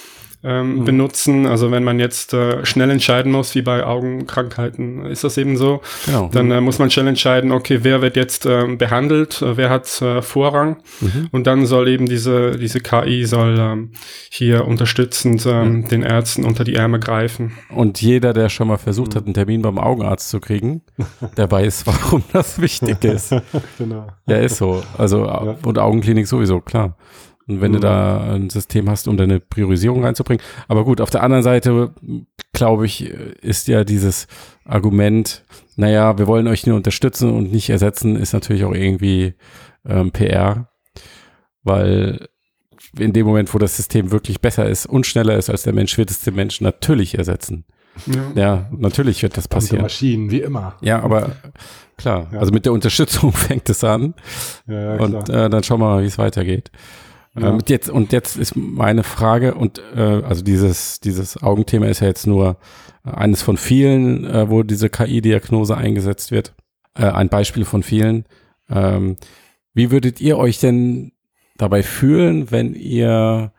Ähm, 0.43 0.80
Mhm. 0.80 0.86
benutzen. 0.86 1.45
Also 1.45 1.71
wenn 1.71 1.84
man 1.84 1.99
jetzt 1.99 2.34
äh, 2.34 2.65
schnell 2.65 2.89
entscheiden 2.89 3.32
muss, 3.32 3.54
wie 3.56 3.62
bei 3.62 3.86
Augenkrankheiten, 3.86 5.06
ist 5.06 5.23
das 5.23 5.38
eben 5.38 5.58
so. 5.58 5.82
Genau. 6.06 6.30
Dann 6.32 6.51
äh, 6.51 6.62
muss 6.62 6.80
man 6.80 6.89
schnell 6.89 7.08
entscheiden, 7.08 7.51
okay, 7.51 7.80
wer 7.84 8.01
wird 8.01 8.15
jetzt 8.15 8.45
ähm, 8.45 8.77
behandelt, 8.77 9.41
äh, 9.41 9.58
wer 9.58 9.69
hat 9.69 10.01
äh, 10.01 10.21
Vorrang. 10.21 10.77
Mhm. 10.99 11.27
Und 11.32 11.47
dann 11.47 11.65
soll 11.65 11.88
eben 11.88 12.08
diese, 12.08 12.51
diese 12.58 12.80
KI 12.80 13.25
soll 13.25 13.58
ähm, 13.60 13.91
hier 14.30 14.65
unterstützend 14.65 15.45
ähm, 15.45 15.88
den 15.88 16.04
Ärzten 16.04 16.43
unter 16.43 16.63
die 16.63 16.75
Ärmel 16.75 16.99
greifen. 16.99 17.51
Und 17.69 18.01
jeder, 18.01 18.34
der 18.34 18.49
schon 18.49 18.67
mal 18.67 18.77
versucht 18.77 19.15
hat, 19.15 19.25
einen 19.25 19.34
Termin 19.34 19.62
beim 19.62 19.77
Augenarzt 19.77 20.30
zu 20.30 20.39
kriegen, 20.39 20.82
der 21.38 21.49
weiß, 21.51 21.86
warum 21.86 22.23
das 22.34 22.60
wichtig 22.62 23.04
ist. 23.04 23.36
Genau. 23.77 24.08
Ja, 24.27 24.38
ist 24.38 24.58
so. 24.58 24.84
Also, 24.97 25.27
und 25.63 25.80
Augenklinik 25.80 26.27
sowieso, 26.27 26.62
klar. 26.62 26.95
Und 27.55 27.61
wenn 27.61 27.71
du 27.73 27.77
Mhm. 27.79 27.81
da 27.83 28.33
ein 28.33 28.49
System 28.49 28.89
hast, 28.89 29.07
um 29.07 29.17
deine 29.17 29.39
Priorisierung 29.39 30.03
reinzubringen. 30.03 30.43
Aber 30.67 30.83
gut, 30.85 31.01
auf 31.01 31.09
der 31.09 31.23
anderen 31.23 31.43
Seite, 31.43 31.93
glaube 32.53 32.85
ich, 32.85 33.05
ist 33.09 33.67
ja 33.67 33.83
dieses 33.83 34.27
Argument, 34.65 35.43
naja, 35.75 36.17
wir 36.17 36.27
wollen 36.27 36.47
euch 36.47 36.65
nur 36.67 36.75
unterstützen 36.75 37.31
und 37.31 37.51
nicht 37.51 37.69
ersetzen, 37.69 38.15
ist 38.15 38.33
natürlich 38.33 38.63
auch 38.65 38.73
irgendwie 38.73 39.33
ähm, 39.85 40.11
PR. 40.11 40.69
Weil 41.63 42.27
in 42.97 43.13
dem 43.13 43.25
Moment, 43.25 43.53
wo 43.53 43.57
das 43.57 43.77
System 43.77 44.11
wirklich 44.11 44.41
besser 44.41 44.67
ist 44.67 44.85
und 44.85 45.05
schneller 45.05 45.37
ist 45.37 45.49
als 45.49 45.63
der 45.63 45.73
Mensch, 45.73 45.97
wird 45.97 46.11
es 46.11 46.21
den 46.21 46.35
Menschen 46.35 46.63
natürlich 46.65 47.17
ersetzen. 47.17 47.65
Ja. 48.07 48.31
Ja, 48.41 48.69
natürlich 48.71 49.21
wird 49.21 49.37
das 49.37 49.47
Passieren. 49.47 49.81
Maschinen, 49.83 50.31
wie 50.31 50.41
immer. 50.41 50.75
Ja, 50.81 51.01
aber 51.01 51.35
klar, 51.97 52.29
Ja. 52.31 52.39
also 52.39 52.51
mit 52.51 52.65
der 52.65 52.73
Unterstützung 52.73 53.31
fängt 53.33 53.69
es 53.69 53.83
an. 53.83 54.13
Ja, 54.67 54.95
Und 54.95 55.29
äh, 55.29 55.49
dann 55.49 55.63
schauen 55.63 55.79
wir 55.81 55.87
mal, 55.87 56.01
wie 56.03 56.07
es 56.07 56.17
weitergeht. 56.17 56.71
Ja. 57.36 57.50
Äh, 57.50 57.54
mit 57.54 57.70
jetzt, 57.70 57.89
und 57.89 58.12
jetzt 58.12 58.38
ist 58.38 58.56
meine 58.56 59.04
Frage, 59.04 59.56
und 59.56 59.82
äh, 59.96 60.00
also 60.00 60.44
dieses, 60.44 61.00
dieses 61.00 61.41
Augenthema 61.41 61.88
ist 61.88 62.02
ja 62.02 62.08
jetzt 62.08 62.28
nur 62.28 62.58
äh, 63.06 63.12
eines 63.12 63.41
von 63.41 63.58
vielen, 63.58 64.26
äh, 64.26 64.50
wo 64.50 64.63
diese 64.63 64.89
KI-Diagnose 64.89 65.76
eingesetzt 65.78 66.32
wird. 66.32 66.54
Äh, 66.94 67.06
ein 67.06 67.30
Beispiel 67.30 67.65
von 67.65 67.84
vielen. 67.84 68.26
Ähm, 68.70 69.17
wie 69.74 69.91
würdet 69.91 70.20
ihr 70.20 70.38
euch 70.38 70.60
denn 70.60 71.13
dabei 71.58 71.84
fühlen, 71.84 72.52
wenn 72.52 72.74
ihr, 72.74 73.54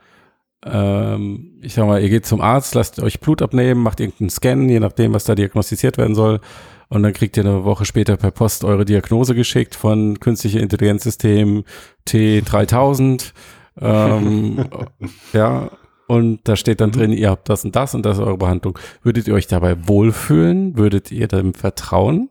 ähm, 0.64 1.58
ich 1.62 1.74
sag 1.74 1.86
mal, 1.86 2.02
ihr 2.02 2.10
geht 2.10 2.26
zum 2.26 2.40
Arzt, 2.40 2.74
lasst 2.74 3.00
euch 3.00 3.20
Blut 3.20 3.40
abnehmen, 3.40 3.82
macht 3.82 4.00
irgendeinen 4.00 4.30
Scan, 4.30 4.68
je 4.68 4.80
nachdem, 4.80 5.14
was 5.14 5.24
da 5.24 5.34
diagnostiziert 5.34 5.96
werden 5.96 6.14
soll. 6.14 6.40
Und 6.88 7.02
dann 7.04 7.14
kriegt 7.14 7.38
ihr 7.38 7.44
eine 7.44 7.64
Woche 7.64 7.86
später 7.86 8.18
per 8.18 8.32
Post 8.32 8.64
eure 8.64 8.84
Diagnose 8.84 9.34
geschickt 9.34 9.74
von 9.74 10.20
künstlicher 10.20 10.60
Intelligenzsystem 10.60 11.64
T3000. 12.06 13.32
Ähm, 13.80 14.64
ja, 15.32 15.70
und 16.06 16.40
da 16.44 16.56
steht 16.56 16.80
dann 16.80 16.90
Mhm. 16.90 16.94
drin, 16.94 17.12
ihr 17.12 17.30
habt 17.30 17.48
das 17.48 17.64
und 17.64 17.74
das 17.74 17.94
und 17.94 18.04
das 18.04 18.18
ist 18.18 18.24
eure 18.24 18.36
Behandlung. 18.36 18.78
Würdet 19.02 19.28
ihr 19.28 19.34
euch 19.34 19.46
dabei 19.46 19.88
wohlfühlen? 19.88 20.76
Würdet 20.76 21.10
ihr 21.10 21.26
dem 21.28 21.54
vertrauen? 21.54 22.28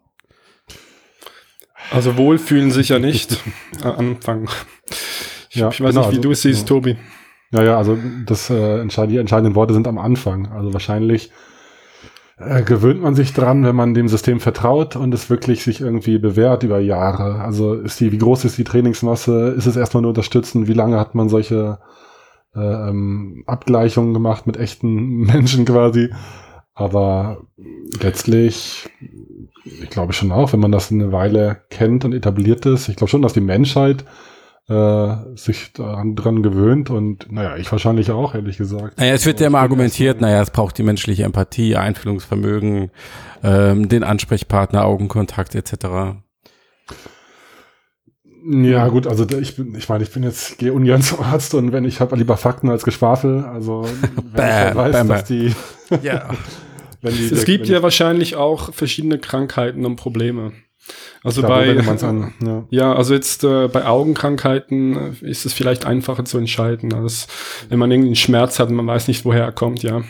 Also 1.92 2.16
wohlfühlen 2.18 2.72
sicher 2.72 3.00
nicht. 3.00 3.38
Anfangen. 3.84 4.48
Ich, 5.50 5.56
Ja, 5.56 5.70
ich 5.70 5.82
weiß 5.82 5.96
genau, 5.96 6.02
nicht, 6.02 6.12
wie 6.12 6.18
also, 6.18 6.22
du 6.22 6.32
es 6.32 6.42
siehst, 6.44 6.62
ja. 6.62 6.68
Tobi. 6.68 6.98
Ja, 7.52 7.64
ja, 7.64 7.78
also 7.78 7.98
das 8.26 8.50
äh, 8.50 8.80
entscheid 8.80 9.10
die 9.10 9.18
entscheidenden 9.18 9.56
Worte 9.56 9.74
sind 9.74 9.88
am 9.88 9.98
Anfang. 9.98 10.48
Also 10.52 10.72
wahrscheinlich 10.74 11.32
äh, 12.46 12.64
gewöhnt 12.64 13.02
man 13.02 13.16
sich 13.16 13.34
dran, 13.34 13.64
wenn 13.64 13.76
man 13.76 13.94
dem 13.94 14.08
System 14.08 14.40
vertraut 14.40 14.96
und 14.96 15.14
es 15.14 15.30
wirklich 15.30 15.64
sich 15.64 15.82
irgendwie 15.82 16.18
bewährt 16.18 16.64
über 16.64 16.80
Jahre. 16.80 17.42
Also 17.42 17.74
ist 17.76 18.00
die, 18.00 18.12
wie 18.12 18.18
groß 18.18 18.46
ist 18.46 18.58
die 18.58 18.64
Trainingsmasse? 18.64 19.50
Ist 19.50 19.66
es 19.66 19.76
erstmal 19.76 20.02
nur 20.02 20.10
unterstützen? 20.10 20.68
Wie 20.68 20.74
lange 20.74 21.00
hat 21.00 21.16
man 21.16 21.30
solche 21.30 21.80
äh, 22.56 22.60
ähm, 22.60 23.44
Abgleichungen 23.48 24.14
gemacht 24.14 24.48
mit 24.48 24.58
echten 24.58 25.18
Menschen 25.26 25.66
quasi? 25.66 26.10
Aber 26.74 27.42
letztlich, 28.02 28.90
ich 29.64 29.90
glaube 29.90 30.14
schon 30.14 30.32
auch, 30.32 30.54
wenn 30.54 30.60
man 30.60 30.72
das 30.72 30.92
eine 30.92 31.12
Weile 31.12 31.62
kennt 31.70 32.06
und 32.06 32.14
etabliert 32.14 32.66
ist, 32.66 32.90
ich 32.90 32.96
glaube 32.96 33.10
schon, 33.10 33.22
dass 33.22 33.34
die 33.34 33.42
Menschheit 33.42 34.06
äh, 34.68 35.16
sich 35.36 35.74
daran 35.74 36.16
dran 36.16 36.44
gewöhnt 36.44 36.90
und 36.90 37.32
naja, 37.32 37.58
ich 37.58 37.72
wahrscheinlich 37.72 38.12
auch, 38.12 38.36
ehrlich 38.36 38.58
gesagt. 38.58 39.00
Naja, 39.00 39.14
es 39.14 39.26
wird 39.26 39.40
ja 39.40 39.48
immer 39.48 39.60
argumentiert, 39.60 40.22
naja, 40.22 40.42
es 40.42 40.52
braucht 40.52 40.78
die 40.78 40.84
menschliche 40.84 41.24
Empathie, 41.24 41.76
Einfühlungsvermögen, 41.76 42.92
ähm, 43.44 43.90
den 43.90 44.04
Ansprechpartner, 44.04 44.86
Augenkontakt 44.86 45.56
etc. 45.56 46.22
Ja, 48.44 48.88
gut, 48.88 49.06
also 49.06 49.28
ich 49.38 49.56
bin, 49.56 49.76
ich 49.76 49.88
meine, 49.88 50.04
ich 50.04 50.12
bin 50.12 50.24
jetzt, 50.24 50.58
gehe 50.58 50.74
ungern 50.74 51.02
zum 51.02 51.22
Arzt 51.22 51.54
und 51.54 51.72
wenn 51.72 51.86
ich 51.86 52.00
habe 52.00 52.16
lieber 52.16 52.38
Fakten 52.38 52.70
als 52.70 52.84
Geschwafel, 52.84 53.44
also 53.44 53.84
wenn 54.34 54.48
ich 54.48 54.54
halt 54.54 54.74
Bam, 54.74 54.76
weiß, 54.76 54.92
bam, 54.94 55.08
dass 55.08 55.28
bam. 55.28 55.38
die, 55.38 55.54
Ja. 56.02 56.30
wenn 57.02 57.16
die 57.16 57.26
Es 57.26 57.46
gibt 57.46 57.68
wenn 57.68 57.74
ja 57.74 57.84
wahrscheinlich 57.84 58.36
auch 58.36 58.74
verschiedene 58.74 59.20
Krankheiten 59.20 59.86
und 59.86 59.96
Probleme. 59.96 60.54
Also 61.24 61.44
bei, 61.44 61.78
an, 61.78 62.34
ja. 62.44 62.66
ja, 62.70 62.96
also 62.96 63.14
jetzt 63.14 63.44
äh, 63.44 63.68
bei 63.68 63.86
Augenkrankheiten 63.86 65.16
äh, 65.22 65.30
ist 65.30 65.46
es 65.46 65.54
vielleicht 65.54 65.86
einfacher 65.86 66.26
zu 66.26 66.38
entscheiden, 66.38 66.94
als 66.94 67.28
wenn 67.70 67.78
man 67.78 67.92
irgendwie 67.92 68.10
einen 68.10 68.16
Schmerz 68.16 68.58
hat 68.60 68.70
und 68.70 68.76
man 68.76 68.88
weiß 68.88 69.08
nicht, 69.08 69.24
woher 69.24 69.44
er 69.44 69.52
kommt, 69.52 69.84
ja. 69.84 70.02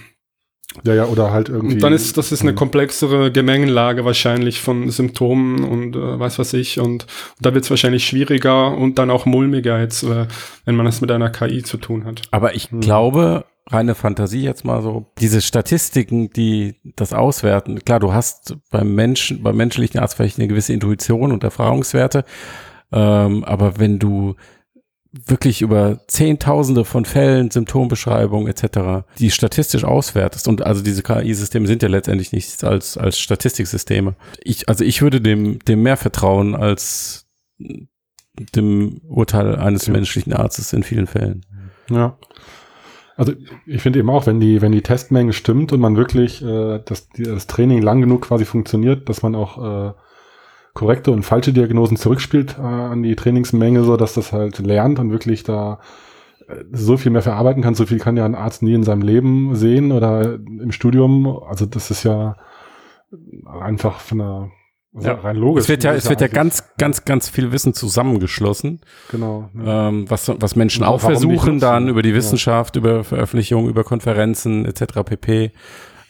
ja, 0.85 0.93
ja, 0.93 1.05
oder 1.05 1.31
halt 1.31 1.49
irgendwie. 1.49 1.75
Und 1.75 1.83
dann 1.83 1.91
ist 1.91 2.17
das 2.17 2.31
ist 2.31 2.43
eine 2.43 2.55
komplexere 2.55 3.29
Gemengelage 3.31 4.05
wahrscheinlich 4.05 4.61
von 4.61 4.89
Symptomen 4.89 5.65
und 5.65 5.97
äh, 5.97 6.19
weiß 6.19 6.39
was 6.39 6.53
ich. 6.53 6.79
Und, 6.79 7.05
da 7.41 7.53
wird 7.53 7.65
es 7.65 7.69
wahrscheinlich 7.69 8.05
schwieriger 8.05 8.77
und 8.77 8.97
dann 8.97 9.09
auch 9.09 9.25
mulmiger 9.25 9.81
jetzt, 9.81 10.03
äh, 10.03 10.27
wenn 10.63 10.75
man 10.75 10.87
es 10.87 11.01
mit 11.01 11.11
einer 11.11 11.29
KI 11.29 11.63
zu 11.63 11.75
tun 11.77 12.05
hat. 12.05 12.21
Aber 12.31 12.55
ich 12.55 12.71
Hm. 12.71 12.79
glaube, 12.79 13.43
reine 13.67 13.95
Fantasie 13.95 14.41
jetzt 14.41 14.65
mal 14.65 14.81
so, 14.81 15.11
diese 15.19 15.41
Statistiken, 15.41 16.29
die 16.31 16.75
das 16.95 17.13
auswerten, 17.13 17.83
klar, 17.85 17.99
du 17.99 18.13
hast 18.13 18.57
beim 18.69 18.95
Menschen, 18.95 19.43
beim 19.43 19.55
menschlichen 19.55 19.99
Arzt 19.99 20.15
vielleicht 20.15 20.39
eine 20.39 20.47
gewisse 20.47 20.73
Intuition 20.73 21.31
und 21.31 21.43
Erfahrungswerte, 21.43 22.25
ähm, 22.91 23.43
aber 23.43 23.79
wenn 23.79 23.99
du 23.99 24.35
wirklich 25.11 25.61
über 25.61 25.99
Zehntausende 26.07 26.85
von 26.85 27.03
Fällen, 27.03 27.51
Symptombeschreibungen 27.51 28.47
etc., 28.47 29.05
die 29.19 29.29
statistisch 29.29 29.83
auswertest. 29.83 30.47
Und 30.47 30.65
also 30.65 30.81
diese 30.81 31.03
KI-Systeme 31.03 31.67
sind 31.67 31.83
ja 31.83 31.89
letztendlich 31.89 32.31
nichts 32.31 32.63
als, 32.63 32.97
als 32.97 33.19
Statistiksysteme. 33.19 34.15
Ich, 34.41 34.69
also 34.69 34.85
ich 34.85 35.01
würde 35.01 35.19
dem, 35.19 35.59
dem 35.59 35.83
mehr 35.83 35.97
vertrauen 35.97 36.55
als 36.55 37.27
dem 38.55 39.01
Urteil 39.07 39.57
eines 39.57 39.87
ja. 39.87 39.93
menschlichen 39.93 40.33
Arztes 40.33 40.71
in 40.71 40.83
vielen 40.83 41.07
Fällen. 41.07 41.45
Ja. 41.89 42.17
Also 43.21 43.33
ich 43.67 43.83
finde 43.83 43.99
eben 43.99 44.09
auch, 44.09 44.25
wenn 44.25 44.39
die, 44.39 44.63
wenn 44.63 44.71
die 44.71 44.81
Testmenge 44.81 45.31
stimmt 45.33 45.71
und 45.71 45.79
man 45.79 45.95
wirklich 45.95 46.43
äh, 46.43 46.79
das, 46.83 47.07
das 47.15 47.45
Training 47.45 47.79
lang 47.79 48.01
genug 48.01 48.23
quasi 48.23 48.45
funktioniert, 48.45 49.09
dass 49.09 49.21
man 49.21 49.35
auch 49.35 49.91
äh, 49.91 49.93
korrekte 50.73 51.11
und 51.11 51.21
falsche 51.21 51.53
Diagnosen 51.53 51.97
zurückspielt 51.97 52.57
äh, 52.57 52.63
an 52.63 53.03
die 53.03 53.15
Trainingsmenge, 53.15 53.83
so 53.83 53.95
dass 53.95 54.15
das 54.15 54.33
halt 54.33 54.57
lernt 54.57 54.97
und 54.97 55.11
wirklich 55.11 55.43
da 55.43 55.81
äh, 56.47 56.63
so 56.71 56.97
viel 56.97 57.11
mehr 57.11 57.21
verarbeiten 57.21 57.61
kann. 57.61 57.75
So 57.75 57.85
viel 57.85 57.99
kann 57.99 58.17
ja 58.17 58.25
ein 58.25 58.33
Arzt 58.33 58.63
nie 58.63 58.73
in 58.73 58.81
seinem 58.81 59.03
Leben 59.03 59.55
sehen 59.55 59.91
oder 59.91 60.33
im 60.33 60.71
Studium. 60.71 61.27
Also 61.27 61.67
das 61.67 61.91
ist 61.91 62.03
ja 62.03 62.37
einfach 63.45 63.99
von 63.99 64.17
der 64.17 64.51
also 64.93 65.07
ja. 65.07 65.13
rein 65.15 65.37
logisch. 65.37 65.63
Es 65.63 65.69
wird 65.69 65.83
ja, 65.83 65.93
es 65.93 66.09
wird 66.09 66.19
ja 66.19 66.27
ganz, 66.27 66.63
ganz, 66.77 67.05
ganz 67.05 67.29
viel 67.29 67.51
Wissen 67.51 67.73
zusammengeschlossen. 67.73 68.81
Genau. 69.09 69.49
Ja. 69.57 69.87
Ähm, 69.87 70.09
was, 70.09 70.29
was 70.35 70.55
Menschen 70.55 70.83
auch 70.83 70.99
versuchen 70.99 71.59
dann 71.59 71.87
über 71.87 72.01
die 72.01 72.13
Wissenschaft, 72.13 72.75
ja. 72.75 72.81
über 72.81 73.03
Veröffentlichungen, 73.03 73.69
über 73.69 73.83
Konferenzen 73.83 74.65
etc. 74.65 75.03
pp. 75.05 75.51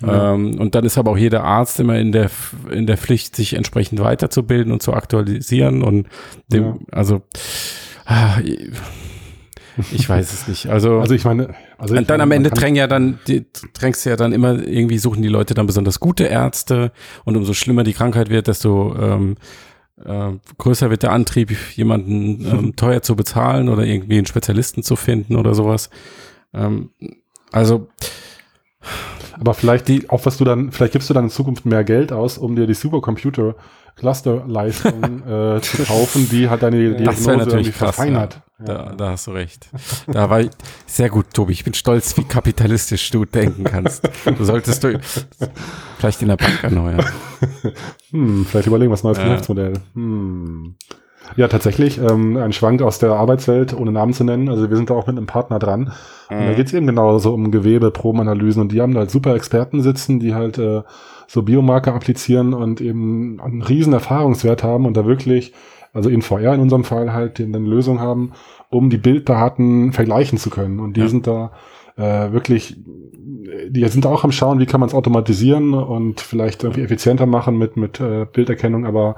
Ähm, 0.04 0.60
und 0.60 0.76
dann 0.76 0.84
ist 0.84 0.98
aber 0.98 1.12
auch 1.12 1.18
jeder 1.18 1.44
Arzt 1.44 1.80
immer 1.80 2.00
in 2.00 2.12
der, 2.12 2.30
in 2.72 2.88
der 2.88 2.98
Pflicht, 2.98 3.36
sich 3.36 3.54
entsprechend 3.54 4.00
weiterzubilden 4.00 4.72
und 4.72 4.82
zu 4.82 4.94
aktualisieren 4.94 5.84
und 5.84 6.08
dem, 6.48 6.64
ja. 6.64 6.76
also, 6.92 7.22
ah, 8.06 8.40
ich 9.92 10.10
weiß 10.10 10.34
es 10.34 10.48
nicht. 10.48 10.68
Also, 10.68 11.00
also 11.00 11.14
ich 11.14 11.24
meine, 11.24 11.54
also 11.82 11.96
und 11.96 12.10
dann 12.12 12.20
meine, 12.20 12.24
am 12.24 12.32
Ende 12.32 12.52
drängen 12.52 12.76
ja 12.76 12.86
dann, 12.86 13.18
die, 13.28 13.44
drängst 13.74 14.06
ja 14.06 14.16
dann 14.16 14.34
immer 14.34 14.62
irgendwie 14.68 15.00
suchen 15.00 15.24
die 15.24 15.30
Leute 15.30 15.56
dann 15.56 15.66
besonders 15.66 16.00
gute 16.00 16.26
Ärzte 16.26 16.92
und 17.26 17.36
umso 17.36 17.54
schlimmer 17.54 17.84
die 17.84 17.94
Krankheit 17.94 18.30
wird, 18.30 18.48
desto 18.48 18.96
ähm, 18.96 19.36
äh, 20.06 20.34
größer 20.60 20.92
wird 20.92 21.02
der 21.02 21.12
Antrieb, 21.12 21.52
jemanden 21.76 22.46
ähm, 22.46 22.76
teuer 22.76 23.02
zu 23.02 23.16
bezahlen 23.16 23.68
oder 23.68 23.84
irgendwie 23.84 24.18
einen 24.18 24.28
Spezialisten 24.28 24.84
zu 24.84 24.96
finden 24.96 25.36
oder 25.36 25.56
sowas. 25.56 25.90
Ähm, 26.54 26.92
also 27.52 27.88
aber 29.42 29.56
vielleicht 29.56 29.88
die, 29.88 30.08
auch 30.08 30.24
was 30.28 30.38
du 30.38 30.46
dann, 30.46 30.72
vielleicht 30.72 30.94
gibst 30.94 31.10
du 31.10 31.16
dann 31.16 31.26
in 31.26 31.30
Zukunft 31.32 31.66
mehr 31.66 31.84
Geld 31.84 32.14
aus, 32.14 32.38
um 32.38 32.56
dir 32.56 32.68
die 32.68 32.76
Supercomputer 32.76 33.56
Clusterleistung 33.96 35.04
äh, 35.28 35.62
zu 35.62 35.84
kaufen, 35.84 36.30
die 36.30 36.48
halt 36.48 36.62
deine 36.62 36.94
Diagnose 36.94 37.32
irgendwie 37.32 37.72
krass, 37.72 37.96
verfeinert. 37.96 38.42
Ja. 38.60 38.66
Da, 38.66 38.94
da 38.96 39.10
hast 39.10 39.26
du 39.26 39.32
recht. 39.32 39.68
Da 40.06 40.30
war 40.30 40.42
ich 40.42 40.52
sehr 40.86 41.10
gut, 41.10 41.34
Tobi. 41.34 41.54
Ich 41.54 41.64
bin 41.64 41.74
stolz, 41.74 42.16
wie 42.18 42.24
kapitalistisch 42.24 43.10
du 43.10 43.26
denken 43.26 43.64
kannst. 43.64 44.08
Du 44.38 44.46
solltest 44.46 44.84
du 44.84 45.00
vielleicht 45.98 46.22
in 46.22 46.28
der 46.28 46.38
Bank 46.38 46.64
erneuern. 46.64 47.04
Hm, 48.12 48.46
vielleicht 48.46 48.68
überlegen, 48.68 48.92
was 48.92 49.04
neues 49.04 49.18
ja. 49.18 49.24
Geschäftsmodell. 49.24 49.74
Hm. 49.96 50.76
Ja, 51.36 51.48
tatsächlich. 51.48 51.98
Ähm, 51.98 52.38
ein 52.38 52.54
Schwank 52.54 52.82
aus 52.82 53.00
der 53.00 53.12
Arbeitswelt, 53.12 53.74
ohne 53.74 53.92
Namen 53.92 54.14
zu 54.14 54.24
nennen. 54.24 54.50
Also 54.50 54.70
wir 54.70 54.78
sind 54.78 54.90
da 54.90 54.94
auch 54.94 55.08
mit 55.08 55.18
einem 55.18 55.28
Partner 55.28 55.60
dran. 55.60 55.92
Mhm. 56.30 56.38
Und 56.38 56.46
da 56.46 56.52
mhm. 56.52 56.56
geht's 56.56 56.74
eben 56.74 56.88
genauso 56.88 57.34
um 57.34 57.52
Gewebe, 57.52 57.92
Probenanalysen. 57.92 58.62
Und 58.62 58.72
die 58.72 58.82
haben 58.82 58.94
da 58.94 59.02
halt 59.02 59.12
super 59.12 59.36
Experten 59.36 59.82
sitzen, 59.82 60.20
die 60.20 60.34
halt 60.34 60.58
äh, 60.58 60.82
so 61.28 61.44
Biomarker 61.44 61.94
applizieren 61.94 62.54
und 62.54 62.82
eben 62.82 63.40
einen 63.42 63.62
riesen 63.62 63.94
Erfahrungswert 63.94 64.64
haben 64.64 64.86
und 64.86 64.98
da 64.98 65.06
wirklich, 65.06 65.54
also 65.94 66.10
in 66.10 66.22
VR 66.22 66.54
in 66.54 66.62
unserem 66.62 66.84
Fall 66.84 67.14
halt 67.14 67.40
eine 67.40 67.58
Lösung 67.58 68.00
haben, 68.00 68.34
um 68.70 68.90
die 68.90 68.98
Bilddaten 68.98 69.94
vergleichen 69.94 70.38
zu 70.38 70.50
können. 70.50 70.80
Und 70.80 70.98
die 70.98 71.02
ja. 71.02 71.08
sind 71.08 71.28
da 71.28 71.52
äh, 71.98 72.32
wirklich, 72.32 72.78
die 73.70 73.88
sind 73.88 74.06
auch 74.06 74.24
am 74.24 74.32
Schauen, 74.32 74.60
wie 74.60 74.66
kann 74.66 74.80
man 74.80 74.90
es 74.90 74.96
automatisieren 74.96 75.74
und 75.74 76.22
vielleicht 76.22 76.64
irgendwie 76.64 76.82
effizienter 76.82 77.26
machen 77.26 77.58
mit, 77.58 77.78
mit 77.78 78.00
äh, 78.00 78.26
Bilderkennung, 78.26 78.86
aber 78.86 79.16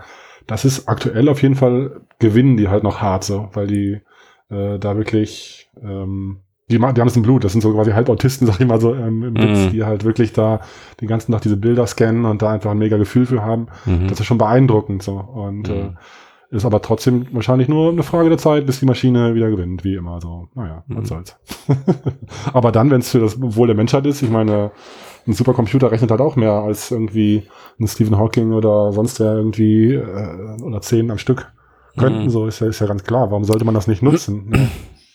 das 0.47 0.65
ist 0.65 0.87
aktuell 0.87 1.29
auf 1.29 1.41
jeden 1.41 1.55
Fall 1.55 2.01
gewinnen 2.19 2.57
die 2.57 2.69
halt 2.69 2.83
noch 2.83 3.01
hart 3.01 3.23
so, 3.23 3.49
weil 3.53 3.67
die 3.67 4.01
äh, 4.49 4.79
da 4.79 4.97
wirklich 4.97 5.69
ähm, 5.81 6.39
die, 6.71 6.77
die 6.77 6.83
haben 6.83 7.07
es 7.07 7.17
im 7.17 7.23
Blut, 7.23 7.43
das 7.43 7.51
sind 7.51 7.61
so 7.61 7.73
quasi 7.73 7.91
Halbautisten, 7.91 8.47
sag 8.47 8.59
ich 8.59 8.67
mal 8.67 8.81
so, 8.81 8.95
ähm, 8.95 9.23
im 9.23 9.35
Witz, 9.35 9.67
mm. 9.67 9.71
die 9.71 9.83
halt 9.83 10.05
wirklich 10.05 10.33
da 10.33 10.61
den 11.01 11.07
ganzen 11.07 11.31
Tag 11.31 11.41
diese 11.41 11.57
Bilder 11.57 11.85
scannen 11.85 12.25
und 12.25 12.41
da 12.41 12.51
einfach 12.51 12.71
ein 12.71 12.77
mega 12.77 12.97
Gefühl 12.97 13.25
für 13.25 13.43
haben. 13.43 13.67
Mm 13.85 14.07
Das 14.07 14.19
ist 14.19 14.25
schon 14.25 14.37
beeindruckend 14.37 15.03
so. 15.03 15.17
Und 15.17 15.67
mm. 15.67 15.71
äh, 15.71 15.89
ist 16.55 16.65
aber 16.65 16.81
trotzdem 16.81 17.25
wahrscheinlich 17.31 17.67
nur 17.67 17.91
eine 17.91 18.03
Frage 18.03 18.29
der 18.29 18.37
Zeit, 18.37 18.65
bis 18.65 18.79
die 18.79 18.85
Maschine 18.85 19.33
wieder 19.33 19.49
gewinnt, 19.49 19.83
wie 19.83 19.95
immer 19.95 20.21
so. 20.21 20.47
Naja, 20.53 20.83
was 20.87 20.99
mhm. 20.99 21.05
soll's. 21.05 21.35
aber 22.53 22.71
dann, 22.71 22.91
wenn 22.91 23.01
es 23.01 23.09
für 23.09 23.19
das 23.19 23.41
Wohl 23.41 23.67
der 23.67 23.75
Menschheit 23.75 24.05
ist, 24.05 24.21
ich 24.21 24.29
meine, 24.29 24.71
ein 25.27 25.33
Supercomputer 25.33 25.91
rechnet 25.91 26.11
halt 26.11 26.21
auch 26.21 26.35
mehr 26.35 26.51
als 26.51 26.91
irgendwie 26.91 27.47
ein 27.79 27.87
Stephen 27.87 28.17
Hawking 28.17 28.53
oder 28.53 28.91
sonst 28.91 29.19
wer 29.19 29.33
irgendwie 29.33 29.93
äh, 29.93 30.61
oder 30.61 30.81
zehn 30.81 31.09
am 31.11 31.17
Stück 31.17 31.51
könnten. 31.97 32.23
Mhm. 32.23 32.29
So 32.29 32.47
ist 32.47 32.59
ja, 32.59 32.67
ist 32.67 32.79
ja 32.79 32.87
ganz 32.87 33.03
klar. 33.03 33.31
Warum 33.31 33.43
sollte 33.43 33.65
man 33.65 33.73
das 33.73 33.87
nicht 33.87 34.01
nutzen? 34.01 34.69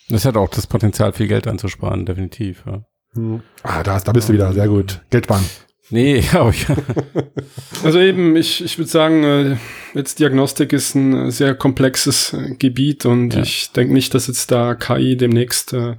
Das 0.08 0.24
hat 0.24 0.36
auch 0.36 0.48
das 0.48 0.66
Potenzial, 0.66 1.12
viel 1.12 1.28
Geld 1.28 1.46
anzusparen, 1.46 2.06
definitiv. 2.06 2.64
Ja. 2.66 2.82
Mhm. 3.14 3.42
Ah, 3.62 3.82
da, 3.82 3.98
da 4.00 4.12
bist 4.12 4.28
du 4.28 4.32
wieder. 4.32 4.52
Sehr 4.52 4.68
gut. 4.68 5.02
Geld 5.10 5.24
sparen. 5.24 5.44
Nee, 5.90 6.22
aber 6.32 6.50
ich. 6.50 6.66
also 7.84 7.98
eben, 7.98 8.36
ich, 8.36 8.64
ich 8.64 8.78
würde 8.78 8.90
sagen, 8.90 9.24
äh, 9.24 9.56
jetzt 9.94 10.18
Diagnostik 10.18 10.72
ist 10.72 10.94
ein 10.94 11.30
sehr 11.30 11.54
komplexes 11.54 12.32
äh, 12.32 12.54
Gebiet 12.58 13.06
und 13.06 13.34
ja. 13.34 13.42
ich 13.42 13.72
denke 13.72 13.92
nicht, 13.92 14.14
dass 14.14 14.26
jetzt 14.26 14.50
da 14.50 14.74
KI 14.74 15.16
demnächst 15.16 15.72
äh, 15.72 15.96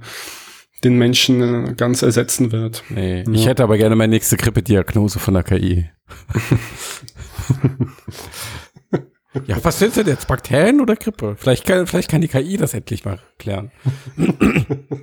den 0.84 0.96
Menschen 0.96 1.68
äh, 1.68 1.74
ganz 1.74 2.02
ersetzen 2.02 2.52
wird. 2.52 2.84
Nee, 2.88 3.22
ja. 3.22 3.32
ich 3.32 3.46
hätte 3.46 3.62
aber 3.62 3.76
gerne 3.76 3.96
meine 3.96 4.12
nächste 4.12 4.36
Grippediagnose 4.36 5.18
von 5.18 5.34
der 5.34 5.42
KI. 5.42 5.90
ja, 9.46 9.62
was 9.62 9.78
sind 9.78 9.96
denn 9.96 10.06
jetzt? 10.06 10.26
Bakterien 10.26 10.80
oder 10.80 10.96
Grippe? 10.96 11.36
Vielleicht 11.38 11.66
kann, 11.66 11.86
vielleicht 11.86 12.10
kann 12.10 12.20
die 12.20 12.28
KI 12.28 12.56
das 12.56 12.74
endlich 12.74 13.04
mal 13.04 13.20
klären. 13.38 13.70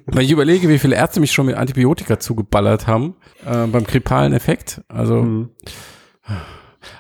Weil 0.08 0.24
ich 0.24 0.32
überlege, 0.32 0.70
wie 0.70 0.80
viele 0.80 0.96
Ärzte 0.96 1.20
mich 1.20 1.32
schon 1.32 1.46
mit 1.46 1.56
Antibiotika 1.56 2.20
zugeballert 2.20 2.88
haben 2.88 3.16
äh, 3.46 3.68
beim 3.68 3.84
grippalen 3.84 4.34
Effekt. 4.34 4.82
Also 4.88 5.22
mhm. 5.22 5.50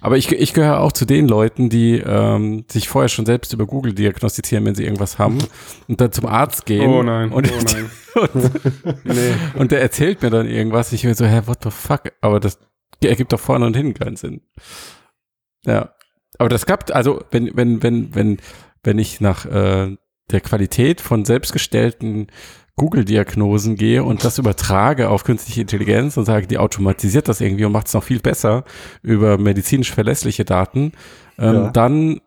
Aber 0.01 0.17
ich, 0.17 0.31
ich 0.31 0.53
gehöre 0.53 0.79
auch 0.79 0.91
zu 0.91 1.05
den 1.05 1.27
Leuten, 1.27 1.69
die 1.69 1.97
ähm, 1.97 2.65
sich 2.69 2.87
vorher 2.87 3.09
schon 3.09 3.25
selbst 3.25 3.53
über 3.53 3.65
Google 3.65 3.93
diagnostizieren, 3.93 4.65
wenn 4.65 4.75
sie 4.75 4.83
irgendwas 4.83 5.19
haben 5.19 5.39
und 5.87 6.01
dann 6.01 6.11
zum 6.11 6.25
Arzt 6.25 6.65
gehen. 6.65 6.89
Oh 6.89 7.03
nein, 7.03 7.31
und, 7.31 7.51
oh 7.51 7.55
nein. 7.65 7.91
und, 8.33 9.05
nee. 9.05 9.33
und 9.55 9.71
der 9.71 9.81
erzählt 9.81 10.21
mir 10.21 10.29
dann 10.29 10.47
irgendwas. 10.47 10.93
Ich 10.93 11.03
will 11.03 11.15
so, 11.15 11.25
hä, 11.25 11.41
what 11.45 11.63
the 11.63 11.71
fuck? 11.71 12.11
Aber 12.21 12.39
das 12.39 12.59
ergibt 13.03 13.33
doch 13.33 13.39
vorne 13.39 13.65
und 13.65 13.75
hinten 13.75 13.93
keinen 13.93 14.15
Sinn. 14.15 14.41
Ja. 15.65 15.93
Aber 16.37 16.49
das 16.49 16.65
klappt, 16.65 16.91
also 16.91 17.23
wenn, 17.31 17.55
wenn, 17.55 17.81
wenn, 17.83 18.13
wenn, 18.13 18.37
wenn 18.83 18.99
ich 18.99 19.21
nach 19.21 19.45
äh, 19.45 19.97
der 20.31 20.41
Qualität 20.41 21.01
von 21.01 21.25
selbstgestellten 21.25 22.27
Google-Diagnosen 22.75 23.75
gehe 23.75 24.03
und 24.03 24.23
das 24.23 24.37
übertrage 24.37 25.09
auf 25.09 25.23
künstliche 25.23 25.61
Intelligenz 25.61 26.15
und 26.15 26.25
sage, 26.25 26.45
die 26.45 26.59
automatisiert 26.59 27.27
das 27.27 27.41
irgendwie 27.41 27.65
und 27.65 27.71
macht 27.71 27.87
es 27.87 27.93
noch 27.93 28.03
viel 28.03 28.19
besser 28.19 28.65
über 29.01 29.37
medizinisch 29.37 29.91
verlässliche 29.91 30.45
Daten, 30.45 30.91
ähm, 31.39 31.55
ja. 31.55 31.69
dann 31.71 32.21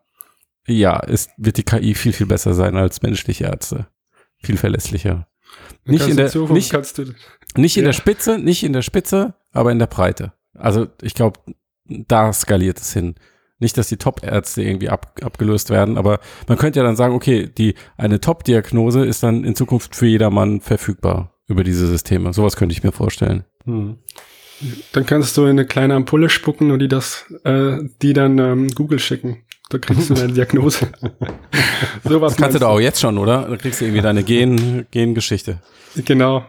ja, 0.66 0.98
ist, 0.98 1.30
wird 1.36 1.56
die 1.56 1.62
KI 1.62 1.94
viel, 1.94 2.12
viel 2.12 2.26
besser 2.26 2.54
sein 2.54 2.76
als 2.76 3.02
menschliche 3.02 3.44
Ärzte. 3.44 3.86
Viel 4.42 4.56
verlässlicher. 4.56 5.28
Nicht 5.84 6.08
in, 6.08 6.16
der, 6.16 6.32
nicht, 6.50 6.72
nicht 7.56 7.76
in 7.76 7.82
ja. 7.82 7.88
der 7.88 7.92
Spitze, 7.92 8.38
nicht 8.38 8.62
in 8.62 8.72
der 8.72 8.82
Spitze, 8.82 9.34
aber 9.52 9.72
in 9.72 9.78
der 9.78 9.86
Breite. 9.86 10.32
Also 10.54 10.88
ich 11.00 11.14
glaube, 11.14 11.40
da 11.86 12.32
skaliert 12.32 12.78
es 12.78 12.92
hin. 12.92 13.14
Nicht, 13.61 13.79
dass 13.79 13.88
die 13.88 13.99
Top-Ärzte 13.99 14.62
irgendwie 14.62 14.88
ab, 14.88 15.14
abgelöst 15.23 15.70
werden, 15.70 15.96
aber 15.96 16.18
man 16.49 16.59
könnte 16.59 16.81
ja 16.81 16.85
dann 16.85 16.96
sagen, 16.96 17.14
okay, 17.14 17.49
die, 17.57 17.75
eine 17.96 18.20
Top-Diagnose 18.20 19.05
ist 19.05 19.23
dann 19.23 19.44
in 19.44 19.55
Zukunft 19.55 19.94
für 19.94 20.07
jedermann 20.07 20.61
verfügbar 20.61 21.35
über 21.46 21.62
diese 21.62 21.87
Systeme. 21.87 22.33
Sowas 22.33 22.57
könnte 22.57 22.73
ich 22.73 22.83
mir 22.83 22.92
vorstellen. 22.92 23.44
Hm. 23.64 23.99
Dann 24.92 25.07
kannst 25.07 25.37
du 25.37 25.44
eine 25.44 25.66
kleine 25.66 25.94
Ampulle 25.94 26.29
spucken 26.29 26.70
und 26.70 26.81
die 26.81 26.88
das, 26.88 27.27
äh, 27.44 27.79
die 28.03 28.12
dann 28.12 28.38
ähm, 28.38 28.68
Google 28.68 28.99
schicken. 28.99 29.44
Da 29.70 29.79
kriegst 29.79 30.11
du 30.11 30.14
deine 30.14 30.33
Diagnose. 30.35 30.88
Sowas 32.05 32.37
kannst 32.37 32.57
du 32.57 32.61
doch 32.61 32.70
auch 32.70 32.81
jetzt 32.81 33.01
schon, 33.01 33.16
oder? 33.18 33.46
Da 33.49 33.57
kriegst 33.57 33.81
du 33.81 33.85
irgendwie 33.85 34.03
deine 34.03 34.23
Gen, 34.23 34.87
Gengeschichte. 34.90 35.61
Genau. 35.96 36.44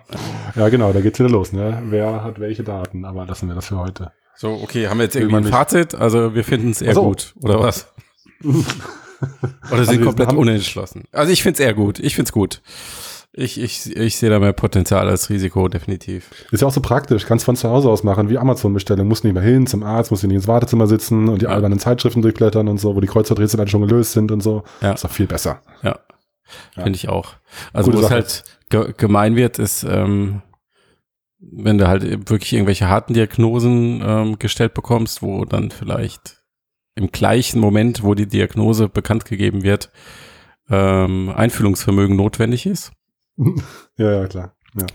Ja, 0.55 0.69
genau, 0.69 0.91
da 0.91 1.01
geht's 1.01 1.19
wieder 1.19 1.29
los, 1.29 1.53
ne? 1.53 1.81
Wer 1.85 2.23
hat 2.23 2.39
welche 2.39 2.63
Daten? 2.63 3.05
Aber 3.05 3.25
lassen 3.25 3.47
wir 3.47 3.55
das 3.55 3.67
für 3.67 3.77
heute. 3.77 4.11
So, 4.41 4.59
okay, 4.63 4.87
haben 4.87 4.97
wir 4.97 5.03
jetzt 5.03 5.15
irgendwie 5.15 5.35
ein 5.35 5.43
Fazit? 5.43 5.93
Also 5.93 6.33
wir 6.33 6.43
finden 6.43 6.71
es 6.71 6.81
eher 6.81 6.95
so. 6.95 7.03
gut, 7.03 7.35
oder 7.43 7.59
was? 7.59 7.93
oder 8.41 9.85
sind 9.85 9.99
also 9.99 10.03
komplett 10.03 10.33
unentschlossen? 10.33 11.03
Also 11.11 11.31
ich 11.31 11.43
finde 11.43 11.61
es 11.61 11.67
eher 11.67 11.75
gut. 11.75 11.99
Ich 11.99 12.15
finde 12.15 12.29
es 12.29 12.31
gut. 12.31 12.63
Ich, 13.33 13.61
ich, 13.61 13.95
ich 13.95 14.15
sehe 14.15 14.31
da 14.31 14.39
mehr 14.39 14.53
Potenzial 14.53 15.07
als 15.07 15.29
Risiko, 15.29 15.67
definitiv. 15.67 16.31
Ist 16.49 16.61
ja 16.61 16.67
auch 16.67 16.73
so 16.73 16.81
praktisch. 16.81 17.27
Kannst 17.27 17.45
von 17.45 17.55
zu 17.55 17.69
Hause 17.69 17.87
aus 17.89 18.03
machen, 18.03 18.31
wie 18.31 18.39
Amazon-Bestellung. 18.39 19.07
Musst 19.07 19.23
nicht 19.23 19.33
mehr 19.33 19.43
hin 19.43 19.67
zum 19.67 19.83
Arzt, 19.83 20.09
musst 20.09 20.23
nicht 20.23 20.33
ins 20.33 20.47
Wartezimmer 20.47 20.87
sitzen 20.87 21.29
und 21.29 21.43
die 21.43 21.45
ja. 21.45 21.51
albernen 21.51 21.77
Zeitschriften 21.77 22.23
durchblättern 22.23 22.67
und 22.67 22.79
so, 22.79 22.95
wo 22.95 22.99
die 22.99 23.05
Kreuzworträtsel 23.05 23.59
dann 23.59 23.67
schon 23.67 23.87
gelöst 23.87 24.13
sind 24.13 24.31
und 24.31 24.41
so. 24.41 24.63
Ja. 24.81 24.93
Ist 24.93 25.03
doch 25.03 25.11
viel 25.11 25.27
besser. 25.27 25.61
Ja. 25.83 25.99
Ja. 26.75 26.83
Finde 26.83 26.97
ich 26.97 27.09
auch. 27.09 27.33
Also 27.73 27.93
wo 27.93 27.99
es 27.99 28.09
halt 28.09 28.43
ge 28.69 28.91
gemein 28.97 29.35
wird, 29.35 29.59
ist, 29.59 29.83
ähm, 29.83 30.41
wenn 31.41 31.77
du 31.77 31.87
halt 31.87 32.29
wirklich 32.29 32.53
irgendwelche 32.53 32.87
harten 32.87 33.13
Diagnosen 33.13 34.01
ähm, 34.05 34.39
gestellt 34.39 34.73
bekommst, 34.73 35.21
wo 35.21 35.43
dann 35.45 35.71
vielleicht 35.71 36.41
im 36.95 37.11
gleichen 37.11 37.59
Moment, 37.59 38.03
wo 38.03 38.13
die 38.13 38.27
Diagnose 38.27 38.89
bekannt 38.89 39.25
gegeben 39.25 39.63
wird, 39.63 39.91
ähm, 40.69 41.29
Einfühlungsvermögen 41.35 42.15
notwendig 42.15 42.65
ist. 42.65 42.91
Ja, 43.97 44.11
ja, 44.11 44.27
klar. 44.27 44.55
Ja. 44.75 44.85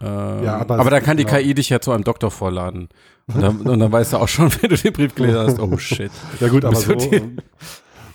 Ähm, 0.00 0.44
Ja, 0.44 0.56
aber 0.58 0.78
aber, 0.78 0.90
da 0.90 1.00
kann 1.00 1.16
die 1.16 1.24
genau. 1.24 1.38
KI 1.38 1.54
dich 1.54 1.68
ja 1.68 1.80
zu 1.80 1.92
einem 1.92 2.04
Doktor 2.04 2.30
vorladen. 2.30 2.88
Und 3.26 3.42
dann, 3.42 3.60
und 3.60 3.78
dann 3.78 3.92
weißt 3.92 4.12
du 4.12 4.18
auch 4.18 4.28
schon, 4.28 4.50
wenn 4.62 4.70
du 4.70 4.76
den 4.76 4.92
Brief 4.92 5.14
gelesen 5.14 5.38
hast, 5.38 5.60
oh 5.60 5.76
shit. 5.76 6.10
Ja 6.40 6.48
gut, 6.48 6.64
aber 6.64 6.76
so, 6.76 6.94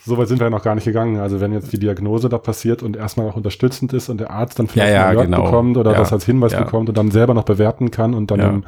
so 0.05 0.17
weit 0.17 0.27
sind 0.27 0.39
wir 0.39 0.45
ja 0.45 0.49
noch 0.49 0.63
gar 0.63 0.75
nicht 0.75 0.85
gegangen. 0.85 1.19
Also 1.19 1.39
wenn 1.39 1.53
jetzt 1.53 1.71
die 1.71 1.79
Diagnose 1.79 2.27
da 2.29 2.37
passiert 2.37 2.83
und 2.83 2.97
erstmal 2.97 3.29
auch 3.29 3.35
unterstützend 3.35 3.93
ist 3.93 4.09
und 4.09 4.19
der 4.19 4.31
Arzt 4.31 4.59
dann 4.59 4.67
vielleicht 4.67 4.93
Ja, 4.93 5.11
ja, 5.13 5.19
einen 5.19 5.31
genau. 5.31 5.43
bekommt 5.45 5.77
oder 5.77 5.93
Ja. 5.93 5.99
was 5.99 6.11
als 6.11 6.25
Hinweis 6.25 6.51
Ja. 6.53 6.61
bekommt 6.63 6.89
und 6.89 6.97
dann 6.97 7.11
selber 7.11 7.33
noch 7.33 7.43
bewerten 7.45 7.89
kann 7.91 8.13
und 8.13 8.29
dann 8.31 8.39
dem 8.39 8.63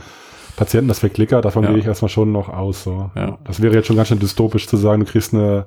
Patienten 0.56 0.88
das 0.88 1.00
verklickert, 1.00 1.44
davon 1.44 1.66
gehe 1.68 1.78
ich 1.78 1.86
erstmal 1.86 2.08
schon 2.10 2.32
noch 2.32 2.48
aus. 2.48 2.84
So. 2.84 3.10
Das 3.44 3.62
wäre 3.62 3.74
jetzt 3.74 3.88
schon 3.88 3.98
ganz 3.98 4.08
schön 4.08 4.20
dystopisch 4.20 4.68
zu 4.68 4.78
sagen, 4.78 5.02
du 5.04 5.12
kriegst 5.12 5.34
eine, 5.34 5.66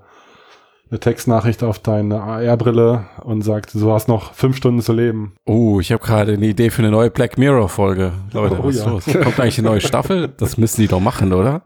eine 0.90 0.98
Textnachricht 1.00 1.62
auf 1.62 1.78
deine 1.80 2.22
AR-Brille 2.22 3.04
und 3.22 3.42
sagt, 3.42 3.74
du 3.74 3.92
hast 3.92 4.08
noch 4.08 4.32
fünf 4.32 4.56
Stunden 4.56 4.80
zu 4.80 4.94
leben. 4.94 5.34
Oh, 5.44 5.80
ich 5.80 5.92
habe 5.92 6.02
gerade 6.02 6.32
eine 6.32 6.46
Idee 6.46 6.70
für 6.70 6.80
eine 6.80 6.90
neue 6.90 7.10
Black 7.10 7.36
Mirror-Folge. 7.36 8.12
Leute, 8.32 8.56
Oh, 8.58 8.64
was 8.68 8.76
ist 8.76 8.86
los? 8.86 9.04
Kommt 9.04 9.38
eigentlich 9.38 9.58
eine 9.58 9.68
neue 9.68 9.82
Staffel? 9.82 10.30
Das 10.38 10.56
müssen 10.56 10.80
die 10.80 10.88
doch 10.88 11.00
machen, 11.00 11.34
oder? 11.34 11.60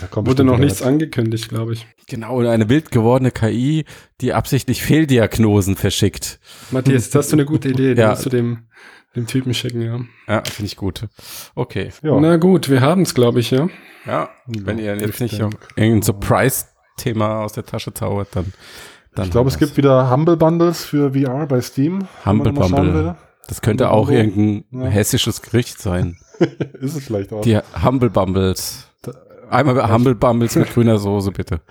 Da 0.00 0.06
kommt 0.06 0.28
Wurde 0.28 0.44
noch 0.44 0.58
nichts 0.58 0.80
was. 0.80 0.86
angekündigt, 0.86 1.48
glaube 1.48 1.72
ich. 1.74 1.86
Genau, 2.08 2.36
und 2.38 2.46
eine 2.46 2.68
wild 2.68 2.90
gewordene 2.90 3.30
KI, 3.30 3.84
die 4.20 4.32
absichtlich 4.32 4.82
Fehldiagnosen 4.82 5.76
verschickt. 5.76 6.38
Matthias, 6.70 7.04
jetzt 7.06 7.14
hast 7.14 7.32
du 7.32 7.36
eine 7.36 7.44
gute 7.44 7.68
Idee. 7.68 7.94
Die 7.94 8.00
Ja. 8.00 8.10
musst 8.10 8.26
du 8.26 8.30
dem, 8.30 8.66
dem 9.16 9.26
Typen 9.26 9.54
schicken, 9.54 9.82
ja. 9.82 10.00
Ja, 10.28 10.42
finde 10.44 10.66
ich 10.66 10.76
gut. 10.76 11.06
Okay. 11.54 11.90
Ja. 12.02 12.18
Na 12.20 12.36
gut, 12.36 12.68
wir 12.68 12.80
haben 12.80 13.02
es, 13.02 13.14
glaube 13.14 13.40
ich, 13.40 13.50
ja. 13.50 13.68
Ja, 14.06 14.28
wenn 14.46 14.78
ihr 14.78 14.96
jetzt 14.96 15.20
ich 15.20 15.32
nicht 15.32 15.40
irgendein 15.76 16.02
Surprise-Thema 16.02 17.40
aus 17.42 17.52
der 17.54 17.64
Tasche 17.66 17.92
zaubert, 17.92 18.28
dann, 18.32 18.52
dann 19.14 19.24
Ich 19.26 19.30
glaube, 19.32 19.48
es 19.48 19.58
gibt 19.58 19.76
wieder 19.76 20.10
Humble 20.10 20.36
Bundles 20.36 20.84
für 20.84 21.12
VR 21.12 21.46
bei 21.46 21.60
Steam. 21.60 22.06
Humble 22.24 22.52
Bumble. 22.52 23.16
Das 23.48 23.60
könnte 23.62 23.84
Humble 23.90 23.96
auch 23.98 24.10
irgendein 24.10 24.64
Ja. 24.70 24.86
hessisches 24.88 25.42
Gericht 25.42 25.80
sein. 25.80 26.16
Ist 26.80 26.96
es 26.96 27.04
vielleicht 27.04 27.32
auch. 27.32 27.40
Die 27.42 27.58
Humble 27.84 28.10
Bumbles. 28.10 28.88
Einmal 29.48 29.92
Humble 29.92 30.14
Bumbles 30.14 30.56
mit 30.56 30.72
grüner 30.72 30.98
Soße, 30.98 31.32
bitte. 31.32 31.60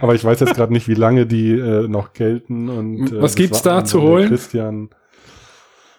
Aber 0.00 0.14
ich 0.14 0.24
weiß 0.24 0.40
jetzt 0.40 0.54
gerade 0.54 0.72
nicht, 0.72 0.88
wie 0.88 0.94
lange 0.94 1.26
die 1.26 1.52
äh, 1.52 1.86
noch 1.86 2.12
gelten. 2.12 2.68
Und, 2.68 3.12
äh, 3.12 3.22
Was 3.22 3.34
gibt's 3.34 3.62
da 3.62 3.84
zu 3.84 4.02
holen? 4.02 4.28
Christian. 4.28 4.90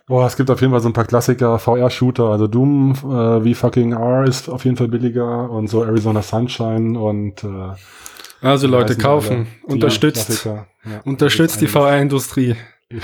Boah, 0.08 0.28
es 0.28 0.36
gibt 0.36 0.52
auf 0.52 0.60
jeden 0.60 0.72
Fall 0.72 0.82
so 0.82 0.90
ein 0.90 0.94
paar 0.94 1.06
Klassiker, 1.06 1.58
VR-Shooter. 1.60 2.26
Also 2.26 2.48
Doom 2.48 2.94
äh, 3.04 3.44
wie 3.46 3.54
fucking 3.54 3.94
R 3.94 4.26
ist 4.26 4.50
auf 4.50 4.66
jeden 4.66 4.76
Fall 4.76 4.90
billiger 4.90 5.50
und 5.50 5.68
so 5.68 5.84
Arizona 5.84 6.22
Sunshine 6.22 7.00
und 7.00 7.44
äh, 7.44 7.48
Also 8.42 8.68
Leute, 8.68 8.98
kaufen. 8.98 9.48
Unterstützt. 9.64 10.46
Ja. 10.46 10.66
Unterstützt 11.06 11.62
die 11.62 11.68
VR-Industrie. 11.68 12.56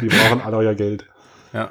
Die 0.00 0.08
brauchen 0.08 0.40
alle 0.44 0.56
euer 0.58 0.74
Geld. 0.74 1.06
Ja. 1.52 1.70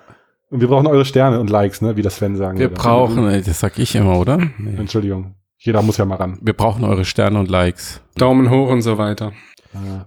Und 0.54 0.60
wir 0.62 0.68
brauchen 0.68 0.86
eure 0.86 1.04
Sterne 1.04 1.40
und 1.40 1.50
Likes, 1.50 1.82
ne, 1.82 1.98
wie 1.98 2.04
das 2.04 2.18
Sven 2.18 2.36
sagen 2.36 2.60
Wir 2.60 2.70
würde. 2.70 2.80
brauchen, 2.80 3.28
ey, 3.28 3.42
das 3.42 3.60
sag 3.60 3.80
ich 3.80 3.96
immer, 3.96 4.20
oder? 4.20 4.38
Nee. 4.60 4.78
Entschuldigung. 4.78 5.34
Jeder 5.58 5.82
muss 5.82 5.98
ja 5.98 6.06
mal 6.06 6.18
ran. 6.18 6.38
Wir 6.44 6.54
brauchen 6.54 6.84
eure 6.84 7.06
Sterne 7.06 7.40
und 7.40 7.50
Likes. 7.50 8.02
Daumen 8.18 8.52
hoch 8.52 8.70
und 8.70 8.84
so 8.84 9.00
weiter. 9.00 9.32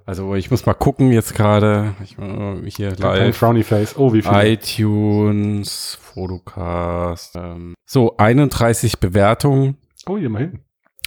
Also 0.04 0.36
ich 0.36 0.48
muss 0.52 0.64
mal 0.64 0.74
gucken 0.74 1.10
jetzt 1.10 1.34
gerade. 1.34 1.94
Ich, 2.04 2.16
äh, 2.16 2.70
hier 2.70 2.94
Kein 2.94 3.26
live. 3.26 3.36
Frowny 3.36 3.64
Face. 3.64 3.96
Oh, 3.98 4.12
wie 4.12 4.22
viel? 4.22 4.30
iTunes, 4.32 5.98
Photocast. 6.00 7.34
Ähm, 7.34 7.74
so, 7.84 8.16
31 8.16 9.00
Bewertungen. 9.00 9.78
Oh, 10.06 10.16
hier 10.16 10.30
mal 10.30 10.42
hin. 10.42 10.60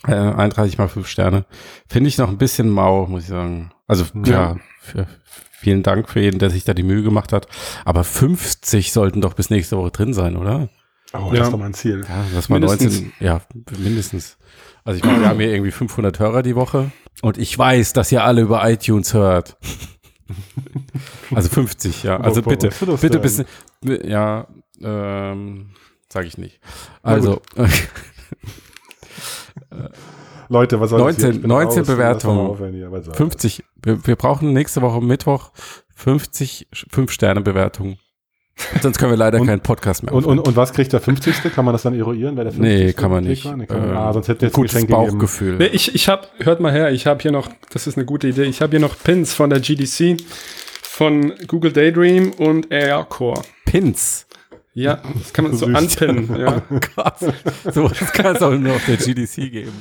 Äh, 0.05 0.15
31 0.15 0.77
mal 0.77 0.89
5 0.89 1.07
Sterne. 1.07 1.45
Finde 1.87 2.09
ich 2.09 2.17
noch 2.17 2.27
ein 2.27 2.37
bisschen 2.37 2.69
mau, 2.69 3.05
muss 3.05 3.23
ich 3.23 3.29
sagen. 3.29 3.71
Also, 3.87 4.03
ja, 4.25 4.57
für, 4.81 5.07
vielen 5.59 5.83
Dank 5.83 6.09
für 6.09 6.19
jeden, 6.21 6.39
der 6.39 6.49
sich 6.49 6.63
da 6.63 6.73
die 6.73 6.83
Mühe 6.83 7.03
gemacht 7.03 7.33
hat. 7.33 7.47
Aber 7.85 8.03
50 8.03 8.91
sollten 8.91 9.21
doch 9.21 9.33
bis 9.33 9.49
nächste 9.49 9.77
Woche 9.77 9.91
drin 9.91 10.13
sein, 10.13 10.35
oder? 10.37 10.69
Oh, 11.13 11.29
Ja. 11.31 11.39
das 11.39 11.47
ist 11.47 11.53
doch 11.53 11.59
mein 11.59 11.73
Ziel. 11.73 12.05
Ja, 12.07 12.25
das 12.33 12.49
mal 12.49 12.59
Mindestens. 12.59 12.93
19. 13.01 13.13
Ja, 13.19 13.41
mindestens. 13.77 14.37
Also 14.83 14.97
ich 14.99 15.03
meine, 15.05 15.21
wir 15.21 15.29
haben 15.29 15.39
hier 15.39 15.51
irgendwie 15.53 15.71
500 15.71 16.19
Hörer 16.19 16.41
die 16.43 16.55
Woche. 16.55 16.91
Und 17.21 17.37
ich 17.37 17.57
weiß, 17.57 17.93
dass 17.93 18.11
ihr 18.11 18.23
alle 18.23 18.41
über 18.41 18.67
iTunes 18.69 19.13
hört. 19.13 19.57
Also 21.33 21.49
50, 21.49 22.03
ja. 22.03 22.19
Also 22.19 22.41
Wo- 22.41 22.45
wo- 22.45 22.49
bitte, 22.51 22.69
das 22.69 23.01
bitte 23.01 23.19
bis, 23.19 23.43
ja, 24.03 24.47
ähm, 24.81 25.71
sage 26.07 26.27
ich 26.27 26.37
nicht. 26.37 26.59
Also, 27.01 27.41
Leute, 30.49 30.79
was 30.79 30.89
soll 30.89 30.99
19 30.99 31.15
das 31.15 31.23
hier? 31.25 31.35
Ich 31.35 31.41
bin 31.41 31.49
19 31.49 31.67
raus. 31.69 31.75
Lass 31.75 31.87
doch 31.87 31.93
mal 31.93 31.95
Bewertungen. 31.95 32.47
aufhören 32.47 32.73
hier. 32.73 32.91
Was 32.91 33.05
soll 33.05 33.13
50, 33.15 33.63
wir, 33.83 34.05
wir 34.07 34.15
brauchen 34.15 34.53
nächste 34.53 34.81
Woche 34.81 35.01
Mittwoch 35.01 35.51
50 35.95 36.67
5-Sterne-Bewertungen. 36.73 37.97
Sonst 38.81 38.97
können 38.99 39.11
wir 39.13 39.17
leider 39.17 39.39
Und- 39.39 39.47
keinen 39.47 39.61
Podcast 39.61 40.03
mehr 40.03 40.11
Und, 40.13 40.19
aufnehmen. 40.25 40.39
und, 40.39 40.47
und 40.49 40.55
was 40.57 40.73
kriegt 40.73 40.91
der 40.91 40.99
50. 40.99 41.53
Kann 41.53 41.63
man 41.63 41.73
das 41.73 41.83
dann 41.83 41.93
eruieren? 41.97 42.35
Wer 42.35 42.43
der 42.43 42.53
50. 42.53 42.85
Nee, 42.87 42.93
kann 42.93 43.09
man 43.09 43.23
nicht. 43.23 43.45
Nee, 43.45 43.65
kann 43.65 43.79
man, 43.79 43.89
Ähm, 43.91 43.97
ah, 43.97 44.11
sonst 44.11 44.27
hätte 44.27 44.45
jetzt 44.47 44.53
ein 44.55 44.61
Gutes 44.61 44.73
Geschenk. 44.73 44.89
Bauchgefühl. 44.91 45.55
Nee, 45.57 45.67
ich, 45.67 45.95
ich 45.95 46.09
habe, 46.09 46.27
hört 46.39 46.59
mal 46.59 46.71
her, 46.73 46.91
ich 46.91 47.07
habe 47.07 47.21
hier 47.21 47.31
noch, 47.31 47.47
das 47.71 47.87
ist 47.87 47.95
eine 47.97 48.05
gute 48.05 48.27
Idee, 48.27 48.43
ich 48.43 48.61
habe 48.61 48.71
hier 48.71 48.81
noch 48.81 49.01
Pins 49.01 49.33
von 49.33 49.49
der 49.49 49.61
GDC, 49.61 50.17
von 50.81 51.33
Google 51.47 51.71
Daydream 51.71 52.31
und 52.33 52.69
AirCore. 52.71 53.43
Pins. 53.65 54.25
Ja, 54.73 55.01
das 55.17 55.33
kann 55.33 55.45
man 55.45 55.55
so 55.57 55.65
Süß. 55.65 55.75
anpinnen. 55.75 56.35
Ja. 56.39 56.61
Gott. 56.95 57.19
So 57.73 57.85
was 57.89 57.99
kann 58.13 58.35
es 58.35 58.41
auch 58.41 58.51
nur 58.55 58.75
auf 58.75 58.85
der 58.85 58.97
GDC 58.97 59.51
geben. 59.51 59.71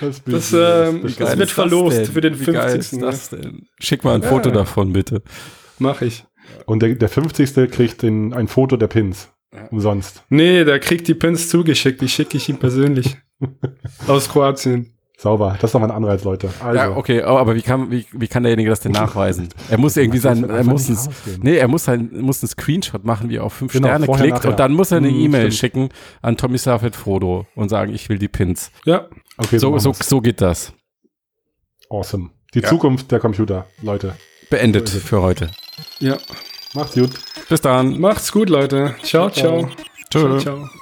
Das, 0.00 0.22
Das, 0.24 0.52
ähm, 0.52 1.02
das, 1.02 1.16
das 1.16 1.38
wird 1.38 1.50
verlost 1.50 1.96
denn? 1.98 2.06
für 2.06 2.20
den 2.20 2.38
Wie 2.40 2.52
geil 2.52 2.70
50. 2.72 2.92
ist 2.92 3.02
das 3.02 3.30
denn? 3.30 3.66
Schick 3.78 4.04
mal 4.04 4.14
ein 4.14 4.22
Foto 4.22 4.50
davon, 4.50 4.92
bitte. 4.92 5.22
Mache 5.78 6.06
ich. 6.06 6.24
und 6.66 6.82
der, 6.82 6.94
der 6.96 7.08
50. 7.08 7.70
kriegt 7.70 8.02
den, 8.02 8.32
ein 8.34 8.48
Foto 8.48 8.76
der 8.76 8.88
Pins. 8.88 9.28
Umsonst. 9.70 10.22
Nee, 10.30 10.64
der 10.64 10.78
kriegt 10.80 11.06
die 11.08 11.14
Pins 11.14 11.48
zugeschickt, 11.50 12.00
die 12.00 12.08
schicke 12.08 12.38
ich 12.38 12.48
ihm 12.48 12.56
persönlich. 12.58 13.18
Aus 14.06 14.28
Kroatien. 14.30 14.94
Sauber. 15.22 15.52
Das 15.60 15.68
ist 15.68 15.74
doch 15.74 15.80
mal 15.80 15.86
ein 15.86 15.92
Anreiz, 15.96 16.24
Leute. 16.24 16.50
Also, 16.60 16.76
Ja, 16.78 16.90
okay, 16.96 17.22
aber 17.22 17.40
aber 17.40 17.54
wie 17.54 17.62
kann, 17.62 17.90
wie, 17.90 18.04
wie 18.12 18.26
kann 18.28 18.42
derjenige 18.42 18.68
das 18.70 18.80
denn 18.80 18.92
nachweisen? 18.92 19.48
Er 19.70 19.78
muss 19.78 19.96
irgendwie 19.96 20.18
sein, 20.18 20.48
er 20.50 20.64
muss, 20.64 20.88
ein, 20.88 20.98
nee, 21.42 21.56
er 21.56 21.68
muss, 21.68 21.88
ein, 21.88 22.10
muss 22.20 22.42
einen 22.42 22.48
Screenshot 22.48 23.04
machen, 23.04 23.30
wie 23.30 23.36
er 23.36 23.44
auf 23.44 23.52
fünf 23.52 23.72
Genau, 23.72 23.86
Sterne 23.88 24.06
vorher, 24.06 24.24
klickt 24.24 24.38
nachher. 24.38 24.50
und 24.50 24.58
dann 24.58 24.72
muss 24.72 24.90
er 24.90 24.98
eine 24.98 25.08
Hm, 25.08 25.20
E-Mail 25.20 25.52
schicken 25.52 25.88
an 26.22 26.36
Tommy 26.36 26.58
Safed 26.58 26.96
Frodo 26.96 27.46
und 27.54 27.68
sagen, 27.68 27.94
ich 27.94 28.08
will 28.08 28.18
die 28.18 28.28
Pins. 28.28 28.70
Ja, 28.84 29.06
Okay, 29.38 29.58
So, 29.58 29.78
so, 29.78 29.92
so 29.94 30.20
geht 30.20 30.40
das. 30.40 30.72
Awesome. 31.88 32.30
Die 32.54 32.60
Ja. 32.60 32.68
Zukunft 32.68 33.10
der 33.12 33.20
Computer, 33.20 33.66
Leute. 33.80 34.14
Beendet 34.50 34.88
So 34.88 34.98
für 34.98 35.22
heute. 35.22 35.50
ja. 36.00 36.16
Macht's 36.74 36.94
gut. 36.94 37.10
Bis 37.50 37.60
dann. 37.60 38.00
Macht's 38.00 38.32
gut, 38.32 38.48
Leute. 38.48 38.94
Ciao, 39.02 39.28
ciao. 39.30 39.68
Tschö. 40.10 40.38
Ciao, 40.38 40.38
ciao. 40.38 40.81